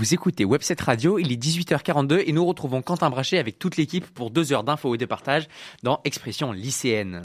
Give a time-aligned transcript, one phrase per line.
[0.00, 4.06] Vous écoutez Webset Radio, il est 18h42 et nous retrouvons Quentin Brachet avec toute l'équipe
[4.06, 5.46] pour deux heures d'infos et de partage
[5.82, 7.20] dans Expression lycéenne.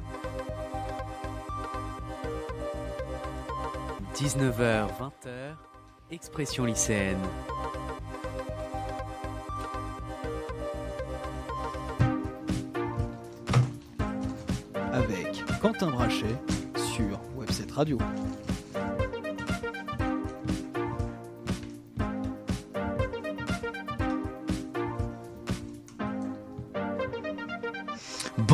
[4.15, 5.55] 19h, 20h,
[6.11, 7.21] Expression lycéenne.
[14.91, 16.35] Avec Quentin Brachet
[16.75, 17.97] sur Webset Radio.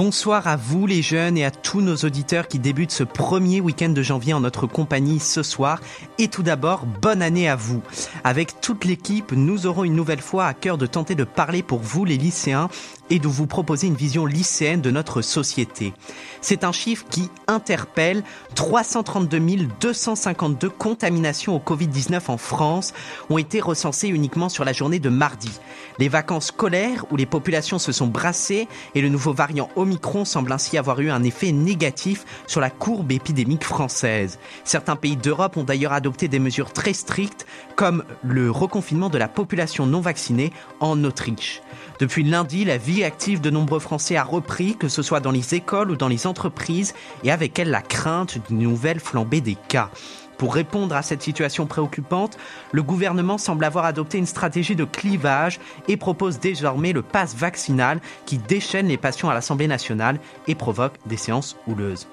[0.03, 3.89] Bonsoir à vous les jeunes et à tous nos auditeurs qui débutent ce premier week-end
[3.89, 5.79] de janvier en notre compagnie ce soir.
[6.17, 7.83] Et tout d'abord, bonne année à vous.
[8.23, 11.81] Avec toute l'équipe, nous aurons une nouvelle fois à cœur de tenter de parler pour
[11.81, 12.67] vous les lycéens
[13.11, 15.93] et de vous proposer une vision lycéenne de notre société.
[16.39, 18.23] C'est un chiffre qui interpelle
[18.55, 19.39] 332
[19.79, 22.93] 252 contaminations au Covid-19 en France
[23.29, 25.51] ont été recensées uniquement sur la journée de mardi.
[25.99, 30.53] Les vacances scolaires où les populations se sont brassées et le nouveau variant Omicron semble
[30.53, 34.39] ainsi avoir eu un effet négatif sur la courbe épidémique française.
[34.63, 37.45] Certains pays d'Europe ont d'ailleurs adopté des mesures très strictes
[37.75, 41.61] comme le reconfinement de la population non vaccinée en Autriche.
[42.01, 45.53] Depuis lundi, la vie active de nombreux Français a repris, que ce soit dans les
[45.53, 49.91] écoles ou dans les entreprises, et avec elle la crainte d'une nouvelle flambée des cas.
[50.39, 52.39] Pour répondre à cette situation préoccupante,
[52.71, 58.01] le gouvernement semble avoir adopté une stratégie de clivage et propose désormais le pass vaccinal
[58.25, 62.07] qui déchaîne les passions à l'Assemblée nationale et provoque des séances houleuses.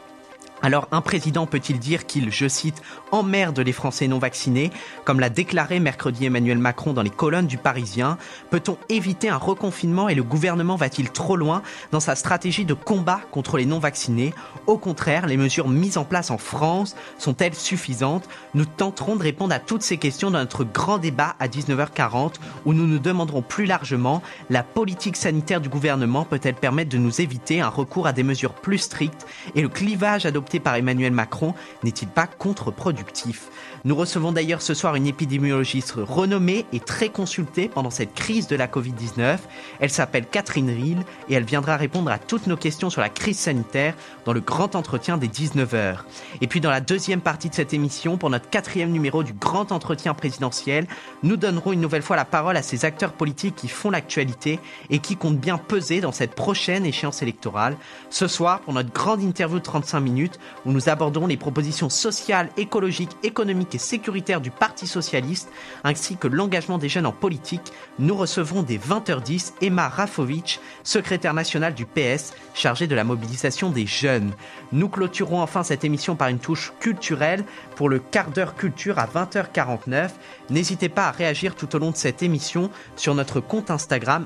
[0.63, 4.71] Alors un président peut-il dire qu'il, je cite, emmerde les Français non vaccinés,
[5.05, 8.19] comme l'a déclaré mercredi Emmanuel Macron dans les colonnes du Parisien?
[8.51, 13.21] Peut-on éviter un reconfinement et le gouvernement va-t-il trop loin dans sa stratégie de combat
[13.31, 14.35] contre les non vaccinés
[14.67, 18.29] Au contraire, les mesures mises en place en France sont-elles suffisantes?
[18.55, 22.73] Nous tenterons de répondre à toutes ces questions dans notre grand débat à 19h40 où
[22.73, 27.61] nous nous demanderons plus largement la politique sanitaire du gouvernement peut-elle permettre de nous éviter
[27.61, 32.09] un recours à des mesures plus strictes et le clivage adopté par Emmanuel Macron n'est-il
[32.09, 33.51] pas contre-productif?
[33.85, 38.57] Nous recevons d'ailleurs ce soir une épidémiologiste renommée et très consultée pendant cette crise de
[38.57, 39.39] la Covid-19.
[39.79, 43.39] Elle s'appelle Catherine Riel et elle viendra répondre à toutes nos questions sur la crise
[43.39, 43.95] sanitaire
[44.25, 45.99] dans le grand entretien des 19h.
[46.41, 49.71] Et puis dans la deuxième partie de cette émission, pour notre quatrième numéro du grand
[49.71, 50.87] entretien présidentiel,
[51.23, 54.59] nous donnerons une nouvelle fois la parole à ces acteurs politiques qui font l'actualité
[54.91, 57.77] et qui comptent bien peser dans cette prochaine échéance électorale.
[58.11, 62.51] Ce soir, pour notre grande interview de 35 minutes, où nous aborderons les propositions sociales,
[62.57, 65.51] écologiques, économiques et sécuritaires du Parti socialiste,
[65.85, 71.75] ainsi que l'engagement des jeunes en politique, nous recevrons dès 20h10 Emma Rafovic, secrétaire nationale
[71.75, 74.33] du PS, chargée de la mobilisation des jeunes.
[74.73, 77.45] Nous clôturons enfin cette émission par une touche culturelle
[77.77, 80.11] pour le quart d'heure culture à 20h49.
[80.51, 84.25] N'hésitez pas à réagir tout au long de cette émission sur notre compte Instagram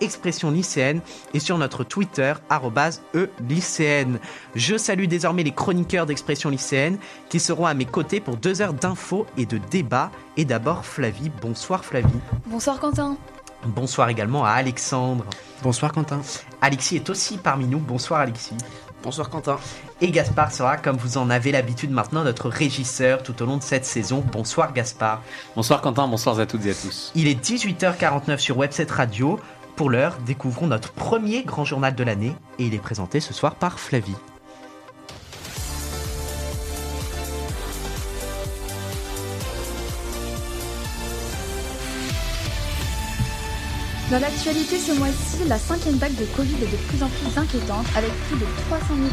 [0.00, 1.00] expression lycéenne
[1.32, 2.34] et sur notre Twitter
[3.14, 4.18] e lycéenne.
[4.54, 6.98] Je salue désormais les chroniqueurs d'expression lycéenne
[7.28, 10.10] qui seront à mes côtés pour deux heures d'infos et de débats.
[10.36, 11.30] Et d'abord Flavie.
[11.40, 12.08] Bonsoir Flavie.
[12.46, 13.16] Bonsoir Quentin.
[13.66, 15.24] Bonsoir également à Alexandre.
[15.62, 16.20] Bonsoir Quentin.
[16.60, 17.78] Alexis est aussi parmi nous.
[17.78, 18.56] Bonsoir Alexis.
[19.04, 19.58] Bonsoir Quentin.
[20.00, 23.62] Et Gaspard sera, comme vous en avez l'habitude maintenant, notre régisseur tout au long de
[23.62, 24.24] cette saison.
[24.32, 25.22] Bonsoir Gaspard.
[25.54, 27.12] Bonsoir Quentin, bonsoir à toutes et à tous.
[27.14, 29.38] Il est 18h49 sur Webset Radio.
[29.76, 33.56] Pour l'heure, découvrons notre premier grand journal de l'année et il est présenté ce soir
[33.56, 34.16] par Flavie.
[44.10, 47.86] Dans l'actualité ce mois-ci, la cinquième vague de Covid est de plus en plus inquiétante
[47.96, 49.08] avec plus de 300 000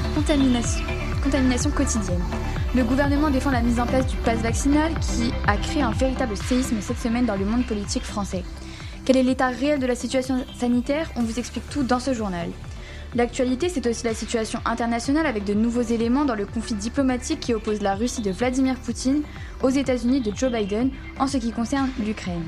[1.24, 2.24] contaminations, quotidiennes.
[2.76, 6.36] Le gouvernement défend la mise en place du pass vaccinal qui a créé un véritable
[6.36, 8.44] séisme cette semaine dans le monde politique français.
[9.06, 11.10] Quel est l'état réel de la situation sanitaire?
[11.16, 12.50] On vous explique tout dans ce journal.
[13.16, 17.54] L'actualité, c'est aussi la situation internationale avec de nouveaux éléments dans le conflit diplomatique qui
[17.54, 19.22] oppose la Russie de Vladimir Poutine
[19.64, 22.44] aux États-Unis de Joe Biden en ce qui concerne l'Ukraine.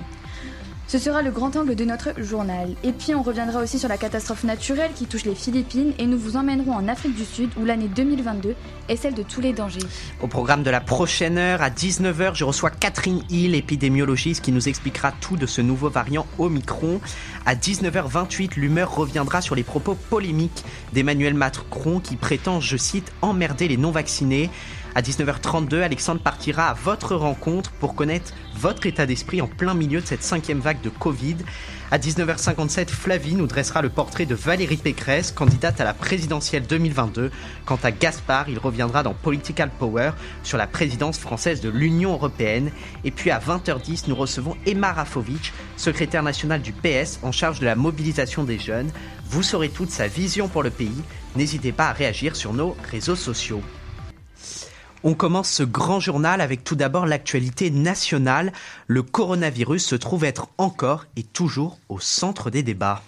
[0.94, 2.70] Ce sera le grand angle de notre journal.
[2.84, 6.20] Et puis on reviendra aussi sur la catastrophe naturelle qui touche les Philippines et nous
[6.20, 8.54] vous emmènerons en Afrique du Sud où l'année 2022
[8.90, 9.80] est celle de tous les dangers.
[10.22, 14.70] Au programme de la prochaine heure, à 19h, je reçois Catherine Hill, épidémiologiste, qui nous
[14.70, 17.02] expliquera tout de ce nouveau variant Omicron.
[17.48, 20.64] À 19h28, l'humeur reviendra sur les propos polémiques
[20.94, 24.52] d'Emmanuel Macron qui prétend, je cite, emmerder les non-vaccinés
[24.96, 30.02] À 19h32, Alexandre partira à votre rencontre pour connaître votre état d'esprit en plein milieu
[30.02, 31.38] de cette cinquième vague de Covid.
[31.90, 37.32] À 19h57, Flavie nous dressera le portrait de Valérie Pécresse, candidate à la présidentielle 2022.
[37.66, 40.12] Quant à Gaspard, il reviendra dans Political Power
[40.44, 42.70] sur la présidence française de l'Union européenne.
[43.04, 47.66] Et puis à 20h10, nous recevons Emma Rafovic, secrétaire nationale du PS en charge de
[47.66, 48.92] la mobilisation des jeunes.
[49.28, 51.02] Vous saurez toute sa vision pour le pays.
[51.36, 53.64] N'hésitez pas à réagir sur nos réseaux sociaux.
[55.06, 58.54] On commence ce grand journal avec tout d'abord l'actualité nationale.
[58.88, 63.02] Le coronavirus se trouve être encore et toujours au centre des débats.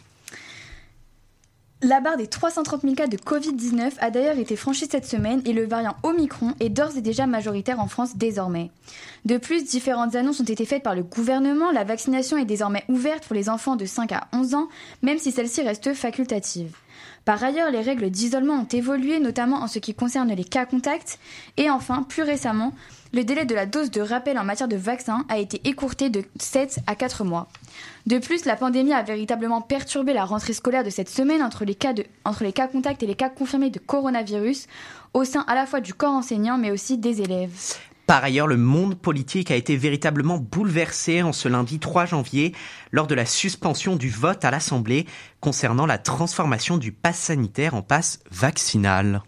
[1.82, 5.54] La barre des 330 000 cas de Covid-19 a d'ailleurs été franchie cette semaine et
[5.54, 8.72] le variant Omicron est d'ores et déjà majoritaire en France désormais.
[9.26, 11.72] De plus, différentes annonces ont été faites par le gouvernement.
[11.72, 14.68] La vaccination est désormais ouverte pour les enfants de 5 à 11 ans,
[15.02, 16.76] même si celle-ci reste facultative.
[17.26, 21.20] Par ailleurs, les règles d'isolement ont évolué, notamment en ce qui concerne les cas contacts.
[21.58, 22.74] Et enfin, plus récemment,
[23.14, 26.24] le délai de la dose de rappel en matière de vaccin a été écourté de
[26.40, 27.48] 7 à 4 mois.
[28.06, 31.76] De plus, la pandémie a véritablement perturbé la rentrée scolaire de cette semaine entre les
[31.76, 31.94] cas,
[32.26, 34.68] entre les cas contacts et les cas confirmés de coronavirus,
[35.14, 37.78] au sein à la fois du corps enseignant mais aussi des élèves.
[38.08, 42.54] Par ailleurs, le monde politique a été véritablement bouleversé en ce lundi 3 janvier
[42.92, 45.08] lors de la suspension du vote à l'Assemblée
[45.40, 49.24] concernant la transformation du pass sanitaire en passe vaccinal.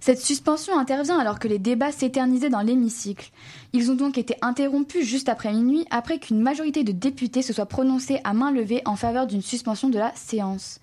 [0.00, 3.30] Cette suspension intervient alors que les débats s'éternisaient dans l'hémicycle.
[3.72, 7.66] Ils ont donc été interrompus juste après minuit après qu'une majorité de députés se soit
[7.66, 10.80] prononcée à main levée en faveur d'une suspension de la séance.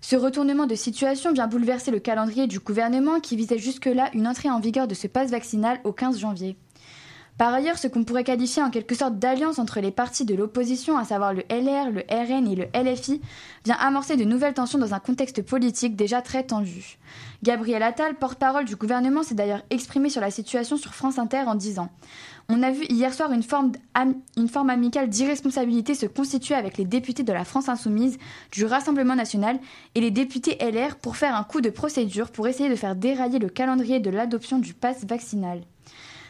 [0.00, 4.50] Ce retournement de situation vient bouleverser le calendrier du gouvernement qui visait jusque-là une entrée
[4.50, 6.56] en vigueur de ce passe vaccinal au 15 janvier.
[7.38, 10.96] Par ailleurs, ce qu'on pourrait qualifier en quelque sorte d'alliance entre les partis de l'opposition,
[10.96, 13.20] à savoir le LR, le RN et le LFI,
[13.66, 16.96] vient amorcer de nouvelles tensions dans un contexte politique déjà très tendu.
[17.42, 21.54] Gabriel Attal, porte-parole du gouvernement, s'est d'ailleurs exprimé sur la situation sur France Inter en
[21.54, 21.90] disant
[22.48, 27.34] On a vu hier soir une forme, amicale d'irresponsabilité se constituer avec les députés de
[27.34, 28.16] la France Insoumise,
[28.50, 29.58] du Rassemblement National
[29.94, 33.38] et les députés LR pour faire un coup de procédure pour essayer de faire dérailler
[33.38, 35.60] le calendrier de l'adoption du pass vaccinal.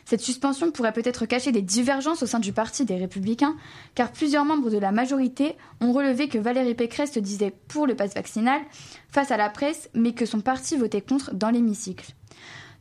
[0.07, 3.57] Cette suspension pourrait peut-être cacher des divergences au sein du Parti des Républicains,
[3.97, 7.97] car plusieurs membres de la majorité ont relevé que Valérie Pécresse se disait pour le
[7.97, 8.61] pass vaccinal
[9.09, 12.15] face à la presse, mais que son parti votait contre dans l'hémicycle.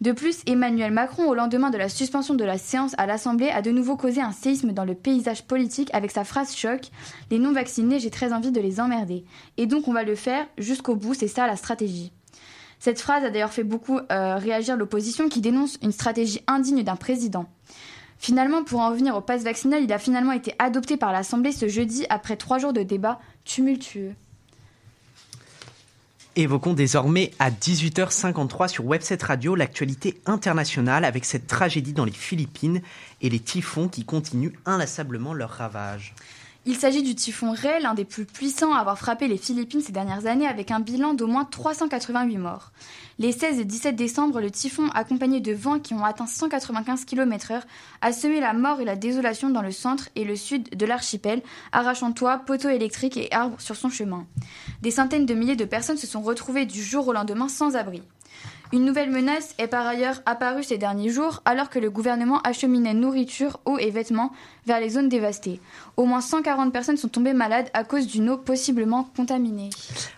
[0.01, 3.63] De plus, Emmanuel Macron, au lendemain de la suspension de la séance à l'Assemblée, a
[3.63, 6.91] de nouveau causé un séisme dans le paysage politique avec sa phrase choc
[7.31, 9.23] Les non-vaccinés, j'ai très envie de les emmerder.
[9.57, 12.11] Et donc on va le faire jusqu'au bout, c'est ça la stratégie.
[12.79, 16.95] Cette phrase a d'ailleurs fait beaucoup euh, réagir l'opposition qui dénonce une stratégie indigne d'un
[16.95, 17.45] président.
[18.17, 21.67] Finalement, pour en revenir au pass vaccinal, il a finalement été adopté par l'Assemblée ce
[21.67, 24.13] jeudi après trois jours de débats tumultueux.
[26.37, 32.81] Évoquons désormais à 18h53 sur Webset Radio l'actualité internationale avec cette tragédie dans les Philippines
[33.21, 36.13] et les typhons qui continuent inlassablement leurs ravages.
[36.67, 39.91] Il s'agit du typhon Ray, l'un des plus puissants à avoir frappé les Philippines ces
[39.91, 42.71] dernières années, avec un bilan d'au moins 388 morts.
[43.19, 47.61] Les 16 et 17 décembre, le typhon, accompagné de vents qui ont atteint 195 km/h,
[48.01, 51.43] a semé la mort et la désolation dans le centre et le sud de l'archipel,
[51.71, 54.25] arrachant toits, poteaux électriques et arbres sur son chemin.
[54.81, 58.01] Des centaines de milliers de personnes se sont retrouvées du jour au lendemain sans abri.
[58.75, 62.93] Une nouvelle menace est par ailleurs apparue ces derniers jours alors que le gouvernement acheminait
[62.93, 64.33] nourriture, eau et vêtements
[64.65, 65.61] vers les zones dévastées.
[65.95, 69.69] Au moins 140 personnes sont tombées malades à cause d'une eau possiblement contaminée.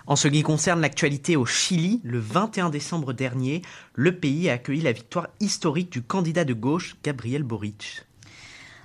[0.07, 3.61] En ce qui concerne l'actualité au Chili, le 21 décembre dernier,
[3.93, 8.06] le pays a accueilli la victoire historique du candidat de gauche Gabriel Boric.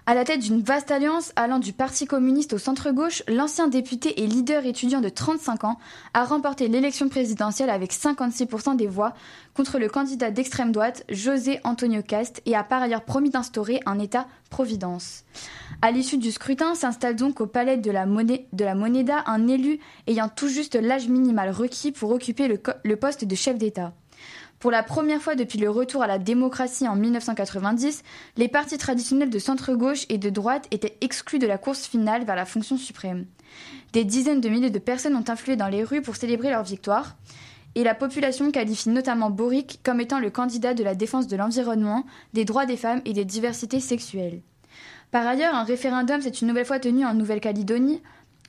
[0.05, 4.27] À la tête d'une vaste alliance allant du Parti communiste au centre-gauche, l'ancien député et
[4.27, 5.79] leader étudiant de 35 ans
[6.13, 9.15] a remporté l'élection présidentielle avec 56% des voix
[9.55, 14.01] contre le candidat d'extrême droite José Antonio Cast et a par ailleurs promis d'instaurer un
[14.01, 15.23] État-providence.
[15.83, 19.79] À l'issue du scrutin s'installe donc au palais de la, de la Moneda un élu
[20.09, 23.93] ayant tout juste l'âge minimal requis pour occuper le poste de chef d'État.
[24.63, 28.05] Pour la première fois depuis le retour à la démocratie en 1990,
[28.37, 32.37] les partis traditionnels de centre-gauche et de droite étaient exclus de la course finale vers
[32.37, 33.27] la fonction suprême.
[33.93, 37.17] Des dizaines de milliers de personnes ont influé dans les rues pour célébrer leur victoire,
[37.75, 42.07] et la population qualifie notamment Boric comme étant le candidat de la défense de l'environnement,
[42.33, 44.43] des droits des femmes et des diversités sexuelles.
[45.11, 48.01] Par ailleurs, un référendum s'est une nouvelle fois tenu en Nouvelle-Calédonie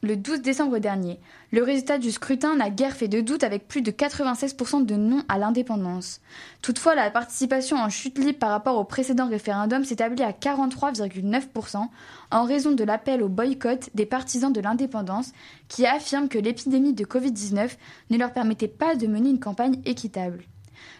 [0.03, 1.17] le 12 décembre dernier.
[1.51, 5.23] Le résultat du scrutin n'a guère fait de doute avec plus de 96% de non
[5.29, 6.19] à l'indépendance.
[6.61, 11.87] Toutefois, la participation en chute libre par rapport au précédent référendum s'établit à 43,9%
[12.31, 15.31] en raison de l'appel au boycott des partisans de l'indépendance
[15.69, 17.69] qui affirment que l'épidémie de Covid-19
[18.09, 20.43] ne leur permettait pas de mener une campagne équitable.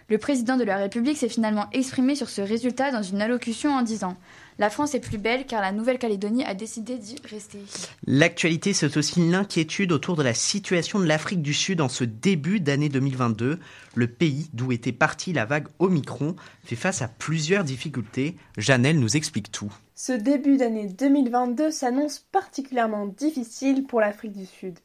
[0.10, 3.82] Le président de la République s'est finalement exprimé sur ce résultat dans une allocution en
[3.82, 4.16] disant
[4.60, 7.60] La France est plus belle car la Nouvelle-Calédonie a décidé d'y rester.
[8.06, 12.60] L'actualité, c'est aussi l'inquiétude autour de la situation de l'Afrique du Sud en ce début
[12.60, 13.60] d'année 2022.
[13.96, 18.36] Le pays d'où était partie la vague Omicron fait face à plusieurs difficultés.
[18.58, 19.74] Janelle nous explique tout.
[19.96, 24.80] Ce début d'année 2022 s'annonce particulièrement difficile pour l'Afrique du Sud.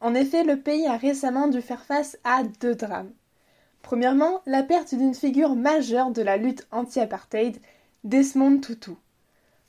[0.00, 3.10] En effet, le pays a récemment dû faire face à deux drames.
[3.82, 7.58] Premièrement, la perte d'une figure majeure de la lutte anti-apartheid,
[8.02, 8.92] Desmond Tutu.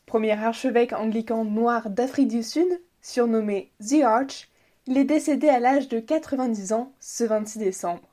[0.05, 4.49] Premier archevêque anglican noir d'Afrique du Sud, surnommé The Arch,
[4.87, 8.07] il est décédé à l'âge de 90 ans ce 26 décembre.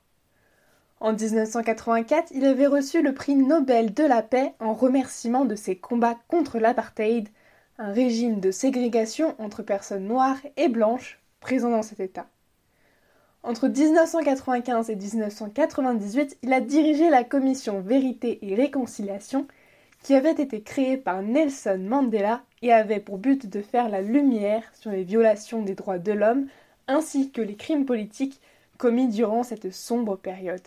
[0.99, 5.77] En 1984, il avait reçu le prix Nobel de la paix en remerciement de ses
[5.77, 7.29] combats contre l'apartheid,
[7.79, 12.27] un régime de ségrégation entre personnes noires et blanches présent dans cet État.
[13.45, 19.47] Entre 1995 et 1998, il a dirigé la commission Vérité et Réconciliation
[20.03, 24.63] qui avait été créée par Nelson Mandela et avait pour but de faire la lumière
[24.75, 26.47] sur les violations des droits de l'homme
[26.87, 28.41] ainsi que les crimes politiques
[28.79, 30.67] commis durant cette sombre période.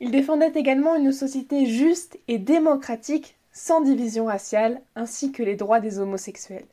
[0.00, 5.80] Il défendait également une société juste et démocratique sans division raciale ainsi que les droits
[5.80, 6.66] des homosexuels.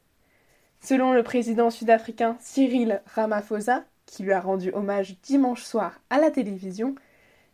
[0.82, 6.32] Selon le président sud-africain Cyril Ramaphosa, qui lui a rendu hommage dimanche soir à la
[6.32, 6.96] télévision,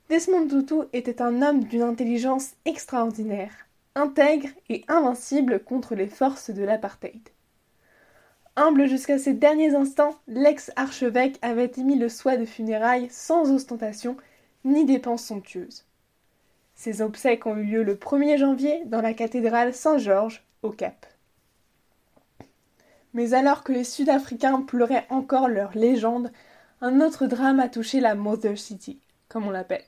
[0.09, 3.51] Desmond Tutu était un homme d'une intelligence extraordinaire,
[3.95, 7.29] intègre et invincible contre les forces de l'apartheid.
[8.55, 14.15] Humble jusqu'à ses derniers instants, l'ex-archevêque avait émis le souhait de funérailles sans ostentation
[14.63, 15.85] ni dépenses somptueuses.
[16.75, 21.05] Ses obsèques ont eu lieu le 1er janvier dans la cathédrale Saint-Georges, au Cap.
[23.13, 26.31] Mais alors que les Sud-Africains pleuraient encore leur légende,
[26.81, 29.85] un autre drame a touché la Mother City, comme on l'appelle.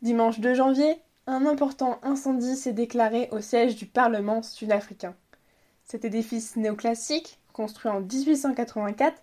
[0.00, 5.14] Dimanche 2 janvier, un important incendie s'est déclaré au siège du Parlement sud-africain.
[5.84, 9.22] Cet édifice néoclassique, construit en 1884,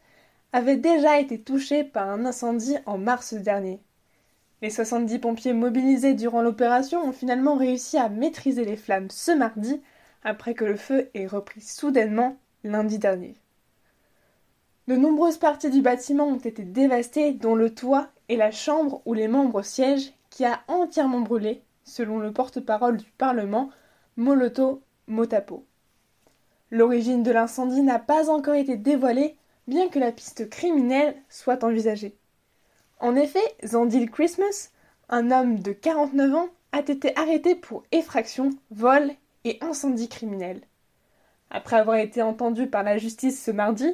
[0.53, 3.81] avait déjà été touché par un incendie en mars dernier.
[4.61, 9.81] Les 70 pompiers mobilisés durant l'opération ont finalement réussi à maîtriser les flammes ce mardi,
[10.23, 13.35] après que le feu ait repris soudainement lundi dernier.
[14.87, 19.13] De nombreuses parties du bâtiment ont été dévastées, dont le toit et la chambre où
[19.13, 23.69] les membres siègent, qui a entièrement brûlé, selon le porte-parole du Parlement,
[24.15, 25.65] Moloto Motapo.
[26.71, 29.35] L'origine de l'incendie n'a pas encore été dévoilée,
[29.67, 32.15] bien que la piste criminelle soit envisagée.
[32.99, 34.69] En effet, Zandil Christmas,
[35.09, 39.11] un homme de 49 ans, a été arrêté pour effraction, vol
[39.43, 40.61] et incendie criminel.
[41.49, 43.91] Après avoir été entendu par la justice ce mardi,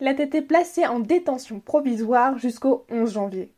[0.00, 3.52] il a été placé en détention provisoire jusqu'au 11 janvier.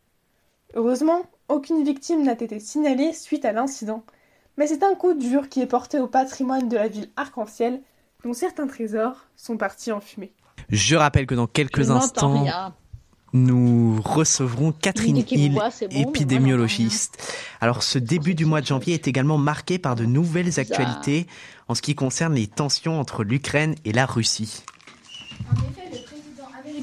[0.74, 4.04] Heureusement, aucune victime n'a été signalée suite à l'incident,
[4.56, 7.80] mais c'est un coup dur qui est porté au patrimoine de la ville arc-en-ciel,
[8.24, 10.32] dont certains trésors sont partis en fumée.
[10.68, 12.44] Je rappelle que dans quelques instants,
[13.32, 15.60] nous recevrons Catherine Hill,
[15.90, 17.34] épidémiologiste.
[17.60, 21.26] Alors ce début du mois de janvier est également marqué par de nouvelles actualités
[21.68, 24.64] en ce qui concerne les tensions entre l'Ukraine et la Russie.
[25.50, 25.85] En effet,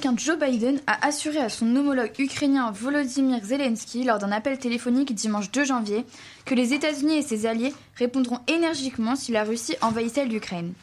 [0.05, 5.13] américain Joe Biden a assuré à son homologue ukrainien Volodymyr Zelensky lors d'un appel téléphonique
[5.13, 6.05] dimanche 2 janvier
[6.45, 10.73] que les États-Unis et ses alliés répondront énergiquement si la Russie envahissait l'Ukraine.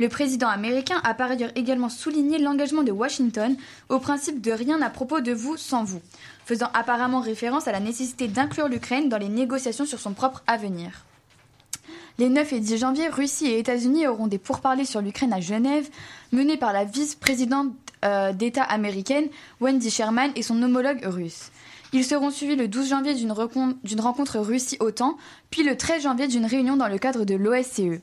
[0.00, 3.56] Le président américain a par ailleurs également souligné l'engagement de Washington
[3.88, 6.00] au principe de rien à propos de vous sans vous,
[6.44, 11.04] faisant apparemment référence à la nécessité d'inclure l'Ukraine dans les négociations sur son propre avenir.
[12.18, 15.88] Les 9 et 10 janvier, Russie et États-Unis auront des pourparlers sur l'Ukraine à Genève,
[16.32, 17.72] menés par la vice-présidente
[18.04, 19.28] euh, d'État américaine
[19.60, 21.50] Wendy Sherman et son homologue russe.
[21.92, 23.30] Ils seront suivis le 12 janvier d'une
[24.00, 25.16] rencontre Russie-OTAN,
[25.50, 28.00] puis le 13 janvier d'une réunion dans le cadre de l'OSCE.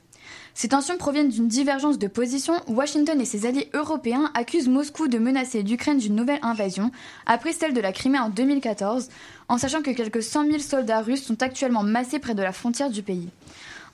[0.54, 2.54] Ces tensions proviennent d'une divergence de position.
[2.68, 6.90] Washington et ses alliés européens accusent Moscou de menacer l'Ukraine d'une nouvelle invasion,
[7.26, 9.08] après celle de la Crimée en 2014,
[9.48, 12.90] en sachant que quelques 100 000 soldats russes sont actuellement massés près de la frontière
[12.90, 13.28] du pays.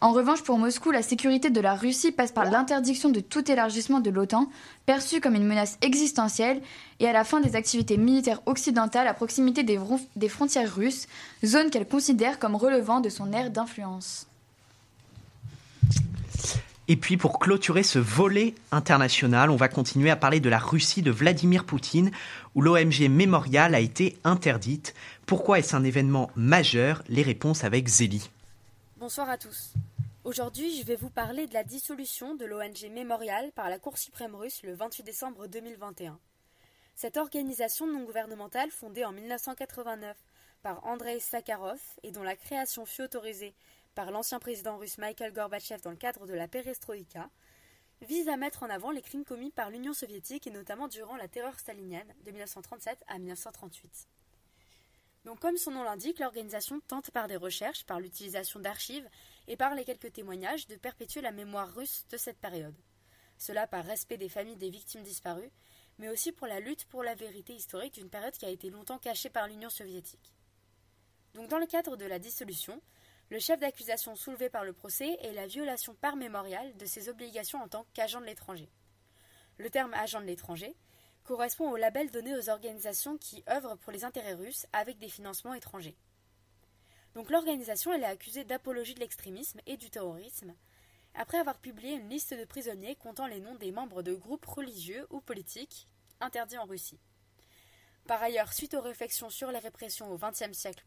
[0.01, 3.99] En revanche, pour Moscou, la sécurité de la Russie passe par l'interdiction de tout élargissement
[3.99, 4.49] de l'OTAN,
[4.87, 6.63] perçue comme une menace existentielle,
[7.01, 9.81] et à la fin des activités militaires occidentales à proximité des,
[10.15, 11.09] des frontières russes,
[11.45, 14.29] zone qu'elle considère comme relevant de son aire d'influence.
[16.87, 21.03] Et puis pour clôturer ce volet international, on va continuer à parler de la Russie
[21.03, 22.13] de Vladimir Poutine,
[22.55, 24.95] où l'OMG Memorial a été interdite.
[25.27, 27.03] Pourquoi est-ce un événement majeur?
[27.09, 28.31] Les réponses avec Zélie.
[28.99, 29.73] Bonsoir à tous.
[30.29, 34.35] Aujourd'hui, je vais vous parler de la dissolution de l'ONG Memorial par la Cour suprême
[34.35, 36.21] russe le 28 décembre 2021.
[36.95, 40.19] Cette organisation non gouvernementale, fondée en 1989
[40.63, 43.55] par Andrei Sakharov et dont la création fut autorisée
[43.95, 47.31] par l'ancien président russe Michael Gorbatchev dans le cadre de la perestroïka,
[48.03, 51.29] vise à mettre en avant les crimes commis par l'Union soviétique et notamment durant la
[51.29, 54.09] terreur stalinienne de 1937 à 1938.
[55.25, 59.09] Donc comme son nom l'indique, l'organisation tente par des recherches, par l'utilisation d'archives
[59.49, 62.77] et par les quelques témoignages de perpétuer la mémoire russe de cette période.
[63.39, 65.51] Cela par respect des familles des victimes disparues,
[65.99, 68.99] mais aussi pour la lutte pour la vérité historique d'une période qui a été longtemps
[68.99, 70.35] cachée par l'Union soviétique.
[71.35, 72.81] Donc dans le cadre de la dissolution,
[73.31, 77.63] le chef d'accusation soulevé par le procès est la violation par mémorial de ses obligations
[77.63, 78.71] en tant qu'agent de l'étranger.
[79.59, 80.77] Le terme agent de l'étranger
[81.25, 85.55] correspond au label donné aux organisations qui œuvrent pour les intérêts russes avec des financements
[85.55, 85.97] étrangers.
[87.15, 90.55] Donc l'organisation elle est accusée d'apologie de l'extrémisme et du terrorisme
[91.15, 95.07] après avoir publié une liste de prisonniers comptant les noms des membres de groupes religieux
[95.11, 95.89] ou politiques
[96.21, 97.01] interdits en Russie.
[98.07, 100.85] Par ailleurs, suite aux réflexions sur les répressions au XXe siècle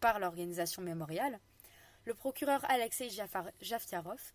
[0.00, 1.40] par l'organisation mémoriale,
[2.04, 3.08] le procureur Alexei
[3.60, 4.32] Jaftiarov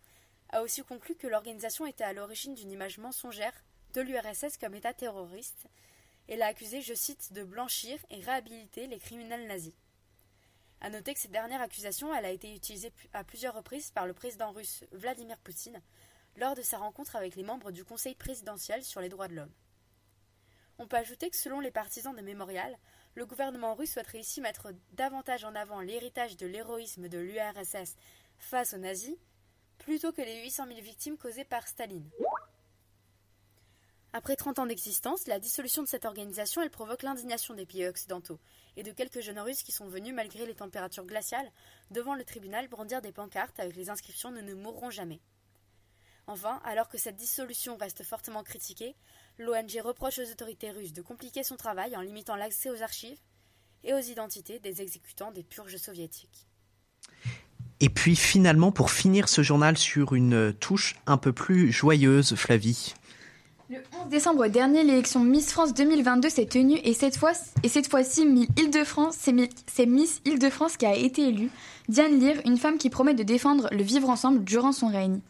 [0.50, 4.92] a aussi conclu que l'organisation était à l'origine d'une image mensongère de l'URSS comme État
[4.92, 5.66] terroriste
[6.28, 9.74] et l'a accusé, je cite, de blanchir et réhabiliter les criminels nazis.
[10.80, 14.12] A noter que cette dernière accusation elle a été utilisée à plusieurs reprises par le
[14.12, 15.80] président russe Vladimir Poutine
[16.36, 19.52] lors de sa rencontre avec les membres du Conseil présidentiel sur les droits de l'homme.
[20.78, 22.76] On peut ajouter que selon les partisans de Mémorial,
[23.14, 27.96] le gouvernement russe souhaiterait ici mettre davantage en avant l'héritage de l'héroïsme de l'URSS
[28.38, 29.16] face aux nazis,
[29.78, 32.10] plutôt que les 800 000 victimes causées par Staline.
[34.16, 38.40] Après 30 ans d'existence, la dissolution de cette organisation provoque l'indignation des pays occidentaux
[38.78, 41.52] et de quelques jeunes Russes qui sont venus, malgré les températures glaciales,
[41.90, 45.20] devant le tribunal brandir des pancartes avec les inscriptions Nous ne mourrons jamais.
[46.26, 48.96] Enfin, alors que cette dissolution reste fortement critiquée,
[49.38, 53.20] l'ONG reproche aux autorités russes de compliquer son travail en limitant l'accès aux archives
[53.84, 56.46] et aux identités des exécutants des purges soviétiques.
[57.80, 62.94] Et puis finalement, pour finir ce journal sur une touche un peu plus joyeuse, Flavie.
[63.68, 67.32] Le 11 décembre dernier, l'élection Miss France 2022 s'est tenue et cette fois,
[67.64, 68.22] et cette fois-ci,
[68.56, 69.16] Île-de-France,
[69.66, 71.50] c'est Miss Île-de-France qui a été élue.
[71.88, 75.20] Diane Lear, une femme qui promet de défendre le vivre ensemble durant son règne.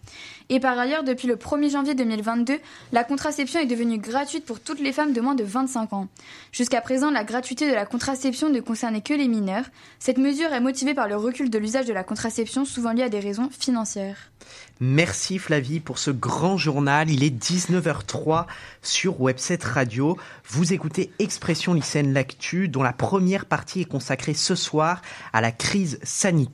[0.48, 2.58] Et par ailleurs, depuis le 1er janvier 2022,
[2.92, 6.08] la contraception est devenue gratuite pour toutes les femmes de moins de 25 ans.
[6.52, 9.64] Jusqu'à présent, la gratuité de la contraception ne concernait que les mineurs.
[9.98, 13.08] Cette mesure est motivée par le recul de l'usage de la contraception, souvent lié à
[13.08, 14.30] des raisons financières.
[14.78, 17.10] Merci Flavie pour ce grand journal.
[17.10, 18.46] Il est 19h03
[18.82, 20.16] sur Webset Radio.
[20.48, 25.02] Vous écoutez Expression lycéenne L'actu, dont la première partie est consacrée ce soir
[25.32, 26.45] à la crise sanitaire.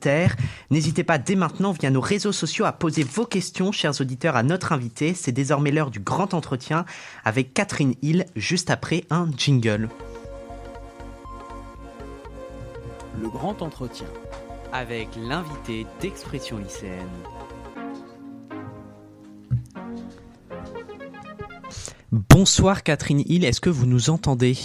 [0.69, 4.43] N'hésitez pas dès maintenant via nos réseaux sociaux à poser vos questions, chers auditeurs, à
[4.43, 5.13] notre invité.
[5.13, 6.85] C'est désormais l'heure du grand entretien
[7.23, 9.89] avec Catherine Hill, juste après un jingle.
[13.21, 14.07] Le grand entretien.
[14.71, 17.07] Avec l'invité d'Expression lycéenne.
[22.11, 24.57] Bonsoir Catherine Hill, est-ce que vous nous entendez?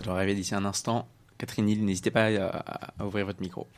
[0.00, 1.06] Ça doit arriver d'ici un instant.
[1.36, 3.68] Catherine Hill, n'hésitez pas à, ouvrir votre micro.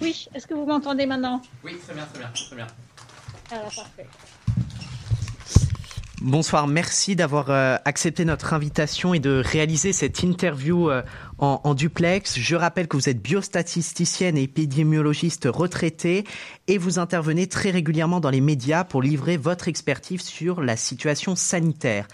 [0.00, 1.42] Oui, est-ce que vous m'entendez maintenant?
[1.62, 2.66] Oui, très bien, très bien, très bien.
[3.50, 4.06] Alors, parfait.
[6.20, 11.00] Bonsoir, merci d'avoir euh, accepté notre invitation et de réaliser cette interview euh,
[11.38, 12.38] en, duplex.
[12.38, 16.24] Je rappelle que vous êtes biostatisticienne et épidémiologiste retraitée
[16.68, 21.36] et vous intervenez très régulièrement dans les médias pour livrer votre expertise sur la situation
[21.36, 22.06] sanitaire.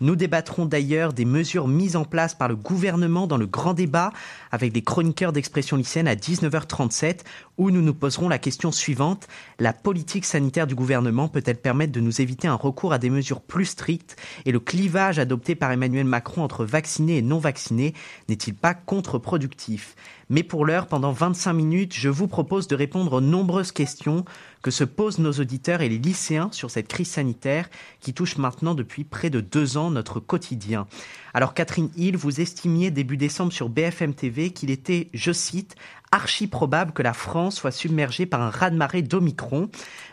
[0.00, 4.12] Nous débattrons d'ailleurs des mesures mises en place par le gouvernement dans le grand débat
[4.50, 7.20] avec des chroniqueurs d'expression lycéenne à 19h37
[7.58, 9.28] où nous nous poserons la question suivante.
[9.58, 13.40] La politique sanitaire du gouvernement peut-elle permettre de nous éviter un recours à des mesures
[13.40, 17.94] plus strictes et le clivage adopté par Emmanuel Macron entre vaccinés et non vaccinés
[18.28, 19.94] n'est-il pas contre-productif?
[20.34, 24.24] Mais pour l'heure, pendant 25 minutes, je vous propose de répondre aux nombreuses questions
[24.62, 27.70] que se posent nos auditeurs et les lycéens sur cette crise sanitaire
[28.00, 30.88] qui touche maintenant depuis près de deux ans notre quotidien.
[31.34, 35.76] Alors Catherine Hill, vous estimiez début décembre sur BFM TV qu'il était, je cite,
[36.14, 39.68] archi probable que la France soit submergée par un raz-de-marée d'Omicron.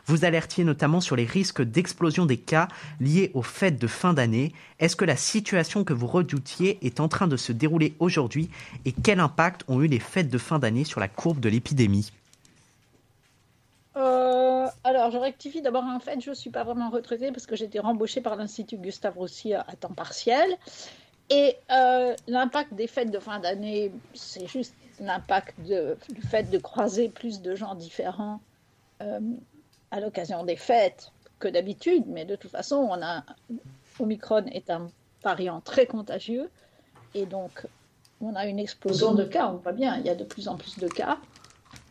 [0.08, 2.68] Vous alertiez notamment sur les risques d'explosion des cas
[3.00, 4.52] liés aux fêtes de fin d'année.
[4.80, 8.50] Est-ce que la situation que vous redoutiez est en train de se dérouler aujourd'hui
[8.84, 12.12] et quel impact ont eu les fêtes de fin d'année sur la courbe de l'épidémie?
[13.96, 17.56] Euh, alors, je rectifie d'abord, en fait, je ne suis pas vraiment retraitée parce que
[17.56, 20.50] j'ai été rembauchée par l'Institut Gustave Roussy à temps partiel.
[21.30, 27.10] Et euh, l'impact des fêtes de fin d'année, c'est juste l'impact du fait de croiser
[27.10, 28.40] plus de gens différents
[29.02, 29.20] euh,
[29.92, 33.24] à l'occasion des fêtes que d'habitude, mais de toute façon, on a
[34.00, 34.90] Omicron est un
[35.24, 36.50] variant très contagieux
[37.14, 37.68] et donc
[38.20, 39.52] on a une explosion de cas.
[39.52, 41.20] On voit bien, il y a de plus en plus de cas.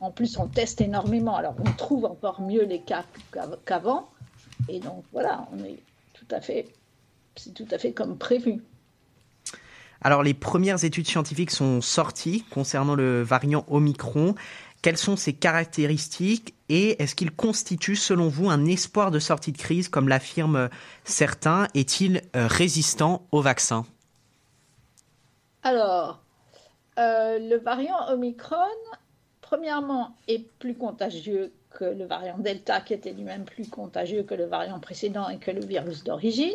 [0.01, 3.05] En plus, on teste énormément, alors on trouve encore mieux les cas
[3.65, 4.09] qu'avant.
[4.69, 5.79] Et donc voilà, on est
[6.15, 6.67] tout à fait,
[7.37, 8.63] c'est tout à fait comme prévu.
[10.03, 14.35] Alors les premières études scientifiques sont sorties concernant le variant Omicron.
[14.83, 19.59] Quelles sont ses caractéristiques et est-ce qu'il constitue selon vous un espoir de sortie de
[19.59, 20.71] crise comme l'affirment
[21.05, 21.67] certains?
[21.75, 23.85] Est-il euh, résistant au vaccin?
[25.63, 26.23] Alors,
[26.99, 28.57] euh, le variant Omicron,
[29.43, 34.47] premièrement, est plus contagieux que le variant Delta qui était lui-même plus contagieux que le
[34.47, 36.51] variant précédent et que le virus d'origine.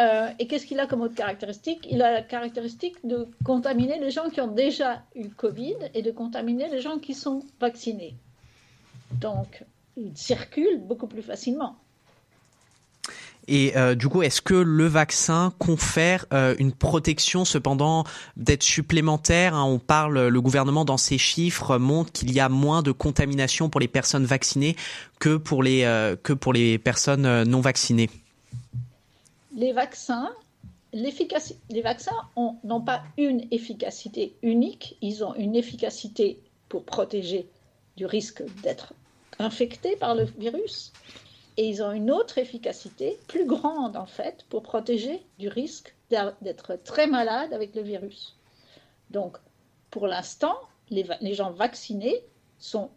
[0.00, 1.86] Euh, et qu'est-ce qu'il a comme autre caractéristique?
[1.90, 6.10] Il a la caractéristique de contaminer les gens qui ont déjà eu Covid et de
[6.10, 8.16] contaminer les gens qui sont vaccinés.
[9.12, 9.64] Donc,
[9.96, 11.76] il circule beaucoup plus facilement.
[13.48, 18.04] Et euh, du coup, est-ce que le vaccin confère euh, une protection cependant
[18.36, 19.64] d'être supplémentaire hein?
[19.64, 23.80] On parle, le gouvernement dans ses chiffres montre qu'il y a moins de contamination pour
[23.80, 24.76] les personnes vaccinées
[25.18, 28.08] que pour les personnes non vaccinées
[29.52, 30.34] les vaccins,
[30.92, 32.28] les vaccins
[32.64, 37.48] n'ont pas une efficacité unique, ils ont une efficacité pour protéger
[37.96, 38.92] du risque d'être
[39.38, 40.92] infecté par le virus,
[41.56, 46.76] et ils ont une autre efficacité plus grande en fait pour protéger du risque d'être
[46.82, 48.36] très malade avec le virus.
[49.10, 49.36] Donc,
[49.90, 50.56] pour l'instant,
[50.90, 52.24] les, les gens vaccinés
[52.58, 52.90] sont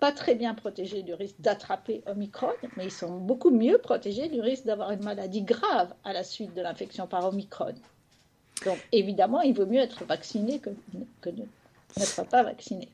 [0.00, 4.40] pas très bien protégés du risque d'attraper Omicron, mais ils sont beaucoup mieux protégés du
[4.40, 7.74] risque d'avoir une maladie grave à la suite de l'infection par Omicron.
[8.64, 10.70] Donc évidemment, il vaut mieux être vacciné que,
[11.20, 12.88] que n'être pas vacciné.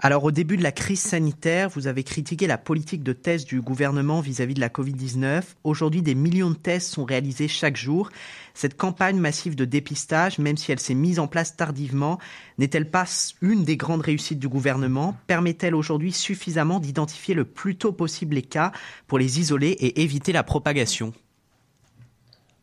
[0.00, 3.60] Alors au début de la crise sanitaire, vous avez critiqué la politique de tests du
[3.60, 5.42] gouvernement vis-à-vis de la Covid-19.
[5.64, 8.08] Aujourd'hui, des millions de tests sont réalisés chaque jour.
[8.54, 12.20] Cette campagne massive de dépistage, même si elle s'est mise en place tardivement,
[12.58, 13.06] n'est-elle pas
[13.42, 15.16] une des grandes réussites du gouvernement?
[15.26, 18.70] Permet-elle aujourd'hui suffisamment d'identifier le plus tôt possible les cas
[19.08, 21.12] pour les isoler et éviter la propagation?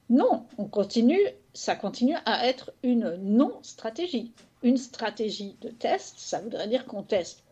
[0.09, 1.19] Non, on continue,
[1.53, 4.31] ça continue à être une non-stratégie
[4.63, 7.43] une stratégie de test, ça voudrait dire qu'on teste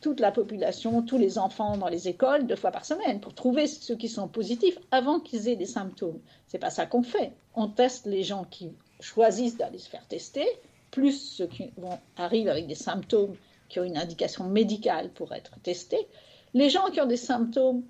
[0.00, 3.66] toute la population, tous les enfants dans les écoles deux fois par semaine pour trouver
[3.66, 6.20] ceux qui sont positifs avant qu'ils aient des symptômes.
[6.46, 7.32] C'est pas ça qu'on fait.
[7.54, 10.46] On teste les gens qui choisissent d'aller se faire tester,
[10.90, 13.34] plus ceux qui vont, arrivent avec des symptômes
[13.68, 16.06] qui ont une indication médicale pour être testés.
[16.54, 17.82] Les gens qui ont des symptômes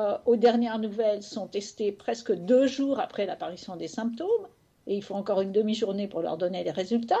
[0.00, 4.48] euh, aux dernières nouvelles sont testés presque deux jours après l'apparition des symptômes
[4.86, 7.14] et il faut encore une demi-journée pour leur donner les résultats.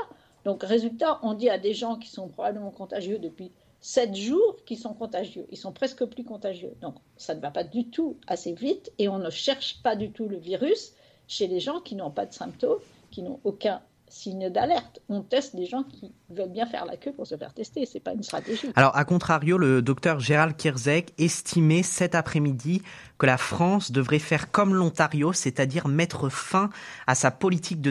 [0.44, 4.78] Donc, résultat, on dit à des gens qui sont probablement contagieux depuis 7 jours qu'ils
[4.78, 5.46] sont contagieux.
[5.50, 6.74] Ils sont presque plus contagieux.
[6.80, 10.10] Donc, ça ne va pas du tout assez vite et on ne cherche pas du
[10.10, 10.94] tout le virus
[11.28, 12.80] chez les gens qui n'ont pas de symptômes,
[13.10, 13.82] qui n'ont aucun
[14.14, 15.00] signe d'alerte.
[15.08, 17.84] On teste des gens qui veulent bien faire la queue pour se faire tester.
[17.84, 18.68] C'est pas une stratégie.
[18.76, 22.82] Alors, à contrario, le docteur Gérald Kierzek estimait cet après-midi
[23.18, 26.70] que la France devrait faire comme l'Ontario, c'est-à-dire mettre fin
[27.06, 27.90] à sa politique de,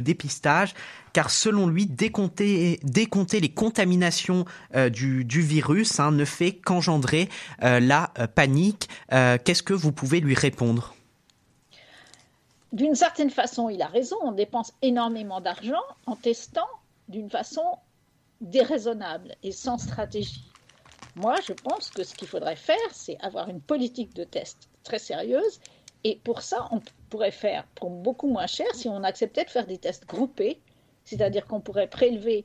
[0.00, 0.74] dépistage,
[1.12, 7.28] car selon lui, décompter, les contaminations euh, du, du, virus hein, ne fait qu'engendrer
[7.62, 8.88] euh, la euh, panique.
[9.10, 10.95] Qu'est-ce que vous pouvez lui répondre?
[12.72, 16.68] D'une certaine façon, il a raison, on dépense énormément d'argent en testant
[17.08, 17.64] d'une façon
[18.40, 20.50] déraisonnable et sans stratégie.
[21.14, 24.98] Moi, je pense que ce qu'il faudrait faire, c'est avoir une politique de test très
[24.98, 25.60] sérieuse.
[26.04, 29.66] Et pour ça, on pourrait faire pour beaucoup moins cher si on acceptait de faire
[29.66, 30.60] des tests groupés,
[31.04, 32.44] c'est-à-dire qu'on pourrait prélever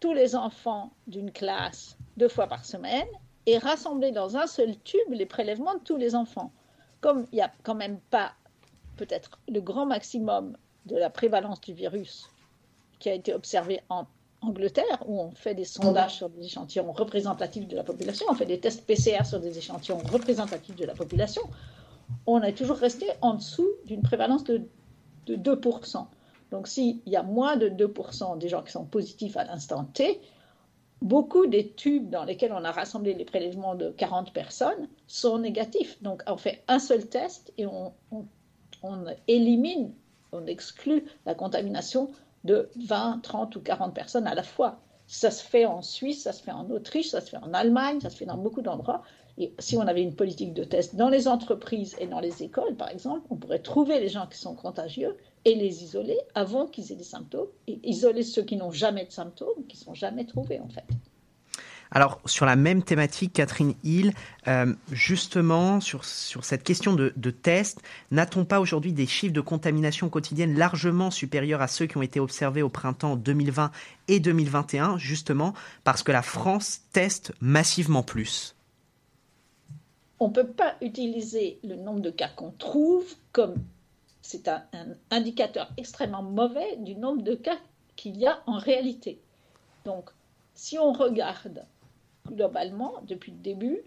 [0.00, 3.06] tous les enfants d'une classe deux fois par semaine
[3.46, 6.52] et rassembler dans un seul tube les prélèvements de tous les enfants.
[7.00, 8.32] Comme il n'y a quand même pas
[8.98, 12.28] peut-être le grand maximum de la prévalence du virus
[12.98, 14.04] qui a été observé en
[14.40, 18.46] Angleterre, où on fait des sondages sur des échantillons représentatifs de la population, on fait
[18.46, 21.42] des tests PCR sur des échantillons représentatifs de la population,
[22.26, 24.62] on est toujours resté en dessous d'une prévalence de,
[25.26, 26.06] de 2%.
[26.50, 30.20] Donc s'il y a moins de 2% des gens qui sont positifs à l'instant T,
[31.02, 36.00] beaucoup des tubes dans lesquels on a rassemblé les prélèvements de 40 personnes sont négatifs.
[36.02, 37.92] Donc on fait un seul test et on
[39.26, 39.92] élimine,
[40.32, 42.10] on exclut la contamination
[42.44, 44.80] de 20, 30 ou 40 personnes à la fois.
[45.06, 48.00] Ça se fait en Suisse, ça se fait en Autriche, ça se fait en Allemagne,
[48.00, 49.02] ça se fait dans beaucoup d'endroits.
[49.38, 52.74] Et si on avait une politique de test dans les entreprises et dans les écoles,
[52.74, 56.90] par exemple, on pourrait trouver les gens qui sont contagieux et les isoler avant qu'ils
[56.92, 60.26] aient des symptômes et isoler ceux qui n'ont jamais de symptômes, qui ne sont jamais
[60.26, 60.84] trouvés en fait.
[61.90, 64.12] Alors, sur la même thématique, Catherine Hill,
[64.46, 69.40] euh, justement, sur, sur cette question de, de tests, n'a-t-on pas aujourd'hui des chiffres de
[69.40, 73.70] contamination quotidienne largement supérieurs à ceux qui ont été observés au printemps 2020
[74.08, 78.54] et 2021, justement parce que la France teste massivement plus?
[80.20, 83.54] On ne peut pas utiliser le nombre de cas qu'on trouve comme
[84.20, 84.64] c'est un
[85.10, 87.56] indicateur extrêmement mauvais du nombre de cas
[87.96, 89.20] qu'il y a en réalité.
[89.84, 90.10] Donc,
[90.54, 91.64] si on regarde
[92.32, 93.80] globalement depuis le début,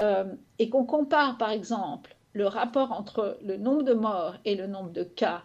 [0.00, 0.24] euh,
[0.58, 4.90] et qu'on compare par exemple le rapport entre le nombre de morts et le nombre
[4.90, 5.42] de cas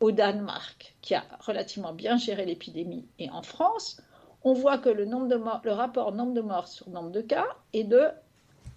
[0.00, 4.00] au Danemark, qui a relativement bien géré l'épidémie, et en France,
[4.42, 7.20] on voit que le, nombre de morts, le rapport nombre de morts sur nombre de
[7.20, 8.08] cas est de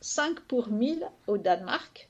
[0.02, 2.10] 5 pour 1000 au Danemark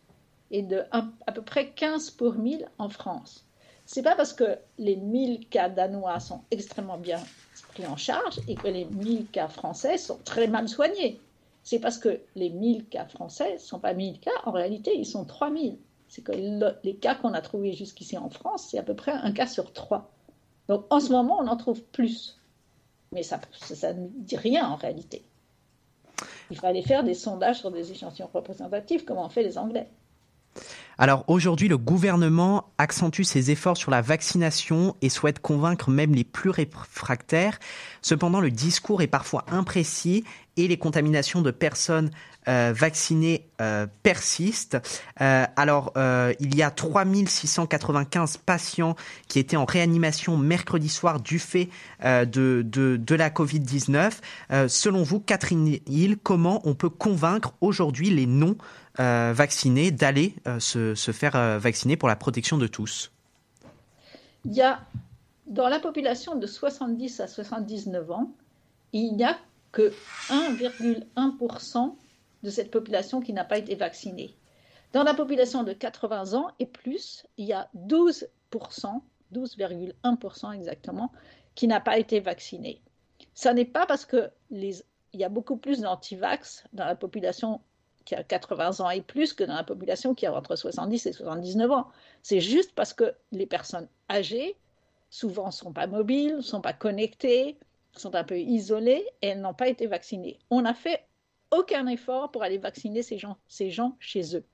[0.52, 3.46] et de à peu près 15 pour 1000 en France.
[3.86, 7.20] C'est pas parce que les 1000 cas danois sont extrêmement bien
[7.86, 11.20] en charge et que les 1000 cas français sont très mal soignés.
[11.64, 15.06] C'est parce que les 1000 cas français ne sont pas 1000 cas, en réalité, ils
[15.06, 15.78] sont 3000.
[16.08, 16.32] C'est que
[16.84, 19.74] les cas qu'on a trouvés jusqu'ici en France, c'est à peu près un cas sur
[19.74, 20.10] trois.
[20.70, 22.40] Donc en ce moment, on en trouve plus.
[23.12, 25.24] Mais ça, ça ne dit rien en réalité.
[26.50, 29.90] Il fallait faire des sondages sur des échantillons représentatifs, comme ont fait les Anglais.
[31.00, 36.24] Alors aujourd'hui, le gouvernement accentue ses efforts sur la vaccination et souhaite convaincre même les
[36.24, 37.60] plus réfractaires.
[38.02, 40.24] Cependant, le discours est parfois imprécis
[40.58, 42.10] et les contaminations de personnes
[42.48, 44.78] euh, vaccinées euh, persistent.
[45.22, 45.94] Euh, alors,
[46.40, 48.96] il y a 3695 patients
[49.28, 51.70] qui étaient en réanimation mercredi soir du fait
[52.02, 54.68] de, la Covid-19.
[54.68, 58.56] selon vous, Catherine Hill, comment on peut convaincre aujourd'hui les non
[59.00, 63.12] euh, vaccinés d'aller euh, se, se, faire euh, vacciner pour la protection de tous
[64.46, 64.80] Il y a,
[65.46, 68.32] dans la population de 70 à 79 ans,
[68.94, 69.38] il n'y a
[69.72, 69.94] que
[70.30, 71.96] 1,1%
[72.44, 74.36] de cette population qui n'a pas été vaccinée.
[74.94, 78.26] Dans la population de 80 ans et plus, il y a 12%,
[79.34, 81.12] 12,1% exactement,
[81.56, 82.82] qui n'a pas été vacciné.
[83.34, 84.82] Ce n'est pas parce que les,
[85.14, 87.62] il y a beaucoup plus d'antivax dans la population
[88.08, 91.12] qui a 80 ans et plus que dans la population qui a entre 70 et
[91.12, 91.88] 79 ans.
[92.24, 94.56] C'est juste parce que les personnes âgées,
[95.10, 97.58] souvent, ne sont pas mobiles, ne sont pas connectées,
[97.92, 100.40] sont un peu isolées et elles n'ont pas été vaccinées.
[100.50, 101.06] On n'a fait
[101.52, 104.46] aucun effort pour aller vacciner ces gens, ces gens chez eux.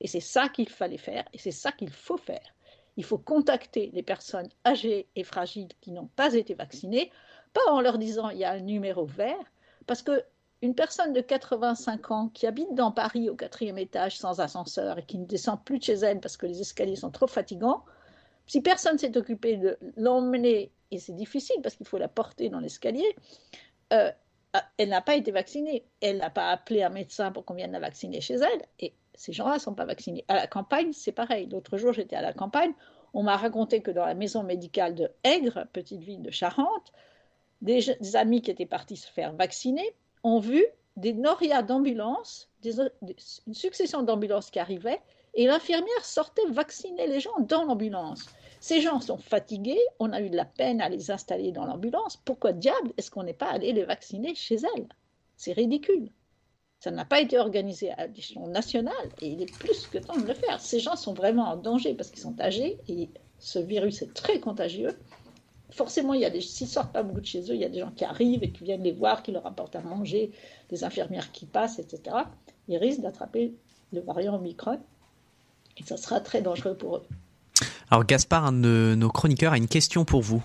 [0.00, 2.54] Et c'est ça qu'il fallait faire et c'est ça qu'il faut faire.
[2.96, 7.10] Il faut contacter les personnes âgées et fragiles qui n'ont pas été vaccinées,
[7.52, 9.52] pas en leur disant il y a un numéro vert,
[9.88, 10.24] parce que
[10.62, 15.04] une personne de 85 ans qui habite dans Paris au quatrième étage sans ascenseur et
[15.04, 17.84] qui ne descend plus de chez elle parce que les escaliers sont trop fatigants,
[18.46, 22.58] si personne s'est occupé de l'emmener, et c'est difficile parce qu'il faut la porter dans
[22.58, 23.16] l'escalier,
[23.92, 24.10] euh,
[24.76, 25.84] elle n'a pas été vaccinée.
[26.00, 28.62] Elle n'a pas appelé un médecin pour qu'on vienne la vacciner chez elle.
[28.80, 30.24] Et ces gens-là ne sont pas vaccinés.
[30.26, 31.46] À la campagne, c'est pareil.
[31.46, 32.72] L'autre jour, j'étais à la campagne.
[33.14, 36.92] On m'a raconté que dans la maison médicale de Aigre, petite ville de Charente,
[37.60, 40.64] des amis qui étaient partis se faire vacciner ont vu
[40.96, 42.50] des norias d'ambulances,
[43.46, 45.00] une succession d'ambulances qui arrivaient,
[45.34, 48.26] et l'infirmière sortait vacciner les gens dans l'ambulance.
[48.60, 52.18] Ces gens sont fatigués, on a eu de la peine à les installer dans l'ambulance.
[52.24, 54.88] Pourquoi diable est-ce qu'on n'est pas allé les vacciner chez elles?
[55.36, 56.10] C'est ridicule.
[56.80, 60.26] Ça n'a pas été organisé à l'échelon national et il est plus que temps de
[60.26, 60.60] le faire.
[60.60, 64.40] Ces gens sont vraiment en danger parce qu'ils sont âgés et ce virus est très
[64.40, 64.98] contagieux
[65.72, 67.68] forcément, il y a des, s'ils sortent pas beaucoup de chez eux, il y a
[67.68, 70.32] des gens qui arrivent et qui viennent les voir, qui leur apportent à manger,
[70.68, 72.16] des infirmières qui passent, etc.
[72.68, 73.54] Ils risquent d'attraper
[73.92, 74.80] le variant Omicron
[75.76, 77.02] et ça sera très dangereux pour eux.
[77.92, 80.44] Alors Gaspard, un de nos chroniqueurs, a une question pour vous.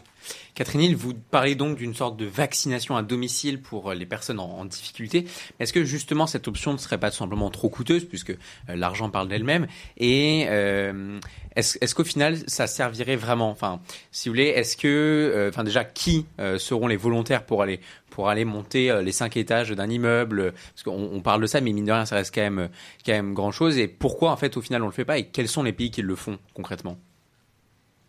[0.56, 4.66] Catherine Hill, vous parlez donc d'une sorte de vaccination à domicile pour les personnes en,
[4.66, 5.28] difficulté.
[5.60, 8.36] Est-ce que justement cette option ne serait pas tout simplement trop coûteuse puisque euh,
[8.70, 9.68] l'argent parle d'elle-même?
[9.98, 11.20] Et euh,
[11.56, 13.52] est-ce qu'au final ça servirait vraiment?
[13.52, 13.80] Enfin,
[14.12, 16.26] si vous voulez, est-ce que, euh, enfin déjà, qui
[16.58, 17.80] seront les volontaires pour aller
[18.10, 20.54] pour aller monter les cinq étages d'un immeuble?
[20.74, 22.70] Parce qu'on on parle de ça, mais mine de rien, ça reste quand même
[23.06, 23.78] quand même grand chose.
[23.78, 25.20] Et pourquoi en fait au final on le fait pas?
[25.20, 26.98] Et quels sont les pays qui le font concrètement?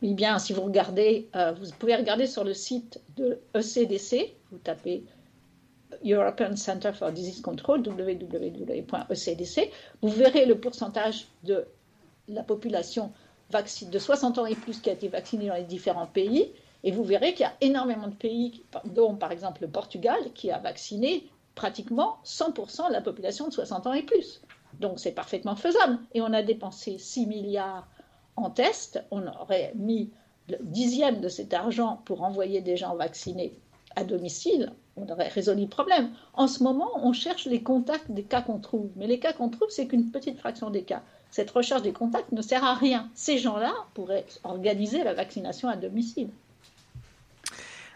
[0.03, 4.59] Eh bien, si vous regardez, euh, vous pouvez regarder sur le site de ECDC, vous
[4.59, 5.05] tapez
[6.05, 9.71] European Center for Disease Control, www.ecdc,
[10.03, 11.67] vous verrez le pourcentage de
[12.29, 13.13] la population
[13.53, 16.53] de 60 ans et plus qui a été vaccinée dans les différents pays,
[16.85, 20.51] et vous verrez qu'il y a énormément de pays, dont par exemple le Portugal, qui
[20.51, 24.43] a vacciné pratiquement 100% de la population de 60 ans et plus.
[24.79, 25.99] Donc c'est parfaitement faisable.
[26.13, 27.89] Et on a dépensé 6 milliards
[28.37, 30.11] en test, on aurait mis
[30.49, 33.59] le dixième de cet argent pour envoyer des gens vaccinés
[33.97, 36.11] à domicile, on aurait résolu le problème.
[36.35, 38.91] En ce moment, on cherche les contacts des cas qu'on trouve.
[38.97, 41.03] Mais les cas qu'on trouve, c'est qu'une petite fraction des cas.
[41.31, 43.11] Cette recherche des contacts ne sert à rien.
[43.15, 46.29] Ces gens-là pourraient organiser la vaccination à domicile.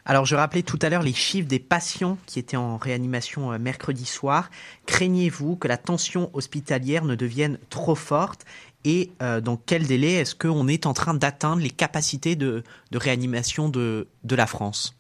[0.06, 3.58] Alors, je rappelais tout à l'heure les chiffres des patients qui étaient en réanimation euh,
[3.58, 4.50] mercredi soir.
[4.86, 8.44] Craignez-vous que la tension hospitalière ne devienne trop forte
[8.84, 12.62] et euh, dans quel délai est-ce qu'on est en train d'atteindre les capacités de,
[12.92, 14.94] réanimation de, la France?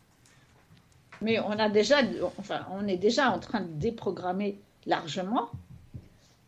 [1.22, 1.98] Mais on, a déjà,
[2.38, 5.50] enfin, on est déjà en train de déprogrammer largement.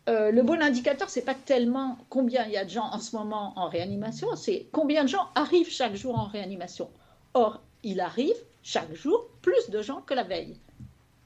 [0.09, 3.15] Euh, le bon indicateur, c'est pas tellement combien il y a de gens en ce
[3.15, 6.89] moment en réanimation, c'est combien de gens arrivent chaque jour en réanimation.
[7.33, 10.57] Or, il arrive chaque jour plus de gens que la veille.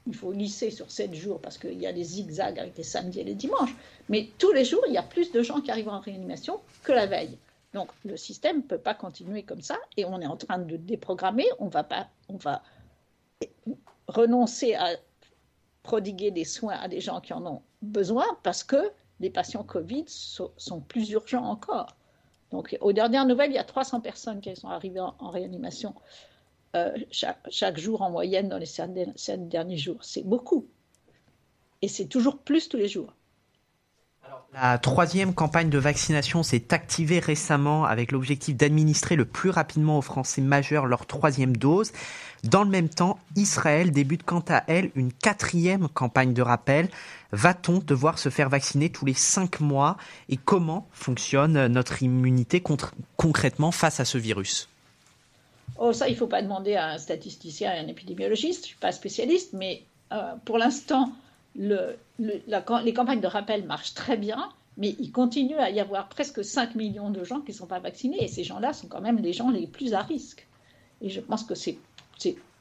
[0.07, 3.19] Il faut lisser sur 7 jours parce qu'il y a des zigzags avec les samedis
[3.19, 3.75] et les dimanches.
[4.07, 6.93] Mais tous les jours, il y a plus de gens qui arrivent en réanimation que
[6.93, 7.37] la veille.
[7.73, 10.77] Donc le système ne peut pas continuer comme ça et on est en train de
[10.77, 11.45] déprogrammer.
[11.59, 12.63] On va, pas, on va
[14.07, 14.95] renoncer à
[15.83, 20.05] prodiguer des soins à des gens qui en ont besoin parce que les patients Covid
[20.07, 21.97] sont, plus urgents encore.
[22.51, 25.93] Donc aux dernières nouvelles, il y a 300 personnes qui sont arrivées en réanimation
[26.75, 29.97] euh, chaque, jour en moyenne dans les sept, derniers jours.
[30.01, 30.67] C'est beaucoup.
[31.81, 33.13] Et c'est toujours plus tous les jours.
[34.53, 40.01] La troisième campagne de vaccination s'est activée récemment avec l'objectif d'administrer le plus rapidement aux
[40.01, 41.91] Français majeurs leur troisième dose.
[42.43, 46.89] Dans le même temps, Israël débute quant à elle une quatrième campagne de rappel.
[47.31, 49.97] Va-t-on devoir se faire vacciner tous les cinq mois?
[50.29, 52.63] Et comment fonctionne notre immunité
[53.17, 54.69] concrètement face à ce virus?
[55.77, 58.67] Oh, ça, il ne faut pas demander à un statisticien et un épidémiologiste, je ne
[58.69, 61.11] suis pas spécialiste, mais euh, pour l'instant,
[61.55, 66.43] le, les campagnes de rappel marchent très bien, mais il continue à y avoir presque
[66.43, 69.17] 5 millions de gens qui ne sont pas vaccinés, et ces gens-là sont quand même
[69.17, 70.47] les gens les plus à risque.
[71.01, 71.77] Et je pense que c'est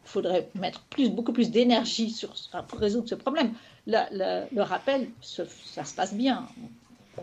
[0.06, 2.32] faudrait mettre plus, beaucoup plus d'énergie sur,
[2.68, 3.52] pour résoudre ce problème.
[3.86, 6.46] le rappel, ça se passe bien.
[7.18, 7.22] on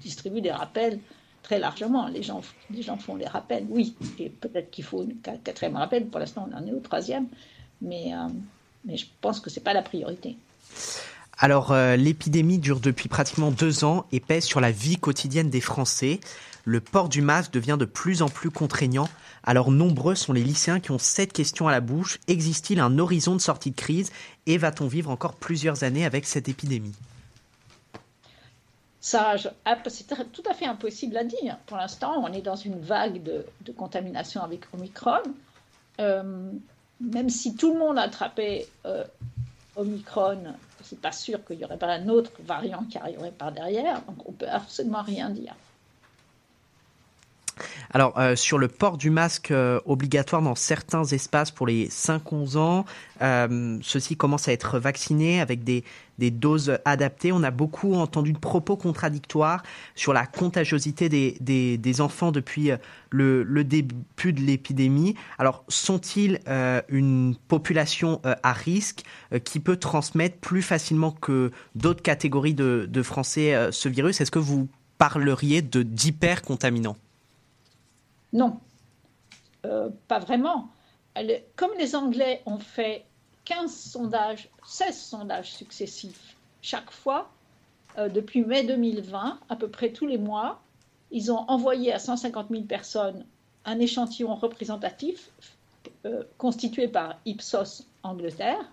[0.00, 1.00] distribue des rappels
[1.42, 2.08] très largement.
[2.08, 3.94] Les gens, les gens font les rappels, oui.
[4.18, 6.06] Et peut-être qu'il faut un quatrième rappel.
[6.06, 7.26] Pour l'instant, on en est au troisième.
[7.80, 8.28] Mais, euh,
[8.84, 10.36] mais je pense que ce n'est pas la priorité.
[11.38, 15.60] Alors, euh, l'épidémie dure depuis pratiquement deux ans et pèse sur la vie quotidienne des
[15.60, 16.20] Français.
[16.64, 19.08] Le port du masque devient de plus en plus contraignant.
[19.42, 22.20] Alors, nombreux sont les lycéens qui ont cette question à la bouche.
[22.28, 24.12] Existe-t-il un horizon de sortie de crise
[24.46, 26.94] et va-t-on vivre encore plusieurs années avec cette épidémie?
[29.02, 29.34] Ça,
[29.88, 31.58] c'est tout à fait impossible à dire.
[31.66, 35.22] Pour l'instant, on est dans une vague de, contamination avec Omicron.
[35.98, 36.52] Euh,
[37.00, 39.04] même si tout le monde attrapait euh,
[39.74, 44.02] Omicron, c'est pas sûr qu'il n'y aurait pas un autre variant qui arriverait par derrière.
[44.02, 45.56] Donc, on peut absolument rien dire.
[47.90, 52.56] Alors, euh, sur le port du masque euh, obligatoire dans certains espaces pour les 5-11
[52.56, 52.84] ans,
[53.20, 55.84] euh, ceux-ci commencent à être vaccinés avec des,
[56.18, 57.32] doses adaptées.
[57.32, 59.64] On a beaucoup entendu de propos contradictoires
[59.96, 62.70] sur la contagiosité des, enfants depuis
[63.10, 65.16] le, début de l'épidémie.
[65.38, 66.38] Alors, sont-ils
[66.88, 69.02] une population à risque
[69.42, 74.20] qui peut transmettre plus facilement que d'autres catégories de, de Français ce virus?
[74.20, 76.96] Est-ce que vous parleriez de d'hypercontaminants?
[78.32, 78.58] Non,
[79.66, 80.68] euh, pas vraiment.
[81.56, 83.04] comme les Anglais ont fait
[83.44, 87.28] 15 sondages, 16 sondages successifs chaque fois,
[87.98, 90.62] euh, depuis mai 2020, à peu près tous les mois,
[91.10, 93.26] ils ont envoyé à 150 000 personnes
[93.64, 95.30] un échantillon représentatif
[96.06, 98.72] euh, constitué par Ipsos Angleterre.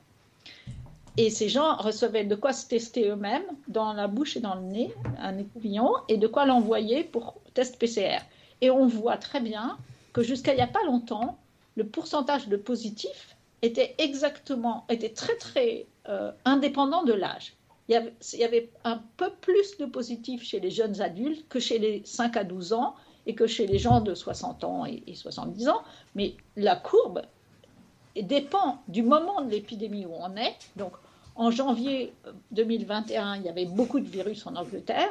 [1.17, 4.61] Et ces gens recevaient de quoi se tester eux-mêmes dans la bouche et dans le
[4.61, 8.19] nez, un écouvillon, et de quoi l'envoyer pour test PCR.
[8.61, 9.77] Et on voit très bien
[10.13, 11.37] que jusqu'à il n'y a pas longtemps,
[11.75, 17.53] le pourcentage de positifs était exactement, était très très euh, indépendant de l'âge.
[17.87, 22.03] Il, y avait un peu plus de positifs chez les jeunes adultes que chez les
[22.05, 22.95] 5 à 12 ans
[23.25, 25.81] et que chez les gens de 60 ans et, 70 ans.
[26.13, 27.23] Mais la courbe
[28.15, 30.55] dépend du moment de l'épidémie où on est.
[30.75, 30.93] Donc
[31.35, 32.13] en janvier
[32.51, 35.09] 2021, il y avait beaucoup de virus en Angleterre.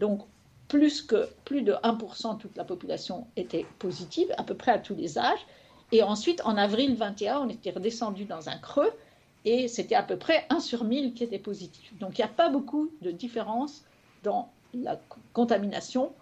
[0.00, 0.22] Donc
[0.68, 4.78] plus, que, plus de 1% de toute la population était positive, à peu près à
[4.78, 5.46] tous les âges.
[5.92, 8.92] Et ensuite, en avril 21, on était redescendu dans un creux
[9.44, 11.96] et c'était à peu près 1 sur 1000 qui était positif.
[11.98, 13.84] Donc il n'y a pas beaucoup de différence
[14.24, 15.00] dans la
[15.32, 16.12] contamination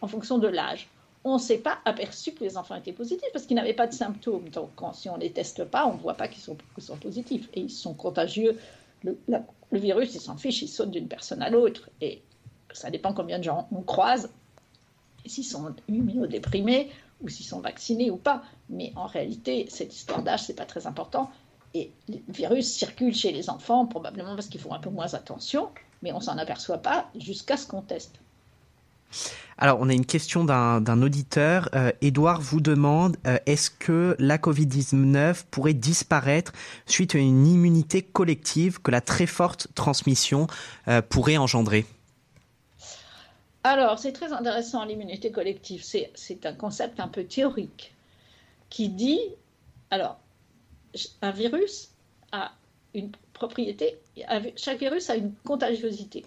[0.00, 0.88] en fonction de l'âge.
[1.22, 3.94] On ne s'est pas aperçu que les enfants étaient positifs parce qu'ils n'avaient pas de
[3.94, 4.48] symptômes.
[4.50, 6.96] Donc quand, si on ne les teste pas, on ne voit pas qu'ils sont, sont,
[6.96, 7.48] positifs.
[7.54, 8.58] Et ils sont contagieux.
[9.04, 11.88] Le, le virus, il s'en fiche, il saute d'une personne à l'autre.
[12.00, 12.22] Et
[12.74, 14.30] ça dépend combien de gens on croise,
[15.24, 16.90] s'ils sont immunodéprimés
[17.22, 18.42] ou s'ils sont vaccinés ou pas.
[18.68, 21.30] Mais en réalité, cette histoire d'âge, c'est pas très important.
[21.72, 25.70] Et le virus circule chez les enfants, probablement parce qu'ils font un peu moins attention,
[26.02, 28.20] mais on s'en aperçoit pas jusqu'à ce qu'on teste.
[29.58, 31.68] Alors, on a une question d'un auditeur.
[31.74, 36.52] Euh, Édouard vous demande euh, est-ce que la Covid-19 pourrait disparaître
[36.86, 40.48] suite à une immunité collective que la très forte transmission
[40.88, 41.86] euh, pourrait engendrer?
[43.66, 45.82] Alors, c'est très intéressant, l'immunité collective.
[45.82, 47.94] C'est un concept un peu théorique
[48.68, 49.20] qui dit
[49.90, 50.18] alors,
[51.22, 51.90] un virus
[52.32, 52.52] a
[52.94, 53.98] une propriété,
[54.56, 56.24] chaque virus a une contagiosité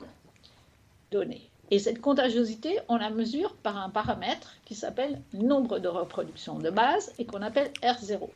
[1.11, 1.49] donnée.
[1.69, 6.69] Et cette contagiosité, on la mesure par un paramètre qui s'appelle nombre de reproduction de
[6.69, 8.29] base et qu'on appelle R0.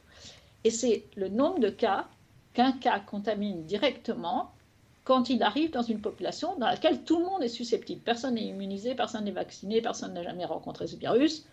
[0.64, 2.08] Et c'est le nombre de cas
[2.54, 4.52] qu'un cas contamine directement
[5.04, 8.02] quand il arrive dans une population dans laquelle tout le monde est susceptible.
[8.02, 11.46] Personne n'est immunisé, personne n'est vacciné, personne n'a jamais rencontré ce virus.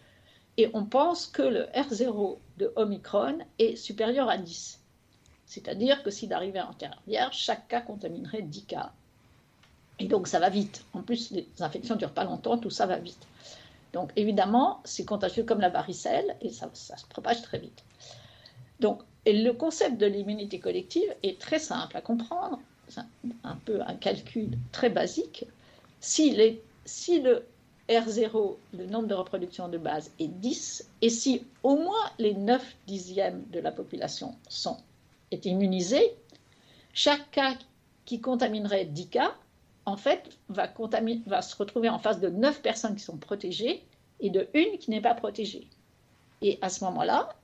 [0.56, 4.80] Et on pense que le R0 de Omicron est supérieur à 10.
[5.46, 6.74] C'est-à-dire que s'il arrivait en
[7.06, 8.92] vierge, chaque cas contaminerait 10 cas.
[9.98, 10.84] Et donc ça va vite.
[10.92, 13.26] En plus, les infections ne durent pas longtemps, tout ça va vite.
[13.92, 17.82] Donc évidemment, c'est contagieux comme la varicelle et ça, se propage très vite.
[18.80, 22.60] Donc le concept de l'immunité collective est très simple à comprendre.
[23.44, 25.44] Un, peu un calcul très basique.
[26.00, 27.44] Si, le
[27.88, 32.76] R0, le nombre de reproductions de base, est 10, et si au moins les 9
[32.86, 34.76] dixièmes de la population sont,
[35.30, 36.14] est immunisé,
[36.92, 37.54] chaque cas
[38.04, 39.34] qui contaminerait 10 cas
[39.88, 40.68] en fait, va,
[41.26, 43.82] va se retrouver en face de neuf personnes qui sont protégées
[44.20, 45.66] et de une qui n'est pas protégée.
[46.42, 47.34] Et à ce moment-là,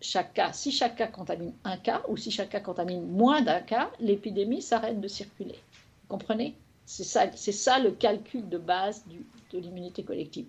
[0.00, 3.60] chaque cas, si chaque cas contamine un cas ou si chaque cas contamine moins d'un
[3.60, 5.58] cas, l'épidémie s'arrête de circuler.
[6.02, 6.54] Vous comprenez?
[6.86, 9.04] C'est ça, ça le calcul de base
[9.52, 10.46] de l'immunité collective.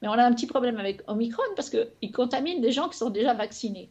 [0.00, 3.10] Mais on a un petit problème avec Omicron parce qu'il contamine des gens qui sont
[3.10, 3.88] déjà vaccinés.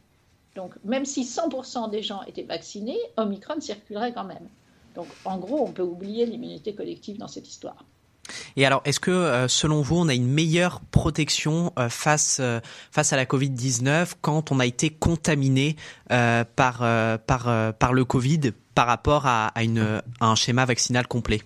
[0.54, 4.48] Donc même si 100% des gens étaient vaccinés, Omicron circulerait quand même.
[4.94, 7.84] Donc en gros, on peut oublier l'immunité collective dans cette histoire.
[8.56, 12.60] Et alors, est-ce que euh, selon vous, on a une meilleure protection euh, face euh,
[12.90, 15.76] face à la Covid-19 quand on a été contaminé
[16.08, 16.84] par
[17.26, 21.40] par par le Covid par rapport à, une, un schéma vaccinal complet?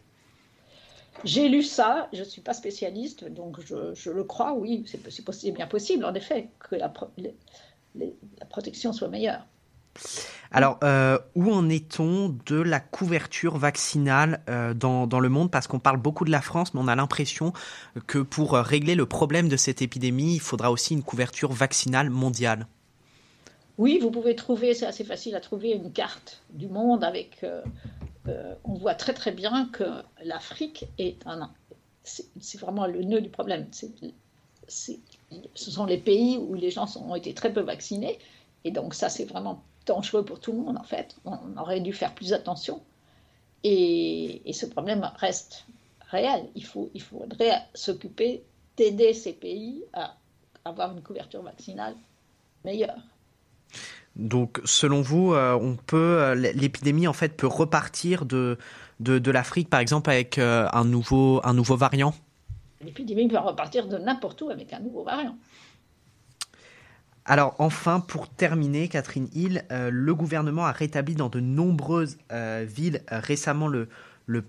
[1.24, 5.50] J'ai lu ça, je ne suis pas spécialiste, donc je, je le crois, oui, c'est
[5.52, 6.90] bien possible en effet que la
[8.48, 9.44] protection soit meilleure.
[10.52, 15.50] Alors, euh, où en est-on de la couverture vaccinale euh, dans, le monde?
[15.50, 17.52] Parce qu'on parle beaucoup de la France, mais on a l'impression
[18.06, 22.66] que pour régler le problème de cette épidémie, il faudra aussi une couverture vaccinale mondiale.
[23.78, 27.44] Oui, vous pouvez trouver, c'est assez facile à trouver, une carte du monde avec...
[27.44, 29.84] Euh, on voit très très bien que
[30.24, 31.50] l'Afrique est un...
[32.02, 33.66] C'est vraiment le nœud du problème.
[34.68, 34.94] ce
[35.54, 38.18] sont les pays où les gens ont été très peu vaccinés.
[38.64, 41.16] Et donc ça, c'est vraiment dangereux pour tout le monde, en fait.
[41.24, 42.82] On aurait dû faire plus attention.
[43.64, 45.66] Et, ce problème reste
[46.10, 46.46] réel.
[46.54, 48.42] Il, faut, il faudrait s'occuper
[48.76, 50.14] d'aider ces pays à
[50.64, 51.94] avoir une couverture vaccinale
[52.64, 52.98] meilleure.
[54.14, 58.58] Donc, selon vous, euh, on peut euh, l'épidémie en fait peut repartir de
[58.98, 62.14] de, de l'Afrique, par exemple, avec euh, un nouveau un nouveau variant?
[62.80, 65.36] L'épidémie peut repartir de n'importe où avec un nouveau variant.
[67.28, 72.64] Alors enfin, pour terminer, Catherine Hill, euh, le gouvernement a rétabli dans de nombreuses euh,
[72.66, 73.88] villes euh, récemment le,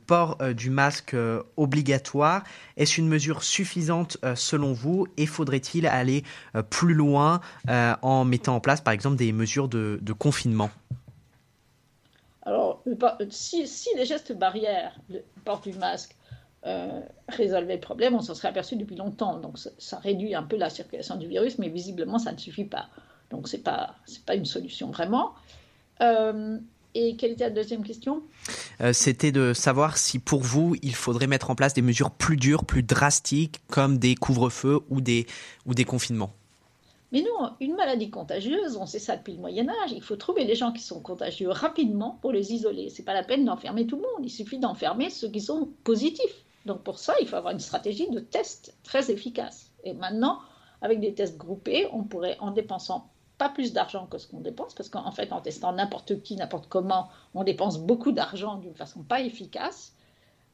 [0.06, 1.16] port du masque
[1.56, 2.44] obligatoire.
[2.78, 6.24] Est-ce une mesure suffisante selon vous et faudrait-il aller
[6.72, 10.72] plus loin en mettant en place par exemple des mesures de, confinement?
[12.42, 12.82] Alors,
[13.30, 16.17] si, si, les gestes barrières, le port du masque,
[16.68, 17.00] euh,
[17.30, 19.40] résolvait le problème, on s'en serait aperçu depuis longtemps.
[19.40, 22.88] Donc ça, réduit un peu la circulation du virus, mais visiblement ça ne suffit pas.
[23.32, 25.34] Donc c'est pas c'est pas une solution vraiment.
[26.02, 26.58] Euh,
[26.94, 28.22] et quelle était la deuxième question?
[28.82, 32.38] Euh, C'était de savoir si pour vous il faudrait mettre en place des mesures plus
[32.38, 35.26] dures, plus drastiques, comme des couvre-feux ou des
[35.66, 36.34] ou des confinements.
[37.14, 39.94] Mais non, une maladie contagieuse, on sait ça depuis le Moyen Âge.
[39.94, 42.90] Il faut trouver les gens qui sont contagieux rapidement pour les isoler.
[42.90, 44.26] C'est pas la peine d'enfermer tout le monde.
[44.26, 46.44] Il suffit d'enfermer ceux qui sont positifs.
[46.68, 49.72] Donc pour ça, il faut avoir une stratégie de test très efficace.
[49.86, 50.40] Et maintenant,
[50.82, 54.74] avec des tests groupés, on pourrait, en dépensant pas plus d'argent que ce qu'on dépense,
[54.74, 59.02] parce qu'en fait, en testant n'importe qui, n'importe comment, on dépense beaucoup d'argent d'une façon
[59.02, 59.94] pas efficace,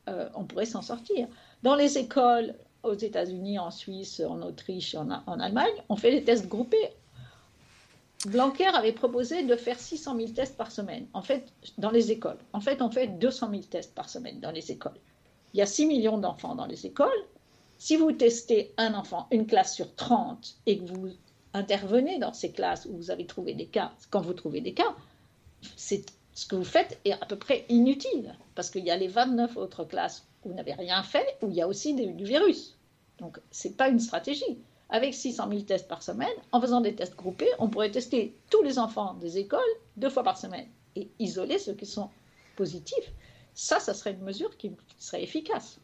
[0.08, 1.28] euh, on pourrait s'en sortir.
[1.64, 2.54] Dans les écoles,
[2.84, 6.90] aux États-Unis, en Suisse, en Autriche, en, en Allemagne, on fait des tests groupés.
[8.28, 12.38] Blanquer avait proposé de faire 600 000 tests par semaine, en fait, dans les écoles.
[12.52, 15.00] En fait, on fait 200 000 tests par semaine dans les écoles
[15.54, 17.10] il y a 6 millions d'enfants dans les écoles.
[17.78, 21.10] Si vous testez un enfant, une classe sur 30, et que vous
[21.54, 24.96] intervenez dans ces classes où vous avez trouvé des cas, quand vous trouvez des cas,
[25.76, 29.08] c'est ce que vous faites est à peu près inutile, parce qu'il y a les
[29.08, 32.76] 29 autres classes où vous n'avez rien fait, où il y a aussi du virus.
[33.20, 34.58] Donc, ce n'est pas une stratégie.
[34.90, 38.62] Avec 600 000 tests par semaine, en faisant des tests groupés, on pourrait tester tous
[38.62, 39.60] les enfants des écoles
[39.98, 42.10] deux fois par semaine et isoler ceux qui sont
[42.56, 43.12] positifs.
[43.56, 45.80] Ça, ça serait une mesure qui serait efficace.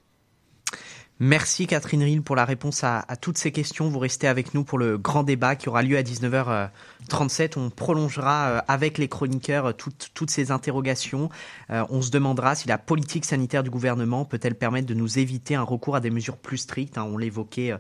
[1.22, 3.90] Merci Catherine Rill pour la réponse à, toutes ces questions.
[3.90, 7.60] Vous restez avec nous pour le grand débat qui aura lieu à 19h37.
[7.60, 11.30] On prolongera euh, avec les chroniqueurs euh, toutes, toutes ces interrogations.
[11.72, 15.56] Euh, on se demandera si la politique sanitaire du gouvernement peut-elle permettre de nous éviter
[15.56, 16.98] un recours à des mesures plus strictes.
[16.98, 17.04] Hein.
[17.04, 17.74] On l'évoquait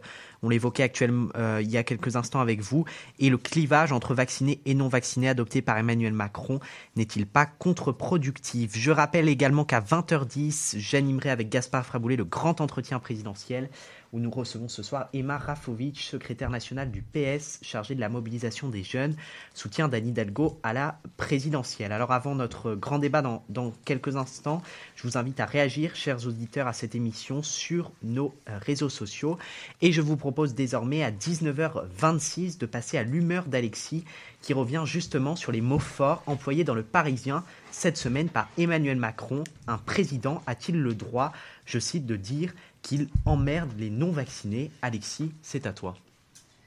[0.43, 2.85] on l'évoquait actuellement euh, il y a quelques instants avec vous.
[3.19, 6.59] Et le clivage entre vaccinés et non vaccinés adopté par Emmanuel Macron
[6.95, 8.71] n'est-il pas contre-productif?
[8.75, 13.69] Je rappelle également qu'à 20h10, j'animerai avec Gaspard Fraboulet le grand entretien présidentiel
[14.13, 18.69] où nous recevons ce soir Emma Rafovic, secrétaire nationale du PS, chargée de la mobilisation
[18.69, 19.15] des jeunes,
[19.53, 21.91] soutien d'Anne Hidalgo à la présidentielle.
[21.91, 24.61] Alors avant notre grand débat dans, dans, quelques instants,
[24.95, 29.37] je vous invite à réagir, chers auditeurs, à cette émission sur nos euh, réseaux sociaux.
[29.81, 34.05] Et je vous propose désormais à 19h26 de passer à l'humeur d'Alexis,
[34.41, 38.97] qui revient justement sur les mots forts employés dans le Parisien cette semaine par Emmanuel
[38.97, 39.43] Macron.
[39.67, 41.33] Un président a-t-il le droit,
[41.65, 44.71] je cite, de dire qu'il emmerde les non-vaccinés.
[44.81, 45.95] Alexis, c'est à toi.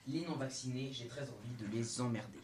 [0.09, 2.39] Les non-vaccinés, j'ai très envie de les emmerder.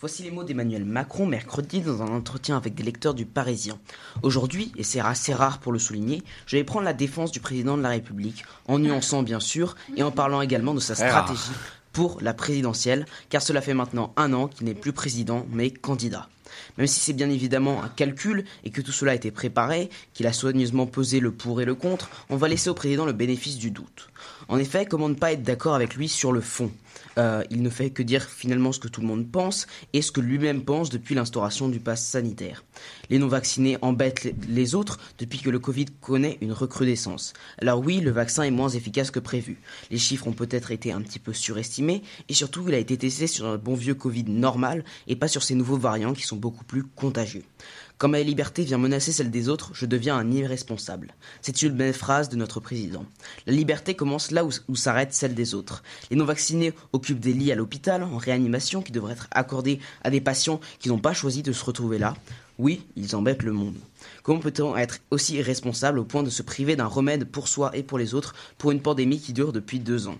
[0.00, 3.78] Voici les mots d'Emmanuel Macron mercredi dans un entretien avec des lecteurs du Parisien.
[4.22, 7.76] Aujourd'hui, et c'est assez rare pour le souligner, je vais prendre la défense du président
[7.76, 11.52] de la République, en nuançant bien sûr, et en parlant également de sa stratégie
[11.92, 16.28] pour la présidentielle, car cela fait maintenant un an qu'il n'est plus président mais candidat.
[16.78, 20.26] Même si c'est bien évidemment un calcul et que tout cela a été préparé, qu'il
[20.26, 23.58] a soigneusement pesé le pour et le contre, on va laisser au président le bénéfice
[23.58, 24.08] du doute.
[24.48, 26.70] En effet, comment ne pas être d'accord avec lui sur le fond?
[27.18, 30.12] Euh, il ne fait que dire finalement ce que tout le monde pense et ce
[30.12, 32.64] que lui-même pense depuis l'instauration du pass sanitaire.
[33.10, 37.32] Les non-vaccinés embêtent les autres depuis que le Covid connaît une recrudescence.
[37.58, 39.58] Alors oui, le vaccin est moins efficace que prévu.
[39.90, 43.26] Les chiffres ont peut-être été un petit peu surestimés et surtout il a été testé
[43.26, 46.64] sur un bon vieux Covid normal et pas sur ces nouveaux variants qui sont beaucoup
[46.64, 47.44] plus contagieux.
[47.98, 51.14] Quand ma liberté vient menacer celle des autres, je deviens un irresponsable.
[51.40, 53.04] C'est une belle phrase de notre président.
[53.46, 55.84] La liberté commence là où, s'arrête celle des autres.
[56.10, 60.20] Les non-vaccinés occupent des lits à l'hôpital, en réanimation, qui devraient être accordés à des
[60.20, 62.14] patients qui n'ont pas choisi de se retrouver là.
[62.58, 63.76] Oui, ils embêtent le monde.
[64.22, 67.82] Comment peut-on être aussi irresponsable au point de se priver d'un remède pour soi et
[67.82, 70.18] pour les autres pour une pandémie qui dure depuis deux ans?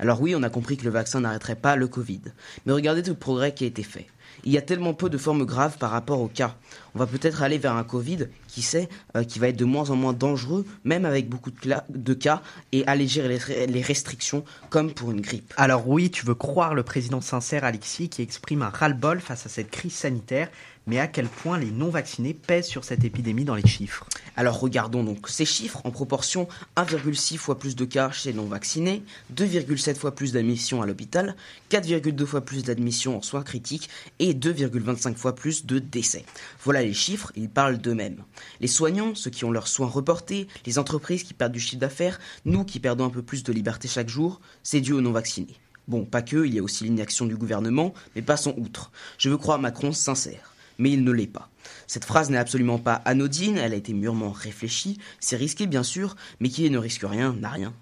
[0.00, 2.22] Alors oui, on a compris que le vaccin n'arrêterait pas le Covid.
[2.64, 4.06] Mais regardez tout le progrès qui a été fait
[4.44, 6.56] il y a tellement peu de formes graves par rapport au cas.
[6.94, 9.90] On va peut-être aller vers un Covid, qui sait, euh, qui va être de moins
[9.90, 13.26] en moins dangereux, même avec beaucoup de, cas, et alléger
[13.66, 15.54] les, restrictions comme pour une grippe.
[15.56, 19.48] Alors oui, tu veux croire le président sincère Alexis qui exprime un ras-le-bol face à
[19.48, 20.48] cette crise sanitaire
[20.90, 24.04] mais à quel point les non-vaccinés pèsent sur cette épidémie dans les chiffres
[24.36, 29.94] Alors regardons donc ces chiffres en proportion 1,6 fois plus de cas chez non-vaccinés, 2,7
[29.94, 31.36] fois plus d'admissions à l'hôpital,
[31.70, 33.88] 4,2 fois plus d'admissions en soins critiques
[34.18, 36.24] et 2,25 fois plus de décès.
[36.64, 38.24] Voilà les chiffres, ils parlent d'eux-mêmes.
[38.60, 42.18] Les soignants, ceux qui ont leurs soins reportés, les entreprises qui perdent du chiffre d'affaires,
[42.44, 45.60] nous qui perdons un peu plus de liberté chaque jour, c'est dû aux non-vaccinés.
[45.86, 48.90] Bon, pas que, il y a aussi l'inaction du gouvernement, mais passons outre.
[49.18, 50.50] Je veux croire Macron sincère
[50.80, 51.48] mais il ne l'est pas.
[51.86, 56.16] Cette phrase n'est absolument pas anodine, elle a été mûrement réfléchie, c'est risqué bien sûr,
[56.40, 57.72] mais qui ne risque rien n'a rien.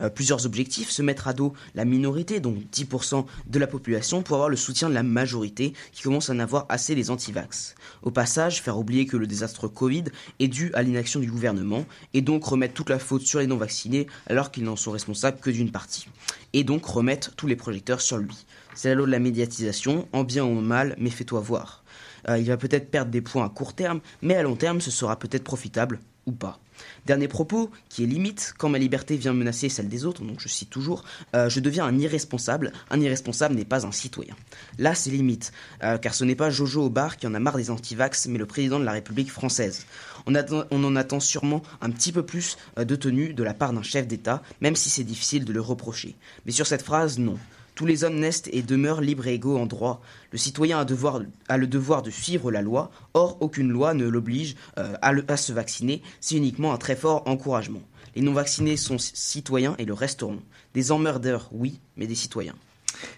[0.00, 4.36] Euh, plusieurs objectifs, se mettre à dos la minorité, donc 10% de la population, pour
[4.36, 7.74] avoir le soutien de la majorité qui commence à en avoir assez les antivax.
[8.02, 10.04] Au passage, faire oublier que le désastre Covid
[10.38, 11.84] est dû à l'inaction du gouvernement,
[12.14, 15.50] et donc remettre toute la faute sur les non-vaccinés alors qu'ils n'en sont responsables que
[15.50, 16.08] d'une partie.
[16.52, 18.46] Et donc remettre tous les projecteurs sur lui.
[18.74, 21.84] C'est la loi de la médiatisation, en bien ou en mal, mais fais-toi voir.
[22.28, 24.90] Euh, il va peut-être perdre des points à court terme, mais à long terme, ce
[24.90, 26.58] sera peut-être profitable ou pas.
[27.06, 30.48] Dernier propos, qui est limite, quand ma liberté vient menacer celle des autres, donc je
[30.48, 31.04] cite toujours,
[31.34, 32.72] euh, je deviens un irresponsable.
[32.90, 34.34] Un irresponsable n'est pas un citoyen.
[34.78, 35.52] Là, c'est limite,
[35.82, 38.38] euh, car ce n'est pas Jojo au bar qui en a marre des antivax, mais
[38.38, 39.86] le président de la République française.
[40.26, 40.34] On,
[40.70, 44.06] on en attend sûrement un petit peu plus de tenue de la part d'un chef
[44.06, 46.16] d'État, même si c'est difficile de le reprocher.
[46.46, 47.38] Mais sur cette phrase, non.
[47.80, 50.02] Tous les hommes naissent et demeurent libres et égaux en droit.
[50.32, 54.92] Le citoyen a, le devoir de suivre la loi, or aucune loi ne l'oblige euh,
[55.00, 57.80] à, se vacciner, c'est uniquement un très fort encouragement.
[58.14, 60.42] Les non-vaccinés sont citoyens et le resteront.
[60.74, 62.54] Des emmerdeurs, oui, mais des citoyens.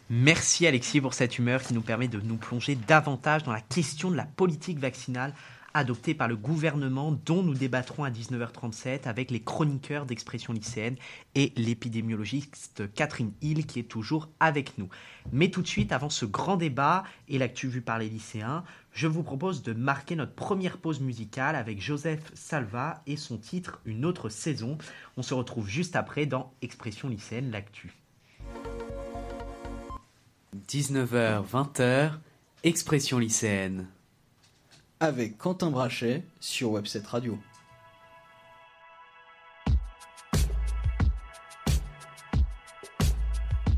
[0.08, 4.12] Merci Alexis pour cette humeur qui nous permet de nous plonger davantage dans la question
[4.12, 5.34] de la politique vaccinale
[5.75, 10.97] adopté par le gouvernement dont nous débattrons à 19h37 avec les chroniqueurs d'expression lycéenne
[11.35, 14.89] et l'épidémiologiste Catherine Hill qui est toujours avec nous.
[15.33, 19.07] Mais tout de suite, avant ce grand débat et l'actu vu par les lycéens, je
[19.07, 24.05] vous propose de marquer notre première pause musicale avec Joseph Salva et son titre Une
[24.05, 24.79] autre saison.
[25.16, 27.95] On se retrouve juste après dans Expression lycéenne, l'actu.
[30.68, 32.12] 19h, 20h,
[32.64, 33.89] Expression lycéenne.
[35.03, 37.36] Avec Quentin Brachet sur Webset Radio.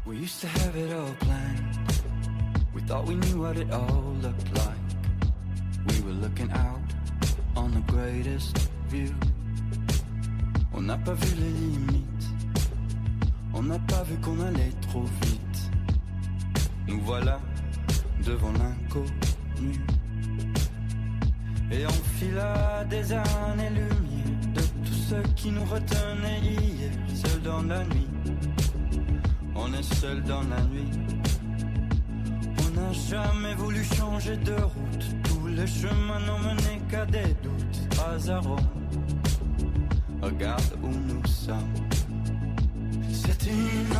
[0.04, 1.78] We used to have it all planned.
[2.74, 4.76] We thought we knew what it all looked like.
[5.88, 6.92] We were looking out
[7.56, 8.58] on the greatest
[8.90, 9.14] view.
[10.74, 12.28] On n'a pas vu les limites.
[13.54, 15.70] On n'a pas vu qu'on allait trop vite.
[16.86, 17.40] Nous voilà
[18.26, 19.80] devant l'inconnu.
[21.70, 27.84] Et on fila des années-lumière de tout ce qui nous retenait hier, seul dans la
[27.84, 28.08] nuit.
[29.56, 30.90] On est seul dans la nuit.
[32.58, 35.06] On n'a jamais voulu changer de route.
[35.24, 37.98] Tous les chemins n'ont mené qu'à des doutes.
[38.06, 38.56] Hasard,
[40.22, 41.74] regarde où nous sommes.
[43.10, 43.93] C'est une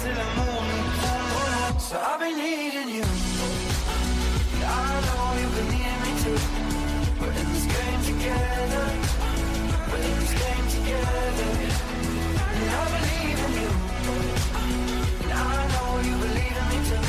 [0.00, 3.04] laisser l'amour nous So I've been needing you.
[4.62, 6.38] I know you've been needing me too.
[7.20, 8.86] We're in this game together.
[9.90, 11.48] We're in this game together.
[12.54, 13.70] And I believe in you.
[15.22, 17.04] And I know you believe in me too.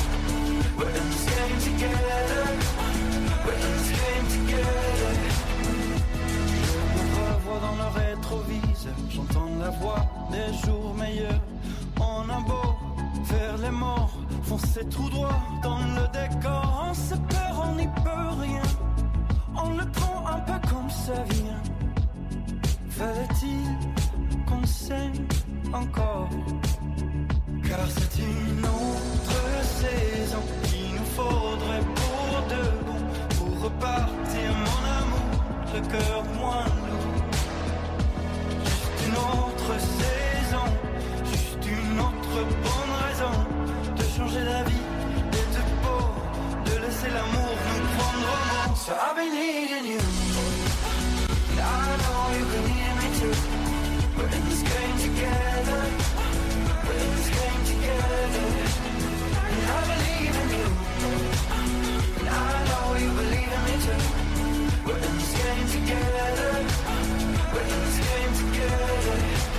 [0.78, 2.44] We're in this game together.
[3.46, 5.14] We're in this game together.
[6.96, 11.42] Je me revois dans le rétroviseur, j'entends la voix des jours meilleurs.
[13.26, 16.88] Faire les morts, foncer tout droit dans le décor.
[16.90, 18.62] On se perd, on n'y peut rien.
[19.56, 21.62] On le prend un peu comme ça vient.
[22.90, 23.66] Fallait-il
[24.48, 25.28] qu'on s'aime
[25.74, 26.30] encore?
[27.68, 33.02] Car c'est une autre saison qu'il nous faudrait pour de bon.
[33.38, 35.32] Pour repartir, mon amour,
[35.74, 37.24] le cœur moins lourd.
[38.66, 40.31] Juste une autre saison,
[42.42, 43.34] une autre bonne raison
[43.96, 44.84] de changer d'avis
[45.34, 46.02] et de peau,
[46.66, 48.76] de laisser l'amour nous prendre au mot.
[48.76, 50.02] So I've been needing you,
[51.52, 51.64] and I
[52.02, 53.36] know you've been needing me too.
[54.18, 55.82] We're in this game together,
[56.86, 58.46] we're in this game together,
[59.52, 60.68] and I believe in you,
[62.20, 62.34] and I
[62.70, 64.02] know you believe in me too.
[64.86, 66.52] We're in this game together,
[67.54, 69.51] we're in this game together.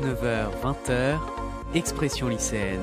[0.00, 1.18] 19h, 20h,
[1.74, 2.80] Expression lycéenne.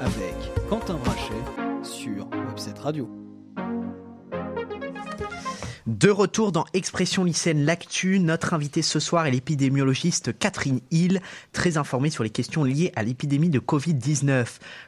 [0.00, 0.34] Avec
[0.68, 3.08] Quentin Brachet sur Webset Radio.
[5.86, 11.20] De retour dans Expression lycéenne L'actu, notre invité ce soir est l'épidémiologiste Catherine Hill,
[11.52, 14.46] très informée sur les questions liées à l'épidémie de Covid-19.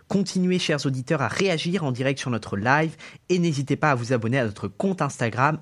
[0.09, 2.95] Continuez, chers auditeurs, à réagir en direct sur notre live
[3.29, 5.59] et n'hésitez pas à vous abonner à notre compte Instagram,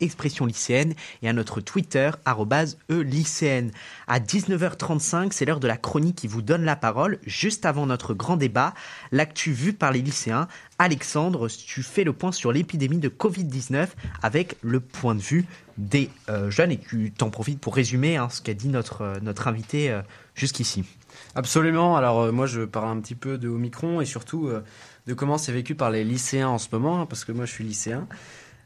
[0.00, 3.70] expression lycéenne, et à notre Twitter, arrobase e-lycéenne.
[4.06, 7.18] À 19h35, c'est l'heure de la chronique qui vous donne la parole.
[7.24, 8.74] Juste avant notre grand débat,
[9.10, 10.48] l'actu vue par les lycéens.
[10.78, 13.88] Alexandre, tu fais le point sur l'épidémie de Covid-19
[14.22, 15.46] avec le point de vue
[15.78, 19.20] des euh, jeunes et tu t'en profites pour résumer hein, ce qu'a dit notre, euh,
[19.22, 20.02] notre invité euh,
[20.34, 20.84] jusqu'ici.
[21.34, 21.96] Absolument.
[21.96, 24.62] Alors euh, moi, je parle un petit peu de Omicron et surtout euh,
[25.06, 27.52] de comment c'est vécu par les lycéens en ce moment, hein, parce que moi, je
[27.52, 28.06] suis lycéen.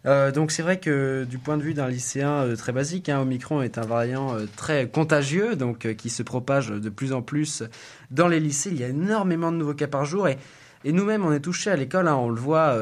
[0.04, 3.62] Euh, donc c'est vrai que du point de vue d'un lycéen très basique, hein, Omicron
[3.62, 7.62] est un variant très contagieux, donc qui se propage de plus en plus
[8.10, 8.70] dans les lycées.
[8.72, 10.38] Il y a énormément de nouveaux cas par jour et,
[10.84, 12.08] nous-mêmes, on est touchés à l'école.
[12.08, 12.76] hein, on le voit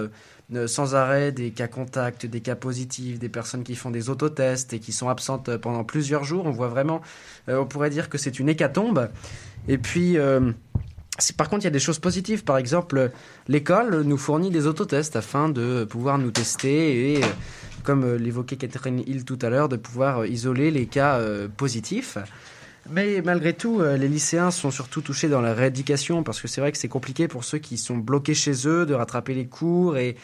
[0.66, 4.80] sans arrêt, des cas contacts, des cas positifs, des personnes qui font des autotests et
[4.80, 6.46] qui sont absentes pendant plusieurs jours.
[6.46, 7.02] On voit vraiment,
[7.48, 9.10] on pourrait dire que c'est une hécatombe.
[9.68, 10.52] Et puis, euh,
[11.36, 12.44] par contre, il y a des choses positives.
[12.44, 13.10] Par exemple,
[13.48, 17.28] l'école nous fournit des autotests afin de pouvoir nous tester et, euh,
[17.82, 21.20] comme euh, l'évoquait Catherine Hill tout à l'heure, de pouvoir isoler les cas
[21.56, 22.18] positifs.
[22.88, 26.72] Mais malgré tout, les lycéens sont surtout touchés dans la rééducation parce que c'est vrai
[26.72, 30.16] que c'est compliqué pour ceux qui sont bloqués chez eux de rattraper les cours et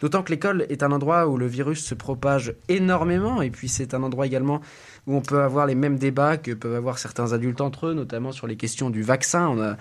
[0.00, 3.92] d'autant que l'école est un endroit où le virus se propage énormément et puis c'est
[3.92, 4.60] un endroit également
[5.06, 8.32] où on peut avoir les mêmes débats que peuvent avoir certains adultes entre eux, notamment
[8.32, 9.48] sur les questions du vaccin.
[9.48, 9.76] On a,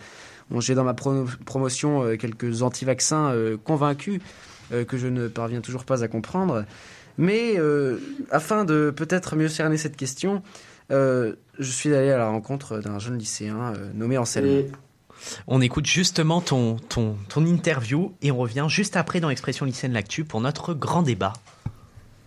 [0.62, 4.22] j'ai dans ma pro- promotion euh, quelques anti-vaccins euh, convaincus
[4.72, 6.66] euh, que je ne parviens toujours pas à comprendre.
[7.18, 7.56] Mais
[8.30, 10.44] afin de peut-être mieux cerner cette question,
[10.90, 14.66] je suis allé à la rencontre d'un jeune lycéen nommé Anselme.
[15.48, 19.94] On écoute justement ton, ton, ton interview et on revient juste après dans Expression lycéenne
[19.94, 21.32] L'actu pour notre grand débat.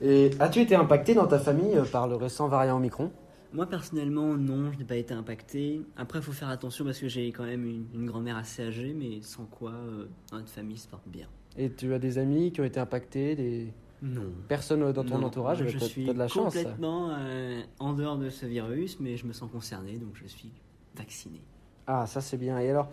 [0.00, 3.10] Et as-tu été impacté dans ta famille euh, par le récent variant Omicron?
[3.52, 5.80] Moi personnellement, non, je n'ai pas été impacté.
[5.96, 8.94] Après, il faut faire attention parce que j'ai quand même une, une grand-mère assez âgée,
[8.94, 11.26] mais sans quoi euh, notre famille se porte bien.
[11.56, 13.72] Et tu as des amis qui ont été impactés, des
[14.02, 14.30] Non.
[14.48, 15.64] personnes dans ton Non, entourage?
[15.66, 16.54] Je suis de la chance.
[16.54, 20.52] complètement euh, en dehors de ce virus, mais je me sens concerné, donc je suis
[20.94, 21.40] vacciné.
[21.86, 22.58] Ah, ça c'est bien.
[22.60, 22.88] Et alors,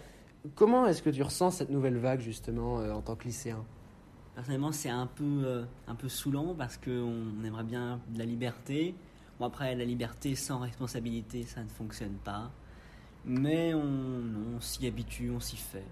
[0.56, 3.64] comment est-ce que tu ressens cette nouvelle vague justement euh, en tant que lycéen?
[4.36, 8.94] Personnellement, c'est un peu, euh, un peu saoulant parce qu'on aimerait bien de la liberté.
[9.40, 12.52] Bon, après, la liberté sans responsabilité, ça ne fonctionne pas.
[13.26, 13.82] Mais on,
[14.56, 15.84] on s'y habitue, on s'y fait.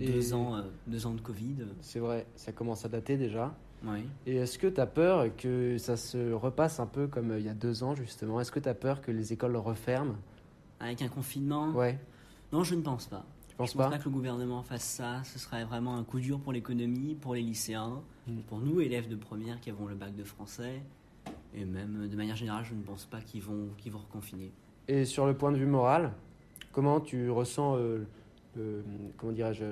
[0.00, 1.56] Et- Deux, ans, euh, deux ans de Covid.
[1.80, 3.54] C'est vrai, ça commence à dater déjà.
[3.84, 4.04] Oui.
[4.26, 7.46] Et est-ce que tu as peur que ça se repasse un peu comme euh, il
[7.46, 8.40] y a deux ans justement?
[8.40, 10.14] Est-ce que tu as peur que les écoles referment?
[10.78, 11.70] Avec un confinement?
[11.72, 11.98] Ouais,
[12.52, 13.24] Non, je ne pense pas.
[13.68, 15.22] Tu penses je pense pas pas que le gouvernement fasse ça.
[15.24, 18.40] Ce serait vraiment un coup dur pour l'économie, pour les lycéens, Mm.
[18.48, 20.82] pour nous, élèves de première qui avons le bac de français.
[21.54, 24.52] Et même de manière générale, je ne pense pas qu'ils vont, qu'ils vont reconfiner.
[24.88, 26.12] Et sur le point de vue moral,
[26.72, 28.06] comment tu ressens euh,
[28.56, 28.82] le-
[29.16, 29.64] comment dirais-je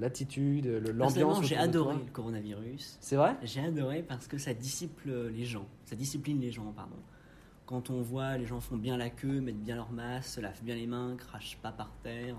[0.00, 2.98] l'attitude, l'ambiance j'ai adoré le coronavirus.
[3.00, 3.36] C'est vrai?
[3.42, 5.66] J'ai adoré parce que ça disciple les gens.
[5.84, 6.96] Ça discipline les gens, pardon.
[7.66, 10.62] Quand on voit les gens font bien la queue, mettent bien leur masque, se lavent
[10.62, 12.36] bien les mains, crachent pas par terre,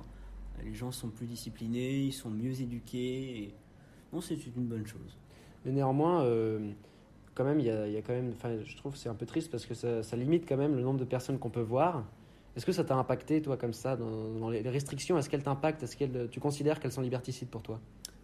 [0.63, 3.43] les gens sont plus disciplinés, ils sont mieux éduqués.
[3.43, 3.53] Et...
[4.13, 5.17] Non, c'est une bonne chose.
[5.65, 6.71] Mais néanmoins, euh,
[7.35, 8.31] quand même, il y a, il y a quand même.
[8.35, 10.75] Enfin, je trouve que c'est un peu triste parce que ça, ça limite quand même
[10.75, 12.05] le nombre de personnes qu'on peut voir.
[12.55, 15.17] Est-ce que ça t'a impacté, toi, comme ça, dans, dans les restrictions?
[15.17, 15.83] Est-ce qu'elles t'impactent?
[15.83, 17.79] Est-ce que tu considères qu'elles sont liberticides pour toi?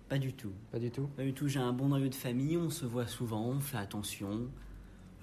[0.10, 0.52] Pas du tout.
[0.72, 1.08] Pas du tout.
[1.16, 1.48] Pas du tout.
[1.48, 4.48] J'ai un bon noyau de famille, on se voit souvent, on fait attention.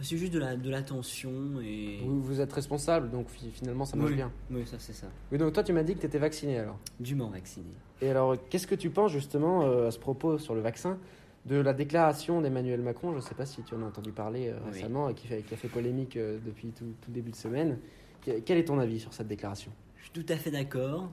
[0.02, 1.98] C'est juste de la de l'attention et.
[2.04, 4.16] Vous, vous êtes responsable, donc fi- finalement, ça marche oui.
[4.16, 4.32] bien.
[4.50, 5.08] Oui, ça c'est ça.
[5.30, 6.78] Oui, donc toi, tu m'as dit que tu étais vacciné alors.
[6.98, 7.66] Dûment vacciné.
[8.00, 10.98] Et alors, qu'est-ce que tu penses justement euh, à ce propos sur le vaccin
[11.46, 14.48] de la déclaration d'Emmanuel Macron Je ne sais pas si tu en as entendu parler
[14.48, 14.72] euh, Oui.
[14.72, 17.78] récemment et qui, fait, qui a fait polémique euh, depuis tout, tout début de semaine.
[18.24, 19.70] Que- Quel est ton avis sur cette déclaration?
[19.98, 21.10] Je suis tout à fait d'accord.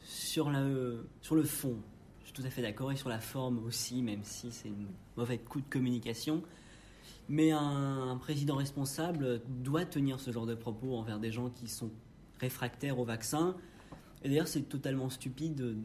[0.00, 0.64] Sur, la,
[1.22, 1.76] sur le fond,
[2.20, 2.90] je suis tout à fait d'accord.
[2.92, 6.42] Et sur la forme aussi, même si c'est une mauvais coup de communication.
[7.28, 11.68] Mais un, un président responsable doit tenir ce genre de propos envers des gens qui
[11.68, 11.90] sont
[12.38, 13.56] réfractaires au vaccin.
[14.22, 15.76] Et d'ailleurs, c'est totalement stupide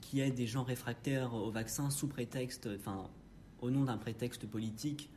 [0.00, 3.08] qu'il y ait des gens réfractaires au vaccin sous prétexte, enfin,
[3.60, 5.10] au nom d'un prétexte politique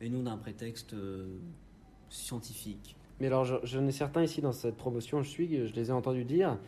[0.00, 1.36] et non d'un prétexte euh,
[2.08, 2.96] scientifique.
[3.20, 5.92] Mais alors, je- j'en ai certains ici dans cette promotion, je suis, je les ai
[5.92, 6.58] entendus dire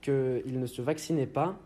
[0.00, 1.58] qu'ils ne se vaccinaient pas.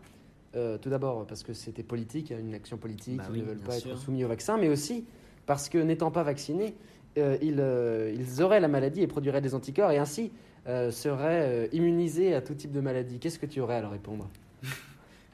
[0.55, 3.43] euh, tout d'abord parce que c'était politique, hein, une action politique, Bah ils oui, ne
[3.45, 3.89] veulent pas sûr.
[3.93, 5.03] être soumis au vaccin, mais aussi
[5.45, 6.75] parce que n'étant pas vaccinés,
[7.17, 10.31] euh, ils, euh, ils auraient la maladie et produiraient des anticorps et ainsi
[10.67, 13.19] euh, seraient immunisés à tout type de maladie.
[13.19, 14.29] Qu'est-ce que tu aurais à leur répondre?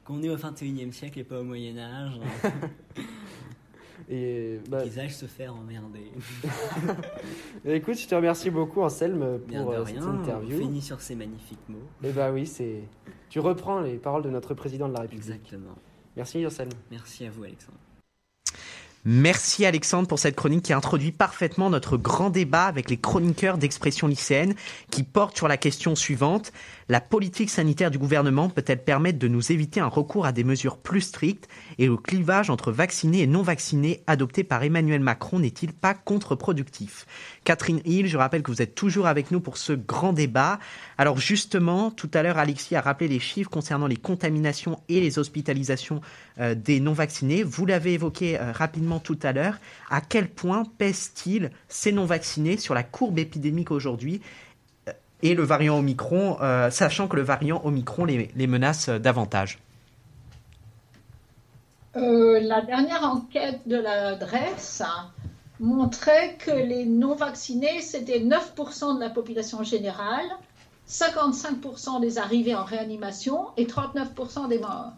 [0.04, 2.20] Qu'on est au 21e siècle et pas au Moyen-Âge.
[4.12, 6.12] Et bah, Qu'ils aillent se faire emmerder.
[6.84, 6.96] bah,
[7.76, 10.58] écoute, je te remercie beaucoup Anselme pour rien, cette on interview.
[10.58, 11.78] finit sur ces magnifiques mots.
[12.04, 12.80] Et bah oui, c'est.
[13.30, 15.26] Tu reprends les paroles de notre président de la République.
[15.28, 15.76] Exactement.
[16.18, 16.72] Merci Anselme.
[16.90, 17.78] Merci à vous, Alexandre.
[19.06, 24.08] Merci Alexandre pour cette chronique qui introduit parfaitement notre grand débat avec les chroniqueurs d'expression
[24.08, 24.56] lycéenne
[24.92, 26.52] qui porte sur la question suivante.
[26.92, 30.78] La politique sanitaire du gouvernement peut-elle permettre de nous éviter un recours à des mesures
[30.78, 35.72] plus strictes et le clivage entre vaccinés et non vaccinés adopté par Emmanuel Macron n'est-il
[35.72, 37.06] pas contre-productif?
[37.44, 40.58] Catherine Hill, je rappelle que vous êtes toujours avec nous pour ce grand débat.
[40.98, 45.20] Alors justement, tout à l'heure, Alexis a rappelé les chiffres concernant les contaminations et les
[45.20, 46.02] hospitalisations
[46.40, 47.44] euh, des non-vaccinés.
[47.44, 49.60] Vous l'avez évoqué euh, rapidement tout à l'heure.
[49.92, 54.22] À quel point pèsent-ils ces non-vaccinés sur la courbe épidémique aujourd'hui?
[55.22, 59.60] Et le variant Omicron, euh, sachant que le variant Omicron les, menace euh, davantage
[61.96, 64.84] Euh, la dernière enquête de l'adresse
[65.60, 70.30] montrait que les non-vaccinés, c'était 9% de la population générale,
[70.88, 74.94] 55% des arrivées en réanimation et 39% des morts.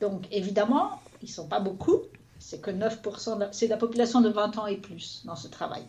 [0.00, 2.00] Donc évidemment, ils ne sont pas beaucoup,
[2.38, 5.82] c'est que 9%, de- c'est la population de 20 ans et plus dans ce travail.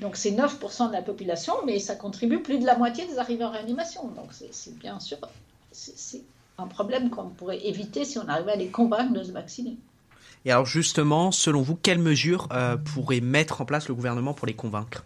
[0.00, 3.44] Donc c'est 9% de la population, mais ça contribue plus de la moitié des arrivées
[3.44, 4.08] en réanimation.
[4.08, 5.18] Donc c'est- bien sûr,
[5.72, 6.22] c'est
[6.58, 9.76] un problème qu'on pourrait éviter si on arrivait à les convaincre de se vacciner.
[10.44, 14.46] Et alors justement, selon vous, quelles mesures euh, pourrait mettre en place le gouvernement pour
[14.46, 15.04] les convaincre?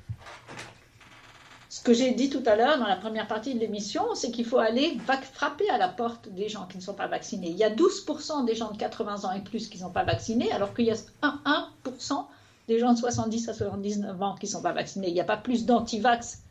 [1.71, 4.45] Ce que j'ai dit tout à l'heure dans la première partie de l'émission, c'est qu'il
[4.47, 4.99] faut aller
[5.35, 7.51] frapper à la porte des gens qui ne sont pas vaccinés.
[7.51, 10.03] Il y a 12% des gens de 80 ans et plus qui ne sont pas
[10.03, 11.41] vaccinés, alors qu'il y a 1,
[11.85, 12.27] 1%
[12.69, 15.09] des gens de 70 à 79 ans qui ne sont pas vaccinés.
[15.09, 16.43] Il n'y a pas plus d'antivax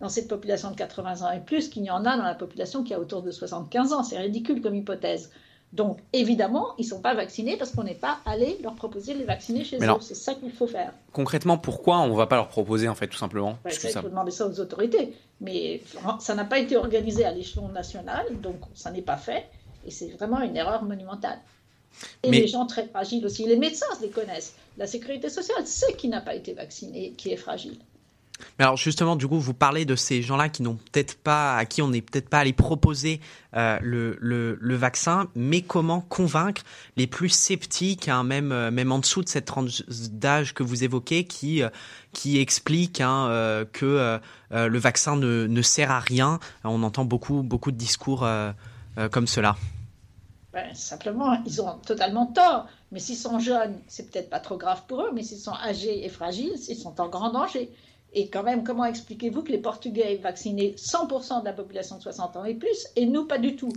[0.00, 2.84] dans cette population de 80 ans et plus qu'il n'y en a dans la population
[2.84, 4.02] qui a autour de 75 ans.
[4.04, 5.30] C'est ridicule comme hypothèse.
[5.74, 9.18] Donc, évidemment, ils ne sont pas vaccinés parce qu'on n'est pas allé leur proposer de
[9.18, 9.96] les vacciner chez Mais eux.
[10.00, 10.94] C'est ça qu'il faut faire.
[11.12, 13.58] Concrètement, pourquoi on va pas leur proposer en fait tout simplement?
[13.66, 15.14] Il ça- faut demander ça aux autorités.
[15.42, 15.82] Mais
[16.20, 19.46] ça n'a pas été organisé à l'échelon national, donc ça n'est pas fait.
[19.84, 21.38] Et c'est vraiment une erreur monumentale.
[22.22, 24.54] Et Mais- les gens très fragiles aussi, les médecins les connaissent.
[24.76, 27.76] La sécurité sociale sait qui n'a pas été vacciné, qui est fragile.
[28.56, 31.64] Mais alors justement, du coup, vous parlez de ces gens-là qui n'ont peut-être pas, à
[31.64, 33.18] qui on n'est peut-être pas allé proposer
[33.56, 36.62] euh, le, le, le vaccin, mais comment convaincre
[36.96, 40.84] les plus sceptiques, hein, même euh, même en dessous de cette tranche d'âge que vous
[40.84, 41.68] évoquez, qui euh,
[42.12, 44.20] qui expliquent hein, euh, que
[44.52, 46.38] le vaccin ne, ne sert à rien?
[46.62, 48.24] On entend beaucoup beaucoup de discours
[49.10, 49.56] comme cela.
[50.52, 52.66] Ben, simplement, ils ont totalement tort.
[52.90, 56.04] Mais s'ils sont jeunes, c'est peut-être pas trop grave pour eux, mais s'ils sont âgés
[56.04, 57.70] et fragiles, ils sont en grand danger.
[58.14, 62.02] Et quand même, comment expliquez-vous que les Portugais aient vacciné 100% de la population de
[62.02, 63.72] 60 ans et plus, et nous, pas du tout?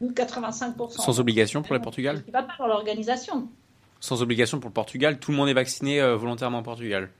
[0.00, 0.92] Nous, 85%.
[0.92, 2.22] Sans obligation pour le Portugal?
[2.22, 3.48] Qui va pas dans l'organisation.
[3.98, 7.10] Sans obligation pour le Portugal, tout le monde est vacciné euh, volontairement au Portugal.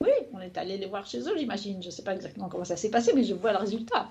[0.00, 1.82] Oui, on est allé les voir chez eux, j'imagine.
[1.82, 4.08] Je ne sais pas exactement comment ça s'est passé, mais je vois le résultat.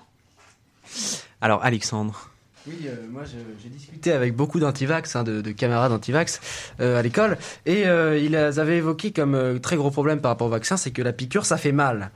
[1.40, 2.30] Alors Alexandre.
[2.66, 3.22] Oui, euh, moi
[3.62, 6.40] j'ai discuté avec beaucoup d'antivax, hein, de, de camarades antivax
[6.80, 10.48] euh, à l'école, et euh, ils avaient évoqué comme euh, très gros problème par rapport
[10.48, 12.10] au vaccin, c'est que la piqûre ça fait mal.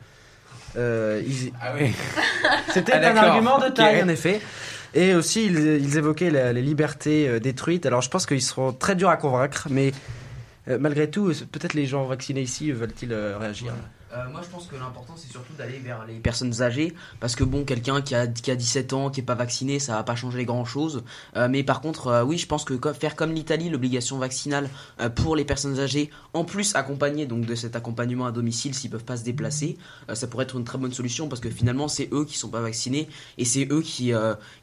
[0.77, 1.93] Euh, ils- Ah oui.
[2.73, 4.41] C'était Ah, un argument de taille en effet.
[4.95, 7.87] Et aussi ils, ils évoquaient la- les libertés euh, détruites.
[7.87, 9.93] Alors je pense qu'ils seront très durs à convaincre, mais
[10.69, 13.73] euh, malgré tout, peut-être les gens vaccinés ici veulent-ils euh, réagir?
[14.13, 16.95] Euh, moi, je pense que l'important, c'est surtout d'aller vers les personnes âgées.
[17.21, 19.93] Parce que, bon, quelqu'un qui a, qui a 17 ans, qui est pas vacciné, ça
[19.95, 21.05] va pas changer grand-chose.
[21.37, 24.69] Euh, mais par contre, euh, oui, je pense que faire comme l'Italie, l'obligation vaccinale
[25.01, 28.91] euh, pour les personnes âgées, en plus accompagné donc de cet accompagnement à domicile s'ils
[28.91, 29.77] peuvent pas se déplacer,
[30.13, 32.61] ça pourrait être une très bonne solution parce que finalement, c'est eux qui sont pas
[32.61, 33.09] vaccinés
[33.39, 34.13] et c'est eux qui,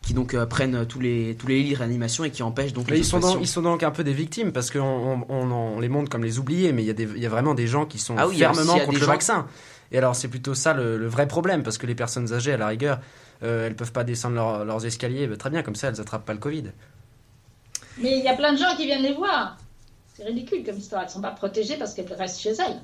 [0.02, 2.98] qui donc prennent tous les, tous les lits de réanimation et qui empêchent donc les
[3.00, 5.90] ils sont, ils sont donc un peu des victimes parce qu'on on, on, on les
[5.90, 7.86] montre comme les oubliés, mais il y, a des- il y a vraiment des gens
[7.86, 9.12] qui sont Ah oui, fermement contre le gens-
[9.92, 12.58] Et alors c'est plutôt ça le, le vrai problème parce que les personnes âgées, à
[12.58, 13.00] la rigueur,
[13.44, 16.26] euh, elles peuvent pas descendre leur- leurs escaliers, bah, très bien, comme ça elles attrapent
[16.26, 16.66] pas le Covid.
[18.00, 19.58] Mais il y a plein de gens qui viennent les voir.
[20.14, 21.02] C'est ridicule comme histoire.
[21.04, 22.82] Elles ne sont pas protégées parce qu'elles restent chez elles.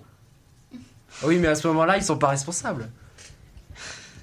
[1.22, 2.90] Ah Oui, mais à ce moment-là, ils sont pas responsables.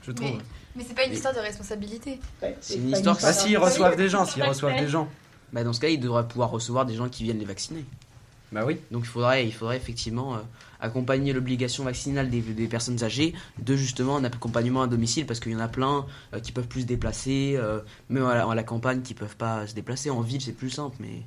[0.03, 0.28] Je trouve.
[0.31, 0.39] Mais,
[0.76, 2.18] mais c'est pas une histoire de responsabilité.
[2.61, 3.18] C'est une histoire.
[3.20, 5.09] Bah, s'ils reçoivent des gens, s'ils reçoivent des gens.
[5.53, 7.85] Bah dans ce cas, ils devraient pouvoir recevoir des gens qui viennent les vacciner.
[8.53, 8.81] Bah oui.
[8.93, 10.39] Donc il faudrait, il faudrait effectivement euh,
[10.81, 15.53] accompagner l'obligation vaccinale des, des personnes âgées de justement un accompagnement à domicile parce qu'il
[15.53, 18.55] y en a plein euh, qui peuvent plus se déplacer, euh, même à la, à
[18.55, 20.11] la campagne qui peuvent pas se déplacer.
[20.11, 21.22] En ville c'est plus simple, mais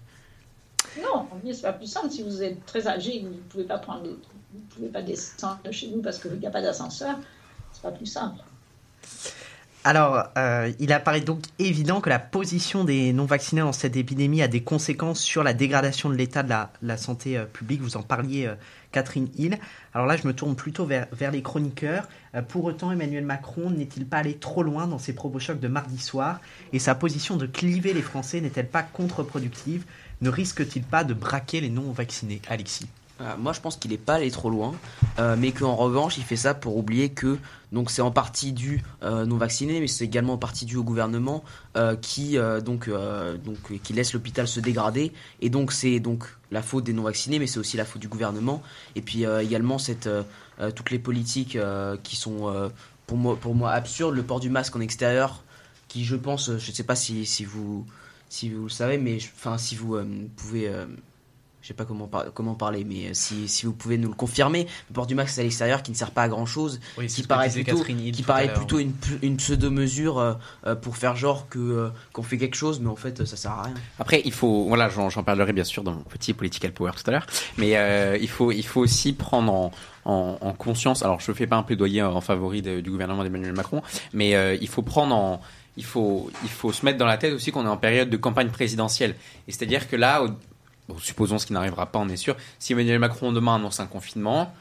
[1.01, 2.09] Non, en ville, c'est pas plus simple.
[2.11, 5.71] Si vous êtes très âgé vous ne pouvez pas prendre, vous pouvez pas descendre de
[5.71, 7.17] chez vous parce qu'il n'y a pas d'ascenseur,
[7.71, 8.39] c'est pas plus simple.
[9.85, 14.47] Alors, euh, il apparaît donc évident que la position des non-vaccinés dans cette épidémie a
[14.47, 17.81] des conséquences sur la dégradation de l'état de la, la santé euh, publique.
[17.81, 18.55] Vous en parliez, euh,
[18.93, 19.59] Catherine Hill.
[19.93, 22.07] Alors là, je me tourne plutôt vers, vers les chroniqueurs.
[22.35, 25.67] Euh, pour autant, Emmanuel Macron n'est-il pas allé trop loin dans ses propos chocs de
[25.67, 26.39] mardi soir?
[26.71, 29.83] Et sa position de cliver les Français n'est-elle pas contre-productive?
[30.21, 32.41] Ne risque-t-il pas de braquer les non-vaccinés?
[32.47, 32.87] Alexis
[33.23, 34.73] Euh, moi, je pense qu'il n'est pas allé trop loin,
[35.19, 37.37] euh, mais qu'en revanche, il fait ça pour oublier que
[37.71, 40.83] donc c'est en partie dû euh, non vaccinés, mais c'est également en partie dû au
[40.83, 41.43] gouvernement
[41.75, 42.89] euh, qui donc
[43.43, 45.11] donc qui laisse l'hôpital se dégrader,
[45.41, 48.07] et donc c'est donc la faute des non vaccinés, mais c'est aussi la faute du
[48.07, 48.61] gouvernement,
[48.95, 50.09] et puis également cette
[50.75, 51.57] toutes les politiques
[52.03, 52.71] qui sont
[53.07, 55.43] pour moi pour moi absurdes, le port du masque en extérieur,
[55.87, 57.85] qui je pense, je ne sais pas si si vous
[58.29, 59.97] si vous le savez, mais enfin si vous
[60.35, 60.71] pouvez
[61.63, 64.13] je sais pas comment, par- comment parler, mais euh, si, si vous pouvez nous le
[64.13, 67.07] confirmer, le port du masque à l'extérieur qui ne sert pas à grand chose, Oui,
[67.07, 68.51] qui paraît plutôt, qui paraît
[69.23, 70.33] une, pseudo-mesure euh,
[70.67, 73.51] euh, pour faire genre que euh, qu'on fait quelque chose, mais en fait ça sert
[73.51, 73.73] à rien.
[73.97, 77.11] Après, il faut, voilà, j'en parlerai bien sûr dans mon petit political power tout à
[77.11, 79.71] l'heure, mais euh, il faut, il faut aussi prendre en,
[80.05, 81.01] en, en conscience.
[81.01, 84.57] Alors, je fais pas un plaidoyer en favori de- du gouvernement d'Emmanuel Macron, mais euh,
[84.59, 85.41] il faut prendre en,
[85.77, 88.17] il faut, il faut se mettre dans la tête aussi qu'on est en période de
[88.17, 89.15] campagne présidentielle.
[89.47, 90.23] Et c'est-à-dire que là,
[90.89, 92.35] bon, supposons ce qui n'arrivera pas, on est sûr.
[92.59, 94.53] Si Emmanuel Macron demain annonce un confinement,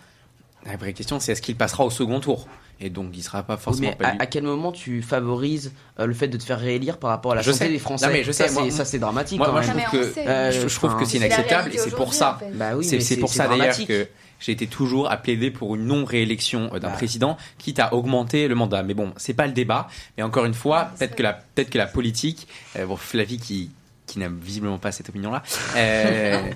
[0.67, 2.47] la vraie question c'est est-ce qu'il passera au second tour?
[2.85, 6.15] Et donc, il sera pas forcément mais pas à, quel moment tu favorises euh, le
[6.15, 7.71] fait de te faire réélire par rapport à la Je santé sais.
[7.71, 8.07] des Français?
[8.07, 9.39] Non, mais je ça, sais, ça c'est dramatique.
[9.39, 9.79] Moi, quand moi, même.
[9.79, 12.41] je trouve que, Euh, je, je trouve que enfin, c'est inacceptable et c'est pour ça.
[12.55, 14.09] Bah oui, c'est mais pour ça d'ailleurs que
[14.41, 16.95] j'ai été toujours à plaider pour une non-réélection euh, d'un Bah.
[16.95, 18.83] président, quitte à augmenter le mandat.
[18.83, 19.87] Mais bon, c'est pas le débat.
[20.17, 23.71] Mais encore une fois, peut-être que la peut-être que la politique, euh, bon, Flavie qui
[24.13, 25.43] qui n'a visiblement pas cette opinion-là.
[25.75, 26.51] Euh,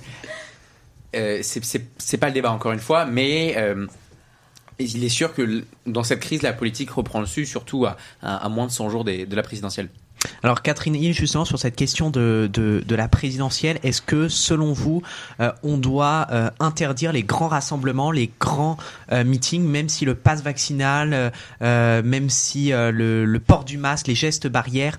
[1.14, 3.86] euh, c'est- pas le débat encore une fois, mais euh,
[4.78, 8.66] il est sûr que dans cette crise, la politique reprend le dessus, surtout à, moins
[8.66, 9.88] de 100 jours de la présidentielle.
[10.42, 15.02] Alors Catherine Hill, justement sur cette question de, de, la présidentielle, est-ce que selon vous,
[15.40, 18.76] euh, on doit euh, interdire les grands rassemblements, les grands
[19.12, 24.46] euh, meetings, même si le pass vaccinal, même si le, port du masque, les gestes
[24.46, 24.98] barrières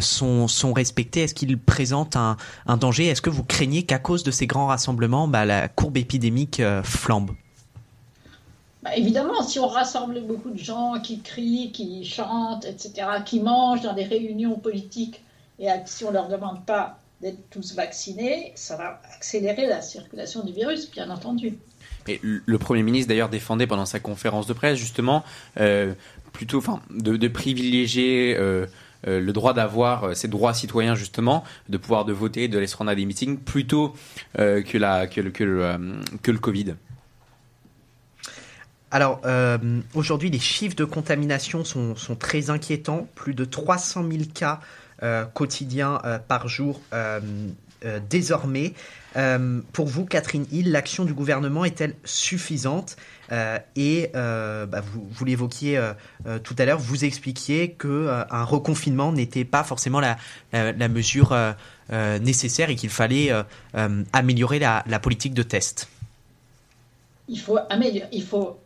[0.00, 1.22] sont, sont respectés?
[1.22, 3.06] Est-ce qu'ils présentent un, un danger?
[3.06, 7.30] Est-ce que vous craignez qu'à cause de ces grands rassemblements, bah, la courbe épidémique flambe?
[8.86, 13.80] Bah, évidemment, si on rassemble beaucoup de gens qui crient, qui chantent, etc., qui mangent
[13.80, 15.24] dans des réunions politiques,
[15.58, 20.44] et si on ne leur demande pas d'être tous vaccinés, ça va accélérer la circulation
[20.44, 21.54] du virus, bien entendu.
[22.06, 25.24] Et le Premier ministre d'ailleurs défendait pendant sa conférence de presse justement
[25.58, 25.92] euh,
[26.32, 28.66] plutôt, de, privilégier euh,
[29.08, 32.92] euh, le droit d'avoir ses droits citoyens justement, de pouvoir de voter, de se rendre
[32.92, 33.94] à des meetings plutôt
[34.36, 34.62] que
[36.30, 36.76] le Covid.
[38.90, 39.58] Alors, euh,
[39.94, 43.08] aujourd'hui, les chiffres de contamination sont, sont très inquiétants.
[43.14, 44.60] Plus de 300 000 cas
[45.02, 46.80] euh, quotidiens euh, par jour
[48.10, 48.72] désormais.
[49.72, 52.96] Pour vous, Catherine Hill, l'action du gouvernement est-elle suffisante?
[53.76, 55.80] Et bah, vous, l'évoquiez
[56.42, 60.16] tout à l'heure, vous expliquiez que euh, un reconfinement n'était pas forcément la,
[60.88, 61.36] mesure
[61.90, 63.30] nécessaire et qu'il fallait
[64.12, 65.88] améliorer la, la politique de test.
[67.28, 68.58] Il faut, améliorer, il faut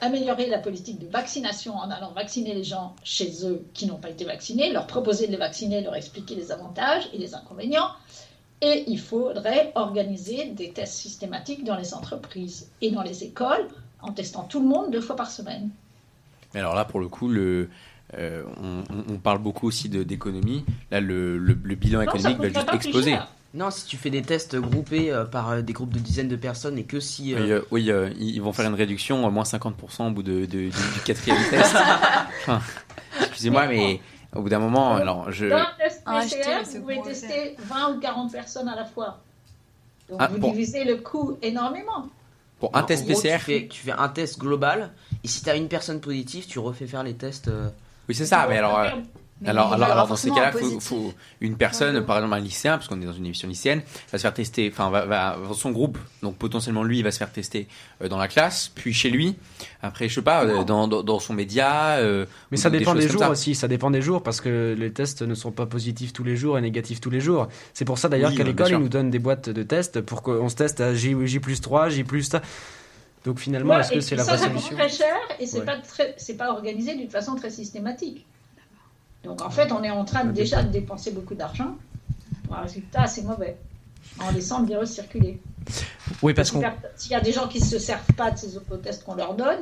[0.00, 4.10] améliorer la politique de vaccination en allant vacciner les gens chez eux qui n'ont pas
[4.10, 7.90] été vaccinés, leur proposer de les vacciner, leur expliquer les avantages et les inconvénients.
[8.62, 13.68] Et il faudrait organiser des tests systématiques dans les entreprises et dans les écoles
[14.00, 15.70] en testant tout le monde deux fois par semaine.
[16.54, 17.68] Mais alors là, pour le coup, le
[18.14, 18.44] euh,
[19.10, 20.64] on, parle beaucoup aussi d'économie.
[20.90, 23.10] Là, le, le, le bilan Non, économique va juste exploser.
[23.10, 23.28] cher.
[23.56, 26.36] Non, si tu fais des tests groupés euh, par euh, des groupes de dizaines de
[26.36, 27.34] personnes et que si.
[27.34, 30.10] euh, Oui, euh, oui, euh, ils ils vont faire une réduction, euh, moins 50% au
[30.10, 31.74] bout de, de- du, du quatrième test.
[32.42, 32.60] Enfin,
[33.20, 34.00] Excusez-moi, mais
[34.34, 35.46] au bout d'un moment, alors je.
[35.46, 39.20] Dans un test Ah, PCR, vous pouvez tester 20 ou 40 personnes à la fois.
[40.10, 40.50] Donc Ah, vous bon.
[40.52, 42.06] divisez le coût énormément.
[42.60, 43.38] Pour un en test gros, PCR.
[43.38, 44.92] Tu fais, tu fais un test global
[45.24, 47.48] et si tu as une personne positive, tu refais faire les tests.
[47.48, 47.68] euh,
[48.08, 48.78] Oui, c'est ça, mais alors.
[48.78, 48.90] euh,
[49.42, 51.12] Mais alors, alors, dans ces cas-là, faut, faut
[51.42, 54.22] une personne, par exemple un lycéen, parce qu'on est dans une émission lycéenne, va se
[54.22, 57.68] faire tester, enfin, va, va- son groupe, donc potentiellement lui, il va se faire tester
[58.00, 59.36] euh, dans la classe, puis chez lui,
[59.82, 61.96] après, je sais pas, euh, dans, dans, dans son média.
[61.98, 63.30] euh, Mais ça dépend des comme jours ça.
[63.30, 66.34] aussi, ça dépend des jours parce que les tests ne sont pas positifs tous les
[66.36, 67.48] jours et négatifs tous les jours.
[67.74, 70.22] C'est pour ça d'ailleurs Oui, qu'à l'école, ils nous donnent des boîtes de tests pour
[70.22, 72.40] qu'on se teste à J, J plus 3, J plus ça.
[73.26, 75.46] Donc finalement, Ouais, est-ce que c'est la ça, vraie ça coûte solution très cher et
[75.46, 75.64] c'est Ouais.
[75.66, 78.24] pas très, pas organisé d'une façon très systématique.
[79.24, 81.76] Donc en fait, on est en train de, déjà de dépenser beaucoup d'argent
[82.46, 83.56] pour un résultat assez mauvais
[84.20, 85.40] en laissant le virus circuler.
[86.22, 88.12] Oui, parce S'il qu'on y a- S'il y a des gens qui ne se servent
[88.16, 89.58] pas de ces autotests qu'on leur donne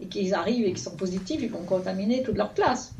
[0.00, 2.92] et qu'ils arrivent et qui sont positifs, ils vont contaminer toute leur classe.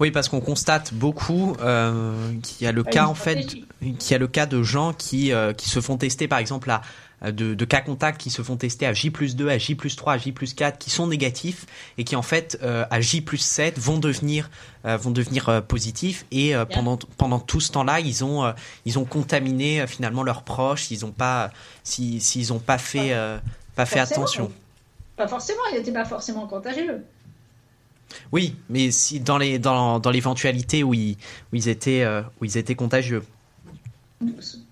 [0.00, 3.44] Oui, parce qu'on constate beaucoup euh, qu'il y a le Pas cas en fait,
[3.80, 6.70] qu'il y a le cas de gens qui euh, qui se font tester par exemple
[6.70, 6.82] à
[7.22, 9.96] de, de cas contacts qui se font tester à J plus 2, à J plus
[9.96, 11.66] 3, à J plus 4, qui sont négatifs
[11.98, 14.50] et qui en fait euh, à J plus 7 vont devenir
[14.84, 18.52] euh, vont devenir euh, positifs et euh, pendant pendant tout ce temps-là ils ont euh,
[18.84, 21.50] ils ont contaminé euh, finalement leurs proches, ils ont pas
[21.82, 23.38] si s'ils ont pas fait euh,
[23.74, 24.52] pas fait Forcément, attention.
[25.16, 27.04] Pas forcément, il n'était pas forcément contagieux.
[28.32, 31.16] Oui, mais si dans les dans, dans l'éventualité où ils
[31.52, 33.22] où ils étaient euh, où ils étaient contagieux.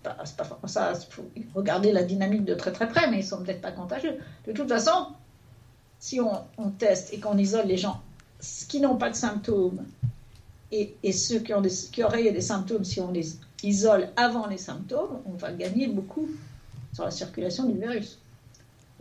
[0.02, 3.60] Pas, pas ça, faut regarder la dynamique de très très près, mais ils sont peut-être
[3.60, 4.18] pas contagieux.
[4.46, 5.08] De toute façon,
[6.00, 8.02] si on, teste et qu'on isole les gens
[8.68, 9.84] qui n'ont pas de symptômes
[10.72, 14.46] et, et ceux qui, ont des, qui auraient des symptômes, si on les isole avant
[14.46, 16.28] les symptômes, on va gagner beaucoup
[16.92, 18.18] sur la circulation du virus.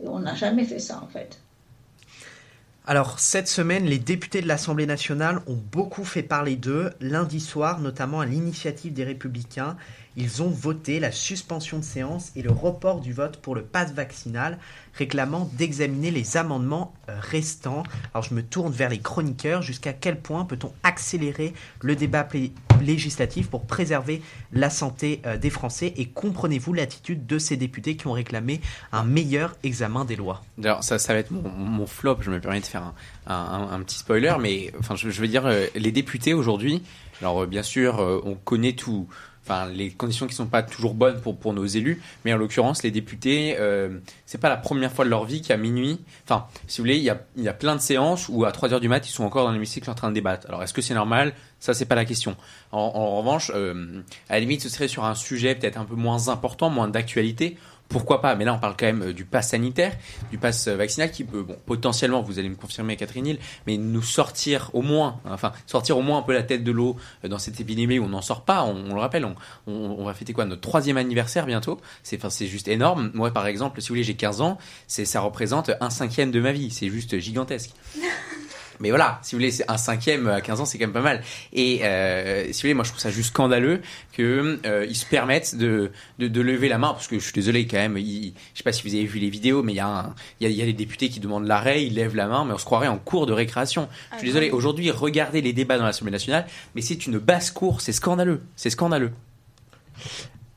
[0.02, 1.40] Et on n'a jamais fait ça en fait.
[2.88, 6.92] Alors, cette semaine, les députés de l'Assemblée nationale ont beaucoup fait parler d'eux.
[7.00, 9.76] Lundi soir, notamment à l'initiative des Républicains,
[10.16, 13.92] ils ont voté la suspension de séance et le report du vote pour le pass
[13.92, 14.58] vaccinal,
[14.94, 17.82] réclamant d'examiner les amendements euh, restants.
[18.14, 19.60] Alors, je me tourne vers les chroniqueurs.
[19.60, 21.52] Jusqu'à quel point peut-on accélérer
[21.82, 22.26] le débat
[22.80, 25.92] législatif pour préserver la santé euh, des Français?
[25.96, 28.62] Et comprenez-vous l'attitude de ces députés qui ont réclamé
[28.92, 30.42] un meilleur examen des lois?
[30.62, 32.18] Alors ça, va être mon, flop.
[32.22, 32.94] Je me permets de faire
[33.26, 36.82] un, petit spoiler, mais enfin, je, veux dire, euh, les députés aujourd'hui.
[37.20, 39.08] Alors bien sûr, on connaît tout.
[39.48, 42.82] Enfin, les conditions qui sont pas toujours bonnes pour pour nos élus, mais en l'occurrence,
[42.82, 46.00] les députés, euh, c'est pas la première fois de leur vie qu'à minuit.
[46.24, 48.50] Enfin, si vous voulez, il y a il y a plein de séances où à
[48.50, 50.48] 3 heures du mat, ils sont encore dans l'hémicycle en train de débattre.
[50.48, 51.32] Alors est-ce que c'est normal?
[51.60, 52.36] Ça, c'est pas la question.
[52.72, 56.28] En, revanche, euh, à la limite, ce serait sur un sujet peut-être un peu moins
[56.28, 57.56] important, moins d'actualité.
[57.88, 59.92] Pourquoi pas Mais là, on parle quand même euh, du pass sanitaire,
[60.30, 63.76] du pass euh, vaccinal qui peut, bon, potentiellement, vous allez me confirmer, Catherine Hill, mais
[63.76, 67.28] nous sortir au moins, enfin, sortir au moins un peu la tête de l'eau euh,
[67.28, 68.64] dans cette épidémie où on n'en sort pas.
[68.64, 69.34] On, le rappelle, on,
[69.66, 71.80] on, on va fêter quoi Notre troisième anniversaire bientôt.
[72.02, 73.10] C'est, enfin, c'est juste énorme.
[73.14, 74.58] Moi, par exemple, si vous voulez, j'ai 15 ans,
[74.88, 76.70] c'est, ça représente un cinquième de ma vie.
[76.70, 77.70] C'est juste gigantesque.
[78.80, 81.00] Mais voilà, si vous voulez, c'est un cinquième à 15 ans, c'est quand même pas
[81.00, 81.22] mal.
[81.52, 83.80] Et euh, si vous voulez, moi je trouve ça juste scandaleux
[84.12, 87.66] que euh, se permettent de, de, de lever la main, parce que je suis désolé
[87.66, 87.96] quand même.
[87.98, 90.14] ils- je sais pas si vous avez vu les vidéos, mais il y a un,
[90.40, 92.44] il y a, il y a les députés qui demandent l'arrêt, ils lèvent la main,
[92.44, 93.88] mais on se croirait en cours de récréation.
[94.12, 94.50] Je suis Ah, désolé.
[94.50, 98.70] Aujourd'hui, regardez les débats dans l'Assemblée nationale, mais c'est une basse cour, c'est scandaleux, c'est
[98.70, 99.12] scandaleux.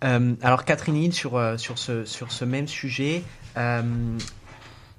[0.04, 3.22] Euh, alors Catherine Hill, sur, euh, sur, ce, sur ce même sujet,
[3.58, 3.82] euh,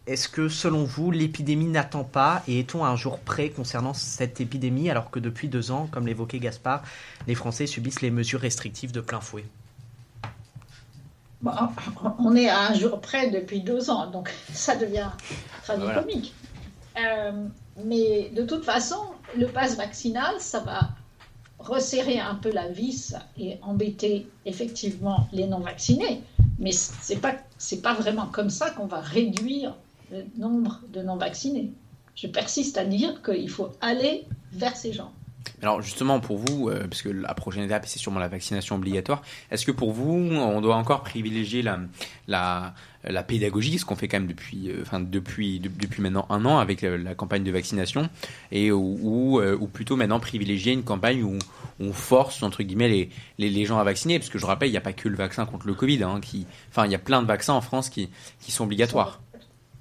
[0.06, 4.40] est-ce que selon vous, l'épidémie n'attend pas et est-on à un jour près concernant cette
[4.40, 6.82] épidémie alors que depuis deux ans, comme l'évoquait Gaspard,
[7.26, 9.44] les Français subissent les mesures restrictives de plein fouet?
[11.42, 11.52] Bon,
[12.18, 15.10] on est à un jour près depuis deux ans, donc ça devient
[15.62, 16.34] tragicomique.
[16.98, 17.46] Euh,
[17.84, 18.98] mais de toute façon,
[19.36, 20.90] le pass vaccinal, ça va
[21.58, 26.22] resserrer un peu la vis et embêter effectivement les non-vaccinés.
[26.58, 29.74] Mais c'est pas c'est pas vraiment comme ça qu'on va réduire
[30.10, 31.72] le nombre de non-vaccinés.
[32.14, 35.12] Je persiste à dire qu'il faut aller vers ces gens.
[35.62, 39.22] Alors justement pour vous, euh, parce que la prochaine étape c'est sûrement la vaccination obligatoire,
[39.50, 41.62] est-ce que pour vous on doit encore privilégier
[42.26, 42.74] la,
[43.26, 46.58] pédagogie, ce qu'on fait quand même depuis, euh, enfin depuis, de- depuis maintenant un an
[46.58, 48.08] avec la, campagne de vaccination,
[48.52, 51.38] et euh, ou plutôt maintenant privilégier une campagne où
[51.78, 53.08] on force entre guillemets
[53.38, 55.46] les, gens à vacciner, parce que je rappelle il n'y a pas que le vaccin
[55.46, 56.20] contre le Covid, hein,
[56.70, 58.08] enfin il y a plein de vaccins en France qui
[58.48, 59.20] sont obligatoires.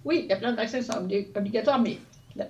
[0.09, 1.99] Oui, il y a plein de vaccins qui sont obli- obligatoires, mais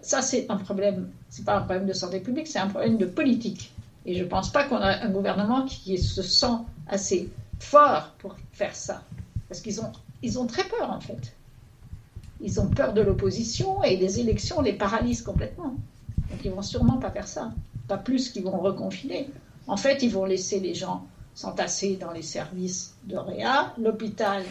[0.01, 1.09] ça, c'est un problème.
[1.29, 3.73] C'est pas un problème de santé publique, c'est un problème de politique.
[4.05, 6.55] Et je ne pense pas qu'on a un gouvernement qui se sent
[6.87, 7.27] assez
[7.59, 9.03] fort pour faire ça.
[9.49, 11.33] Parce qu'ils ont, très peur, en fait.
[12.39, 15.75] Ils ont peur de l'opposition et les élections les paralysent complètement.
[16.31, 17.51] Donc, ils vont sûrement pas faire ça.
[17.89, 19.27] Pas plus qu'ils vont reconfiner.
[19.67, 21.05] En fait, ils vont laisser les gens
[21.35, 24.45] s'entasser dans les services de réa, l'hôpital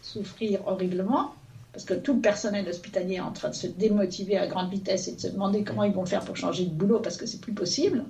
[0.00, 1.34] souffrir horriblement,
[1.74, 5.08] parce que tout le personnel hospitalier est en train de se démotiver à grande vitesse
[5.08, 7.40] et de se demander comment ils vont faire pour changer de boulot parce que c'est
[7.40, 8.04] plus possible.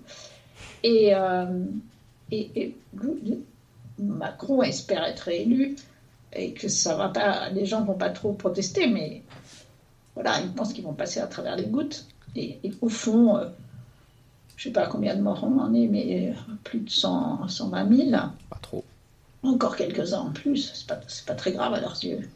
[0.82, 1.64] Et, euh,
[2.30, 2.76] et, et
[3.98, 5.76] Macron espère être élu
[6.34, 9.22] et que ça va pas, les gens vont pas trop protester, mais
[10.14, 12.04] voilà, ils pensent qu'ils vont passer à travers les gouttes.
[12.36, 13.46] Et, et au fond, euh,
[14.58, 17.96] je sais pas combien de morts on en est, mais euh, plus de 100, 120
[17.96, 18.10] 000.
[18.10, 18.84] Pas trop.
[19.42, 22.28] Encore quelques-uns en plus, c'est pas, pas très grave à leurs yeux.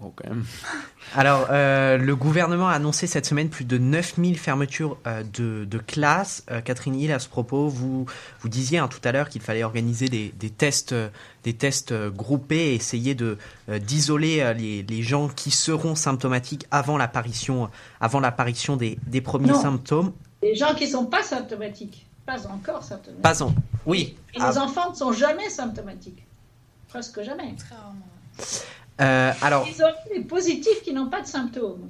[0.00, 0.44] Bon, quand même.
[1.16, 5.78] Alors, euh, le gouvernement a annoncé cette semaine plus de 9000 fermetures euh, de, de
[5.78, 6.44] classes.
[6.50, 8.06] Euh, Catherine Hill, à ce propos, vous,
[8.40, 11.08] vous disiez hein, tout à l'heure qu'il fallait organiser des, des tests, euh,
[11.42, 13.38] des tests groupés et essayer de,
[13.68, 17.68] euh, d'isoler euh, les, les gens qui seront symptomatiques avant l'apparition,
[18.00, 19.60] avant l'apparition des, des premiers Non.
[19.60, 20.12] symptômes.
[20.42, 23.22] Les gens qui ne sont pas symptomatiques, pas encore symptomatiques.
[23.22, 23.52] Pas en.
[23.84, 24.16] Oui.
[24.34, 26.22] Et Ah, les enfants ne sont jamais symptomatiques.
[26.88, 27.54] Presque jamais.
[29.00, 29.66] Euh, alors,
[30.28, 31.88] positifs qui n'ont pas de symptômes.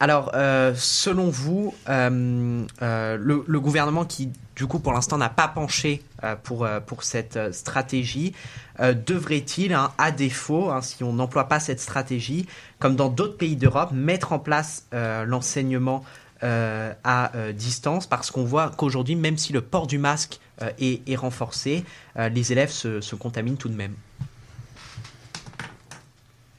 [0.00, 5.48] Alors, euh, selon vous, euh, le, le gouvernement qui, du coup, pour l'instant, n'a pas
[5.48, 6.02] penché
[6.42, 8.34] pour, pour cette stratégie,
[8.80, 12.46] devrait-il, hein, à défaut, hein, si on n'emploie pas cette stratégie,
[12.80, 16.04] comme dans d'autres pays d'Europe, mettre en place l'enseignement
[16.42, 18.06] euh, à euh, distance?
[18.06, 21.84] Parce qu'on voit qu'aujourd'hui, même si le port du masque euh, est, est renforcé,
[22.16, 23.94] les élèves se, se contaminent tout de même.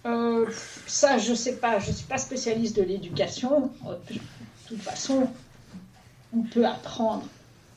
[0.06, 0.45] Euh,
[0.86, 1.80] ça, je ne sais pas.
[1.80, 3.72] Je ne suis pas spécialiste de l'éducation.
[3.88, 4.19] Euh, De
[4.68, 5.27] toute façon,
[6.36, 7.23] on peut apprendre.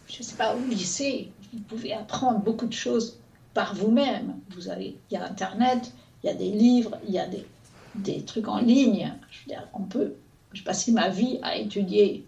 [0.08, 3.18] Je ne sais pas, au lycée, vous pouvez apprendre beaucoup de choses
[3.54, 4.36] par vous-même.
[4.54, 5.92] Vous il y a Internet,
[6.22, 7.46] il y a des livres, il y a des,
[7.94, 9.12] des trucs en ligne.
[9.30, 10.14] Je veux dire, on peut.
[10.52, 12.24] Je passé ma vie à étudier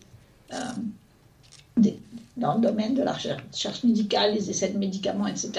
[0.53, 0.57] euh,
[1.77, 1.99] des-
[2.41, 5.53] dans le domaine de la recherche, médicale, les essais de médicaments, etc.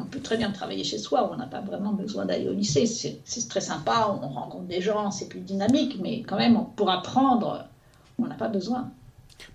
[0.00, 1.28] On peut très bien travailler chez soi.
[1.32, 2.86] On n'a pas vraiment besoin d'aller au lycée.
[2.86, 4.16] C'est très sympa.
[4.22, 5.98] On rencontre des gens, c'est plus dynamique.
[6.00, 7.64] Mais quand même, pour apprendre,
[8.18, 8.90] on n'a pas besoin.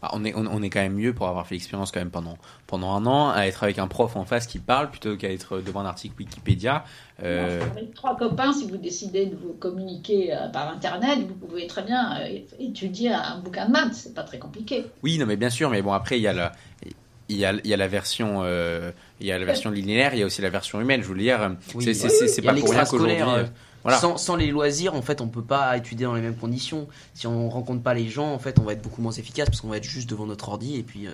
[0.02, 2.10] Bah, on, est, on, on est quand même mieux pour avoir fait l'expérience quand même
[2.12, 2.38] pendant,
[2.68, 5.60] pendant un an à être avec un prof en face qui parle plutôt qu'à être
[5.60, 6.84] devant un article Wikipédia.
[7.24, 11.68] Euh, Avec trois copains, si vous décidez de vous communiquer euh, par Internet, vous pouvez
[11.68, 13.94] très bien euh, étudier un bouquin de maths.
[13.94, 14.86] C'est pas très compliqué.
[15.04, 16.52] Oui, non, mais bien sûr, mais bon, après, il y a la,
[17.30, 20.14] il y a, il y a la version, euh, il y a la version linéaire,
[20.14, 21.02] il y a aussi la version humaine.
[21.02, 23.18] Je veux dire, Oui, c'est oui, pas pour rien qu'aujourd'hui.
[23.86, 23.98] Voilà.
[24.00, 26.88] Sans, sans les loisirs, en fait, on peut pas étudier dans les mêmes conditions.
[27.14, 29.62] Si on rencontre pas les gens, en fait, on va être beaucoup moins efficace parce
[29.62, 31.12] qu'on va être juste devant notre ordi et puis euh,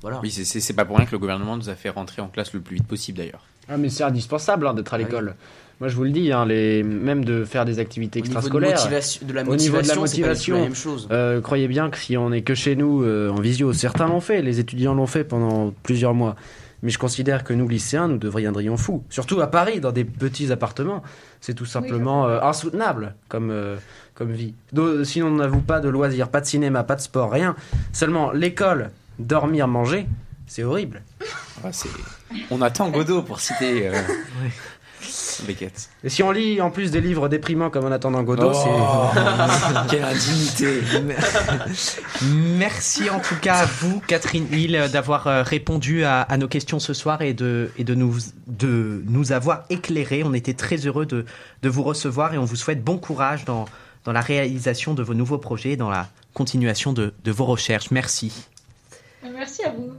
[0.00, 0.20] voilà.
[0.22, 2.60] Oui, c'est- pas pour rien que le gouvernement nous a fait rentrer en classe le
[2.60, 3.42] plus vite possible d'ailleurs.
[3.68, 5.04] Ah, mais c'est indispensable hein, d'être à Ah oui.
[5.06, 5.34] l'école.
[5.80, 6.84] Moi, je vous le dis, hein, les...
[6.84, 8.76] même de faire des activités Au niveau de extrascolaires.
[8.78, 11.08] motivation- de la au niveau de la motivation, pas la même chose.
[11.10, 14.20] euh, croyez bien que si on est que chez nous euh, en visio, certains l'ont
[14.20, 16.36] fait, les étudiants l'ont fait pendant plusieurs mois.
[16.84, 19.02] Mais je considère que nous, lycéens, nous deviendrions fous.
[19.10, 21.02] Surtout à Paris, dans des petits appartements.
[21.40, 23.76] C'est tout simplement euh, insoutenable comme, euh,
[24.14, 24.54] comme vie.
[24.72, 27.56] Do- sinon, on n'avoue pas de loisirs, pas de cinéma, pas de sport, rien.
[27.92, 30.06] Seulement l'école, dormir, manger,
[30.46, 31.02] c'est horrible.
[31.64, 31.70] Ouais,
[32.50, 33.92] on attend Godot pour citer euh,
[35.46, 35.88] Beckett.
[36.02, 39.90] Et si on lit en plus des livres déprimants comme En attendant Godot, Oh, c'est.
[39.90, 40.80] Quelle indignité
[42.22, 46.78] Merci en tout cas à vous, Catherine Hill, d'avoir euh, répondu à, à nos questions
[46.78, 48.16] ce soir et de, et de, nous,
[48.46, 50.22] de nous avoir éclairés.
[50.24, 51.24] On était très heureux de,
[51.62, 53.66] de vous recevoir et on vous souhaite bon courage dans,
[54.04, 57.90] dans la réalisation de vos nouveaux projets et dans la continuation de, de vos recherches.
[57.90, 58.32] Merci.
[59.32, 59.92] Merci à vous.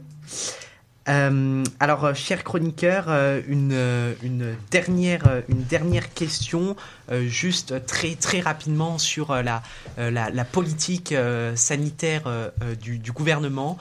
[1.08, 3.78] Euh, alors, euh, chers chroniqueurs, euh, une,
[4.24, 6.76] une, dernière, une dernière question,
[7.12, 9.62] euh, juste très, très rapidement sur la,
[9.98, 12.24] la, la politique euh, sanitaire
[12.82, 13.78] du, du gouvernement.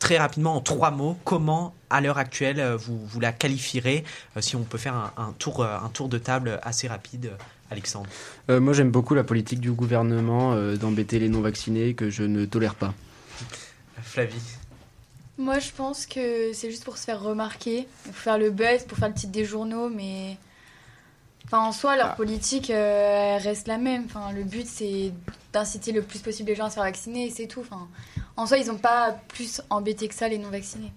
[0.00, 4.04] Très rapidement, en trois mots, comment, à l'heure actuelle, vous, vous la qualifierez
[4.38, 7.30] Si on peut faire un, un tour, un tour de table assez rapide,
[7.70, 8.08] Alexandre?
[8.50, 12.92] Moi, j'aime beaucoup la politique du gouvernement d'embêter les non-vaccinés que je ne tolère pas.
[14.02, 14.42] Flavie.
[15.36, 18.98] Moi, je pense que c'est juste pour se faire remarquer, pour faire le buzz, pour
[18.98, 20.36] faire le titre des journaux, mais.
[21.46, 22.14] Enfin, en soi, leur Ah.
[22.16, 24.04] politique euh, elle reste la même.
[24.06, 25.12] Enfin, le but, c'est
[25.52, 27.60] d'inciter le plus possible les gens à se faire vacciner et c'est tout.
[27.60, 27.86] Enfin,
[28.36, 30.92] en soi, ils n'ont pas plus embêté que ça, les non-vaccinés.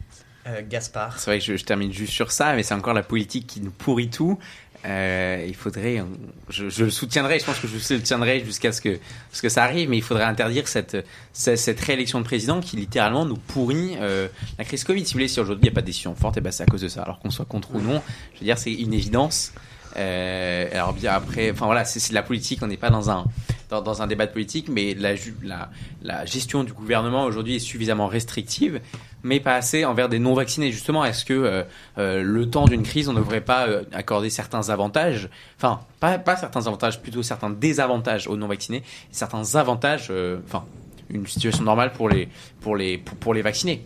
[0.48, 1.20] Euh, Gaspard.
[1.20, 3.60] C'est vrai que je, je termine juste sur ça, mais c'est encore la politique qui
[3.60, 4.40] nous pourrit tout.
[4.86, 6.04] Euh, il faudrait,
[6.50, 9.00] je, je le soutiendrai, je pense que je le soutiendrai jusqu'à ce que,
[9.32, 10.98] ce que ça arrive, mais il faudrait interdire cette,
[11.34, 14.28] cette, réélection de président qui littéralement nous pourrit euh,
[14.58, 15.06] la crise Covid.
[15.06, 16.64] Si vous voulez, si aujourd'hui il n'y a pas de décision forte, et ben c'est
[16.64, 17.02] à cause de ça.
[17.02, 18.02] Alors qu'on soit contre ou non,
[18.36, 19.52] je veux dire, c'est une évidence.
[19.98, 23.26] Euh, alors bien après, enfin voilà, c'est de la politique, on n'est pas dans un
[23.70, 25.14] dans, un débat de politique, mais la,
[25.44, 25.70] la,
[26.02, 28.80] la gestion du gouvernement aujourd'hui est suffisamment restrictive,
[29.24, 30.72] mais pas assez envers des non-vaccinés.
[30.72, 31.64] Justement, est-ce que euh,
[31.98, 36.18] euh, le temps d'une crise, on ne devrait pas euh, accorder certains avantages, enfin pas,
[36.20, 40.66] pas certains avantages, plutôt certains désavantages aux non-vaccinés, certains avantages, euh, enfin
[41.10, 42.28] une situation normale pour les
[42.60, 43.84] pour les pour, pour les vaccinés?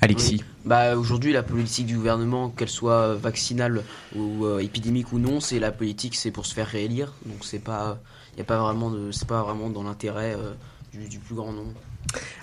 [0.00, 0.36] Alexis.
[0.36, 0.44] Oui.
[0.64, 3.82] Bah aujourd'hui la politique du gouvernement, qu'elle soit vaccinale
[4.14, 7.12] ou euh, épidémique ou non, c'est la politique, c'est pour se faire réélire.
[7.26, 7.98] Donc c'est pas,
[8.38, 10.54] y a pas vraiment de, c'est pas vraiment dans l'intérêt euh,
[10.92, 11.74] du, du plus grand nombre.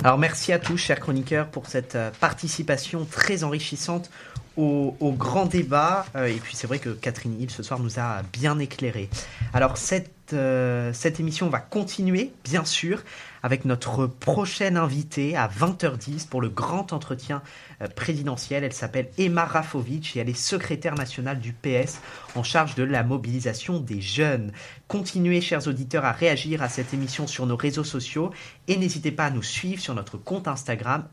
[0.03, 4.09] Alors merci à tous, chers chroniqueurs, pour cette euh, participation très enrichissante
[4.57, 6.05] au, grand débat.
[6.15, 9.09] Euh, et puis c'est vrai que Catherine Hill ce soir nous a bien éclairé.
[9.53, 13.03] Alors cette cette, euh, cette émission va continuer, bien sûr,
[13.43, 17.41] avec notre prochaine invitée à 20h10 pour le grand entretien
[17.81, 18.63] euh, présidentiel.
[18.63, 21.99] Elle s'appelle Emma Rafovic et elle est secrétaire nationale du PS
[22.35, 24.51] en charge de la mobilisation des jeunes.
[24.87, 28.31] Continuez, chers auditeurs, à réagir à cette émission sur nos réseaux sociaux
[28.67, 31.05] et n'hésitez pas à nous suivre sur notre compte Instagram,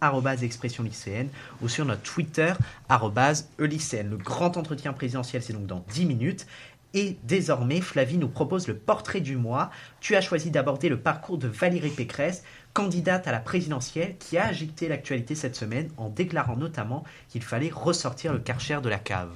[0.43, 1.29] expression lycéenne,
[1.63, 2.53] ou sur notre Twitter,
[2.91, 6.47] e Le grand entretien présidentiel, c'est donc dans 10 minutes.
[6.93, 9.71] Et désormais, Flavie nous propose le portrait du mois.
[10.01, 12.43] Tu as choisi d'aborder le parcours de Valérie Pécresse,
[12.75, 17.71] candidate à la présidentielle, qui a agité l'actualité cette semaine en déclarant notamment qu'il fallait
[17.73, 19.31] ressortir le karcher de la cave.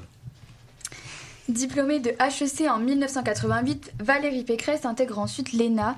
[1.48, 5.96] Diplômée de HEC en 1988, Valérie Pécresse intègre ensuite l'ENA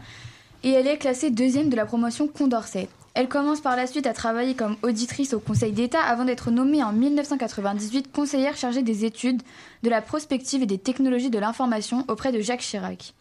[0.62, 2.88] et elle est classée deuxième de la promotion Condorcet.
[3.14, 6.82] Elle commence par la suite à travailler comme auditrice au Conseil d'État avant d'être nommée
[6.82, 9.42] en 1998 conseillère chargée des études,
[9.82, 13.14] de la prospective et des technologies de l'information auprès de Jacques Chirac.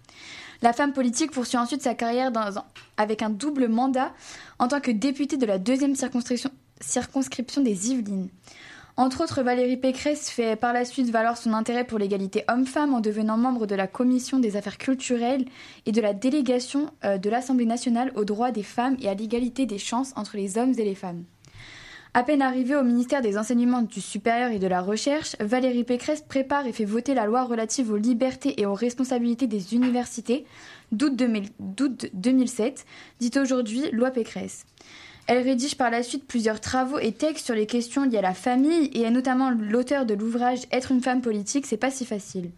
[0.61, 2.31] La femme politique poursuit ensuite sa carrière
[2.97, 4.11] avec un double mandat
[4.59, 8.29] en tant que députée de la deuxième circonscription des Yvelines.
[8.97, 13.01] Entre autres, Valérie Pécresse fait par la suite valoir son intérêt pour l'égalité homme-femme en
[13.01, 15.43] devenant membre de la Commission des affaires culturelles
[15.85, 19.65] et de la délégation euh, de l'Assemblée nationale aux droits des femmes et à l'égalité
[19.65, 21.25] des chances entre les hommes et les femmes.
[22.13, 26.21] À peine arrivée au ministère des Enseignements du Supérieur et de la Recherche, Valérie Pécresse
[26.21, 30.45] prépare et fait voter la loi relative aux libertés et aux responsabilités des universités
[30.93, 31.13] d'août
[32.13, 32.85] 2007,
[33.19, 34.65] dite aujourd'hui loi Pécresse.
[35.27, 38.35] Elle rédige par la suite plusieurs travaux et textes sur les questions liées à la
[38.35, 42.51] famille et est notamment l'auteur de l'ouvrage Être une femme politique, c'est pas si facile.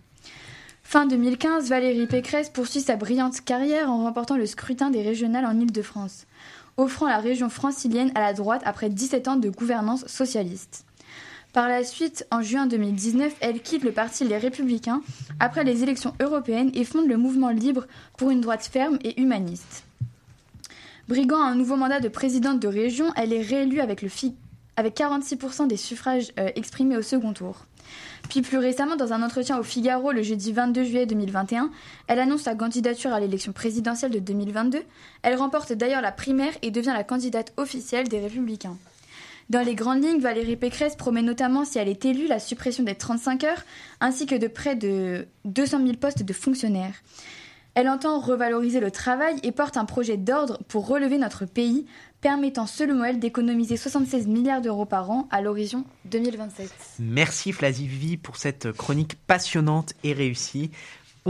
[0.83, 5.59] Fin 2015, Valérie Pécresse poursuit sa brillante carrière en remportant le scrutin des régionales en
[5.59, 6.27] Île-de-France,
[6.75, 10.85] offrant la région francilienne à la droite après 17 ans de gouvernance socialiste.
[11.53, 15.01] Par la suite, en juin 2019, elle quitte le parti Les Républicains
[15.39, 17.87] après les élections européennes et fonde le mouvement libre
[18.17, 19.86] pour une droite ferme et humaniste.
[21.07, 24.09] Briguant un nouveau mandat de présidente de région, elle est réélue avec, le
[24.75, 27.65] avec 46% des suffrages euh, exprimés au second tour.
[28.29, 31.71] Puis plus récemment, dans un entretien au Figaro le jeudi 22 juillet 2021,
[32.07, 34.81] elle annonce sa candidature à l'élection présidentielle de 2022.
[35.21, 38.77] Elle remporte d'ailleurs la primaire et devient la candidate officielle des Républicains.
[39.49, 42.95] Dans les grandes lignes, Valérie Pécresse promet notamment, si elle est élue, la suppression des
[42.95, 43.63] 35 heures,
[44.01, 46.95] ainsi que de près de 200 000 postes de fonctionnaires.
[47.79, 51.85] Elle entend revaloriser le travail et porte un projet d'ordre pour relever notre pays,
[52.21, 56.73] permettant selon elle d'économiser 76 milliards d'euros par an à l'horizon 2027.
[56.97, 60.71] Merci Flazivi pour cette chronique passionnante et réussie.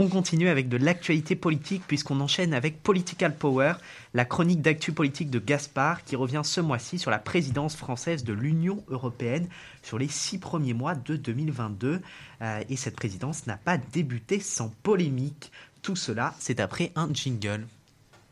[0.00, 3.72] On continue avec de l'actualité politique puisqu'on enchaîne avec Political Power,
[4.14, 8.32] la chronique d'actu politique de Gaspard qui revient ce mois-ci sur la présidence française de
[8.32, 9.48] l'Union européenne
[9.82, 12.00] sur les six premiers mois de 2022.
[12.40, 15.50] Euh, et cette présidence n'a pas débuté sans polémique.
[15.82, 17.66] Tout cela, c'est après un jingle.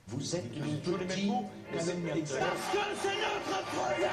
[0.09, 1.33] Vous êtes une petite...
[1.73, 4.07] Parce que c'est notre projet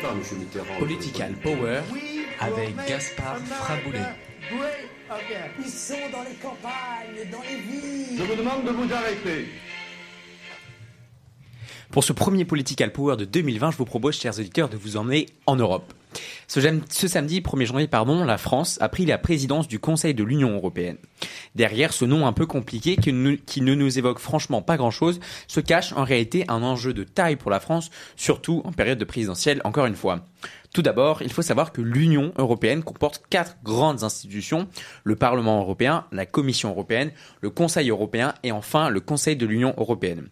[0.00, 0.22] pas, M.
[0.38, 0.78] Mitterrand.
[0.78, 1.80] Political Power
[2.40, 4.06] avec Gaspard Fraboulet.
[5.58, 8.18] Ils sont dans les campagnes, dans les villes.
[8.18, 9.48] Je vous demande de vous arrêter.
[11.94, 15.26] Pour ce premier Political Power de 2020, je vous propose, chers auditeurs, de vous emmener
[15.46, 15.94] en Europe.
[16.48, 16.58] Ce,
[17.06, 20.96] samedi 1er janvier, pardon, la France a pris la présidence du Conseil de l'Union européenne.
[21.54, 25.20] Derrière ce nom un peu compliqué qui ne, qui ne nous évoque franchement pas grand-chose,
[25.46, 29.04] se cache en réalité un enjeu de taille pour la France, surtout en période de
[29.04, 30.26] présidentielle, encore une fois.
[30.74, 34.66] Tout d'abord, il faut savoir que l'Union européenne comporte quatre grandes institutions,
[35.04, 39.74] le Parlement européen, la Commission européenne, le Conseil européen et enfin le Conseil de l'Union
[39.76, 40.28] européenne.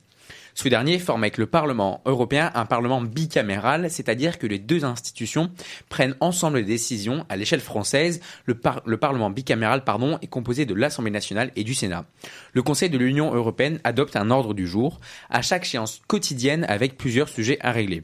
[0.54, 5.50] Ce dernier forme avec le Parlement européen un Parlement bicaméral, c'est-à-dire que les deux institutions
[5.88, 8.20] prennent ensemble les décisions à l'échelle française.
[8.44, 9.82] Le, le Parlement bicaméral
[10.20, 12.04] est composé de l'Assemblée nationale et du Sénat.
[12.52, 15.00] Le Conseil de l'Union européenne adopte un ordre du jour
[15.30, 18.02] à chaque séance quotidienne avec plusieurs sujets à régler.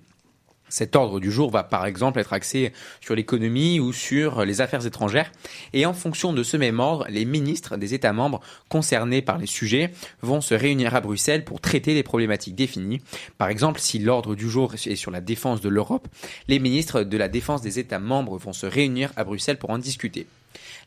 [0.69, 4.87] Cet ordre du jour va par exemple être axé sur l'économie ou sur les affaires
[4.87, 5.33] étrangères
[5.73, 9.47] et en fonction de ce même ordre, les ministres des États membres concernés par les
[9.47, 9.93] sujets
[10.23, 13.01] vont se réunir à Bruxelles pour traiter les problématiques définies.
[13.39, 16.09] Par exemple, si l'ordre du jour est sur la défense de l'Europe,
[16.49, 19.79] les ministres de la défense des États membres vont se réunir à Bruxelles pour en
[19.79, 20.27] discuter.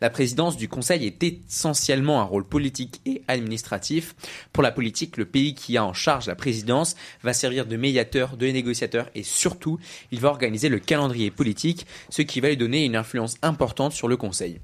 [0.02, 4.16] La présidence du Conseil est essentiellement un rôle politique et administratif.
[4.52, 8.38] Pour la politique, le pays qui a en charge la présidence va servir de médiateur,
[8.38, 9.80] de négociateur et surtout,
[10.12, 14.08] il va organiser le calendrier politique, ce qui va lui donner une influence importante sur
[14.08, 14.60] le Conseil.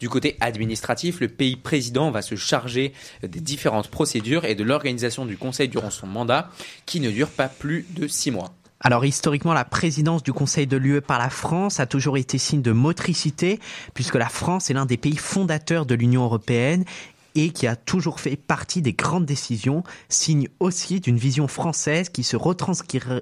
[0.00, 5.26] Du côté administratif, le pays président va se charger des différentes procédures et de l'organisation
[5.26, 6.50] du Conseil durant son mandat,
[6.86, 8.54] qui ne dure pas plus de six mois.
[8.82, 12.62] Alors historiquement, la présidence du Conseil de l'UE par la France a toujours été signe
[12.62, 13.60] de motricité,
[13.92, 16.84] puisque la France est l'un des pays fondateurs de l'Union européenne
[17.34, 22.22] et qui a toujours fait partie des grandes décisions, signe aussi d'une vision française qui
[22.22, 23.20] se retranscrira,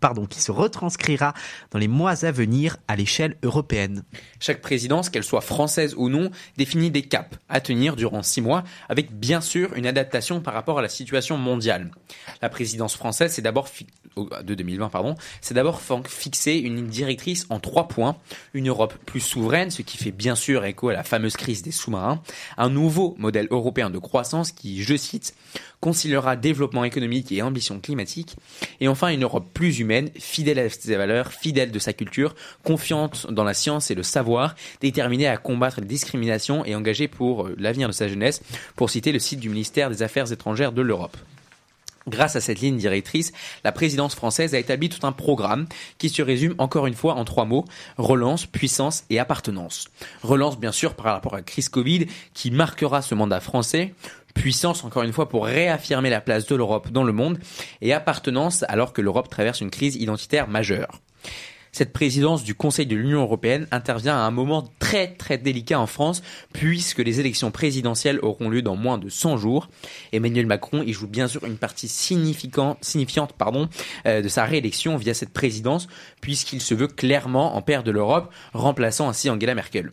[0.00, 1.34] pardon, qui se retranscrira
[1.70, 4.04] dans les mois à venir à l'échelle européenne.
[4.40, 8.64] Chaque présidence, qu'elle soit française ou non, définit des caps à tenir durant six mois,
[8.88, 11.90] avec bien sûr une adaptation par rapport à la situation mondiale.
[12.42, 13.68] La présidence française, c'est d'abord
[14.16, 18.16] de 2020, pardon, c'est d'abord fixer une ligne directrice en trois points
[18.54, 21.70] une Europe plus souveraine, ce qui fait bien sûr écho à la fameuse crise des
[21.70, 22.20] sous-marins,
[22.56, 23.14] un nouveau
[23.50, 25.34] européen de croissance qui, je cite,
[25.80, 28.36] conciliera développement économique et ambition climatique,
[28.80, 32.34] et enfin une Europe plus humaine, fidèle à ses valeurs, fidèle de sa culture,
[32.64, 37.46] confiante dans la science et le savoir, déterminée à combattre les discriminations et engagée pour
[37.46, 38.42] euh, l'avenir de sa jeunesse,
[38.76, 41.16] pour citer le site du ministère des Affaires étrangères de l'Europe.
[42.08, 43.32] Grâce à cette ligne directrice,
[43.64, 45.66] la présidence française a établi tout un programme
[45.98, 47.64] qui se résume encore une fois en trois mots,
[47.96, 49.88] relance, puissance et appartenance.
[50.22, 53.94] Relance bien sûr par rapport à la crise Covid qui marquera ce mandat français,
[54.34, 57.38] puissance encore une fois pour réaffirmer la place de l'Europe dans le monde
[57.80, 61.00] et appartenance alors que l'Europe traverse une crise identitaire majeure.
[61.72, 65.86] Cette présidence du Conseil de l'Union européenne intervient à un moment très très délicat en
[65.86, 66.22] France
[66.52, 69.68] puisque les élections présidentielles auront lieu dans moins de 100 jours.
[70.12, 73.34] Emmanuel Macron y joue bien sûr une partie significante, signifiante
[74.06, 75.88] euh, de sa réélection via cette présidence
[76.20, 79.92] puisqu'il se veut clairement en père de l'Europe, remplaçant ainsi Angela Merkel.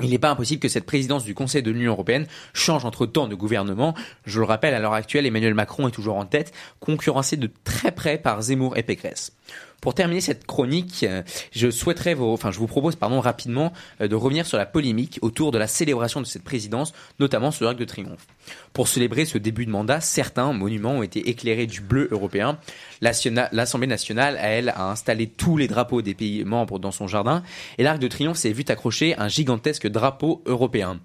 [0.00, 3.26] Il n'est pas impossible que cette présidence du Conseil de l'Union européenne change entre temps
[3.26, 3.94] de gouvernement.
[4.26, 7.90] Je le rappelle, à l'heure actuelle, Emmanuel Macron est toujours en tête, concurrencé de très
[7.90, 9.32] près par Zemmour et Pécresse.
[9.80, 11.22] Pour terminer cette chronique, euh,
[11.52, 15.20] je souhaiterais, vous, enfin, je vous propose, pardon, rapidement, euh, de revenir sur la polémique
[15.22, 18.26] autour de la célébration de cette présidence, notamment sur l'Arc de Triomphe.
[18.72, 22.58] Pour célébrer ce début de mandat, certains monuments ont été éclairés du bleu européen.
[23.00, 27.44] L'Assemblée nationale, à elle, a installé tous les drapeaux des pays membres dans son jardin,
[27.78, 30.98] et l'Arc de Triomphe s'est vu accrocher un gigantesque drapeau européen.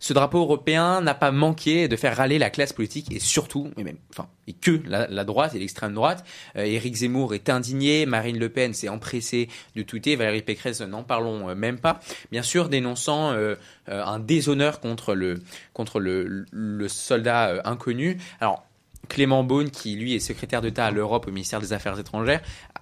[0.00, 3.84] Ce drapeau européen n'a pas manqué de faire râler la classe politique et surtout, et
[3.84, 6.24] même, enfin, et que la, droite et l'extrême droite.
[6.56, 11.02] Euh, Éric Zemmour est indigné, Marine Le Pen s'est empressée de tweeter, Valérie Pécresse n'en
[11.02, 12.00] parlons euh, même pas.
[12.32, 13.56] Bien sûr, dénonçant euh,
[13.88, 15.42] un déshonneur contre le
[15.74, 18.16] contre le, soldat inconnu.
[18.40, 18.64] Alors
[19.10, 22.40] Clément Beaune, qui lui est secrétaire d'État à l'Europe au ministère des Affaires étrangères,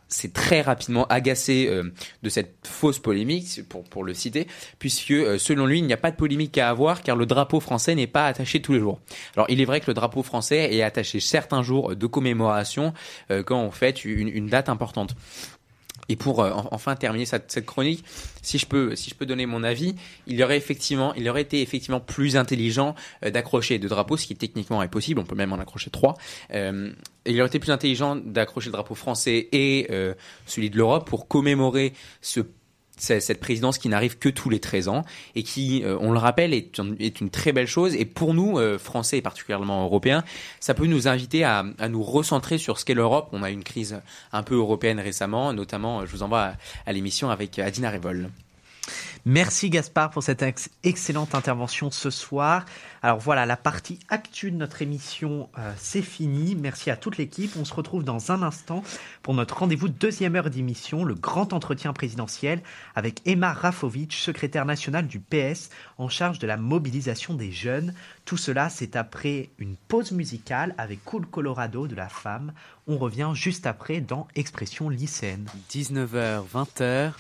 [0.09, 1.93] s'est très rapidement agacé euh,
[2.23, 3.61] de cette fausse polémique,
[3.91, 4.47] pour, le citer,
[4.79, 7.61] puisque euh, selon lui, il n'y a pas de polémique à avoir car le drapeau
[7.61, 9.01] français n'est pas attaché tous les jours.
[9.37, 12.93] Alors il est vrai que le drapeau français est attaché certains jours de commémoration
[13.31, 15.15] euh, quand on fête une date importante.
[16.09, 18.05] Et pour euh, en- enfin terminer cette, chronique,
[18.43, 19.95] si je peux, si je peux donner mon avis,
[20.27, 22.95] il aurait effectivement, il aurait été effectivement plus intelligent
[23.25, 25.21] euh, d'accrocher deux drapeaux, ce qui techniquement est possible.
[25.21, 26.15] On peut même en accrocher trois.
[26.55, 26.91] Euh,
[27.27, 30.15] il aurait été plus intelligent d'accrocher le drapeau français et euh,
[30.47, 32.41] celui de l'Europe pour commémorer ce
[32.99, 35.05] cette présidence qui n'arrive que tous les 13 ans
[35.35, 37.95] et qui, euh, on le rappelle, est, un- est une très belle chose.
[37.95, 40.25] Et pour nous, euh, Français et particulièrement Européens,
[40.61, 43.29] ça peut nous inviter à, à nous recentrer sur ce qu'est l'Europe.
[43.33, 44.01] On a eu une crise
[44.33, 46.55] un peu européenne récemment, notamment, euh, je vous envoie à,
[46.87, 48.31] à l'émission avec Adina Revol.
[49.25, 52.65] Merci Gaspard pour cette ex- excellente intervention ce soir.
[53.03, 56.57] Alors voilà, la partie actu de notre émission, euh, c'est fini.
[56.57, 57.53] Merci à toute l'équipe.
[57.57, 58.83] On se retrouve dans un instant
[59.23, 62.63] pour notre rendez-vous deuxième heure d'émission, le grand entretien présidentiel
[62.95, 67.95] avec Emma Rafovic, secrétaire nationale du PS en charge de la mobilisation des jeunes.
[68.25, 72.53] Tout cela, c'est après une pause musicale avec Cool Colorado de la femme.
[72.87, 75.49] On revient juste après dans Expression lycéenne.
[75.71, 77.13] 19h, 20h,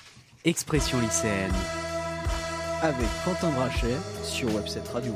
[0.45, 1.53] Expression lycéenne.
[2.81, 5.13] Avec Quentin Brachet sur Webset Radio.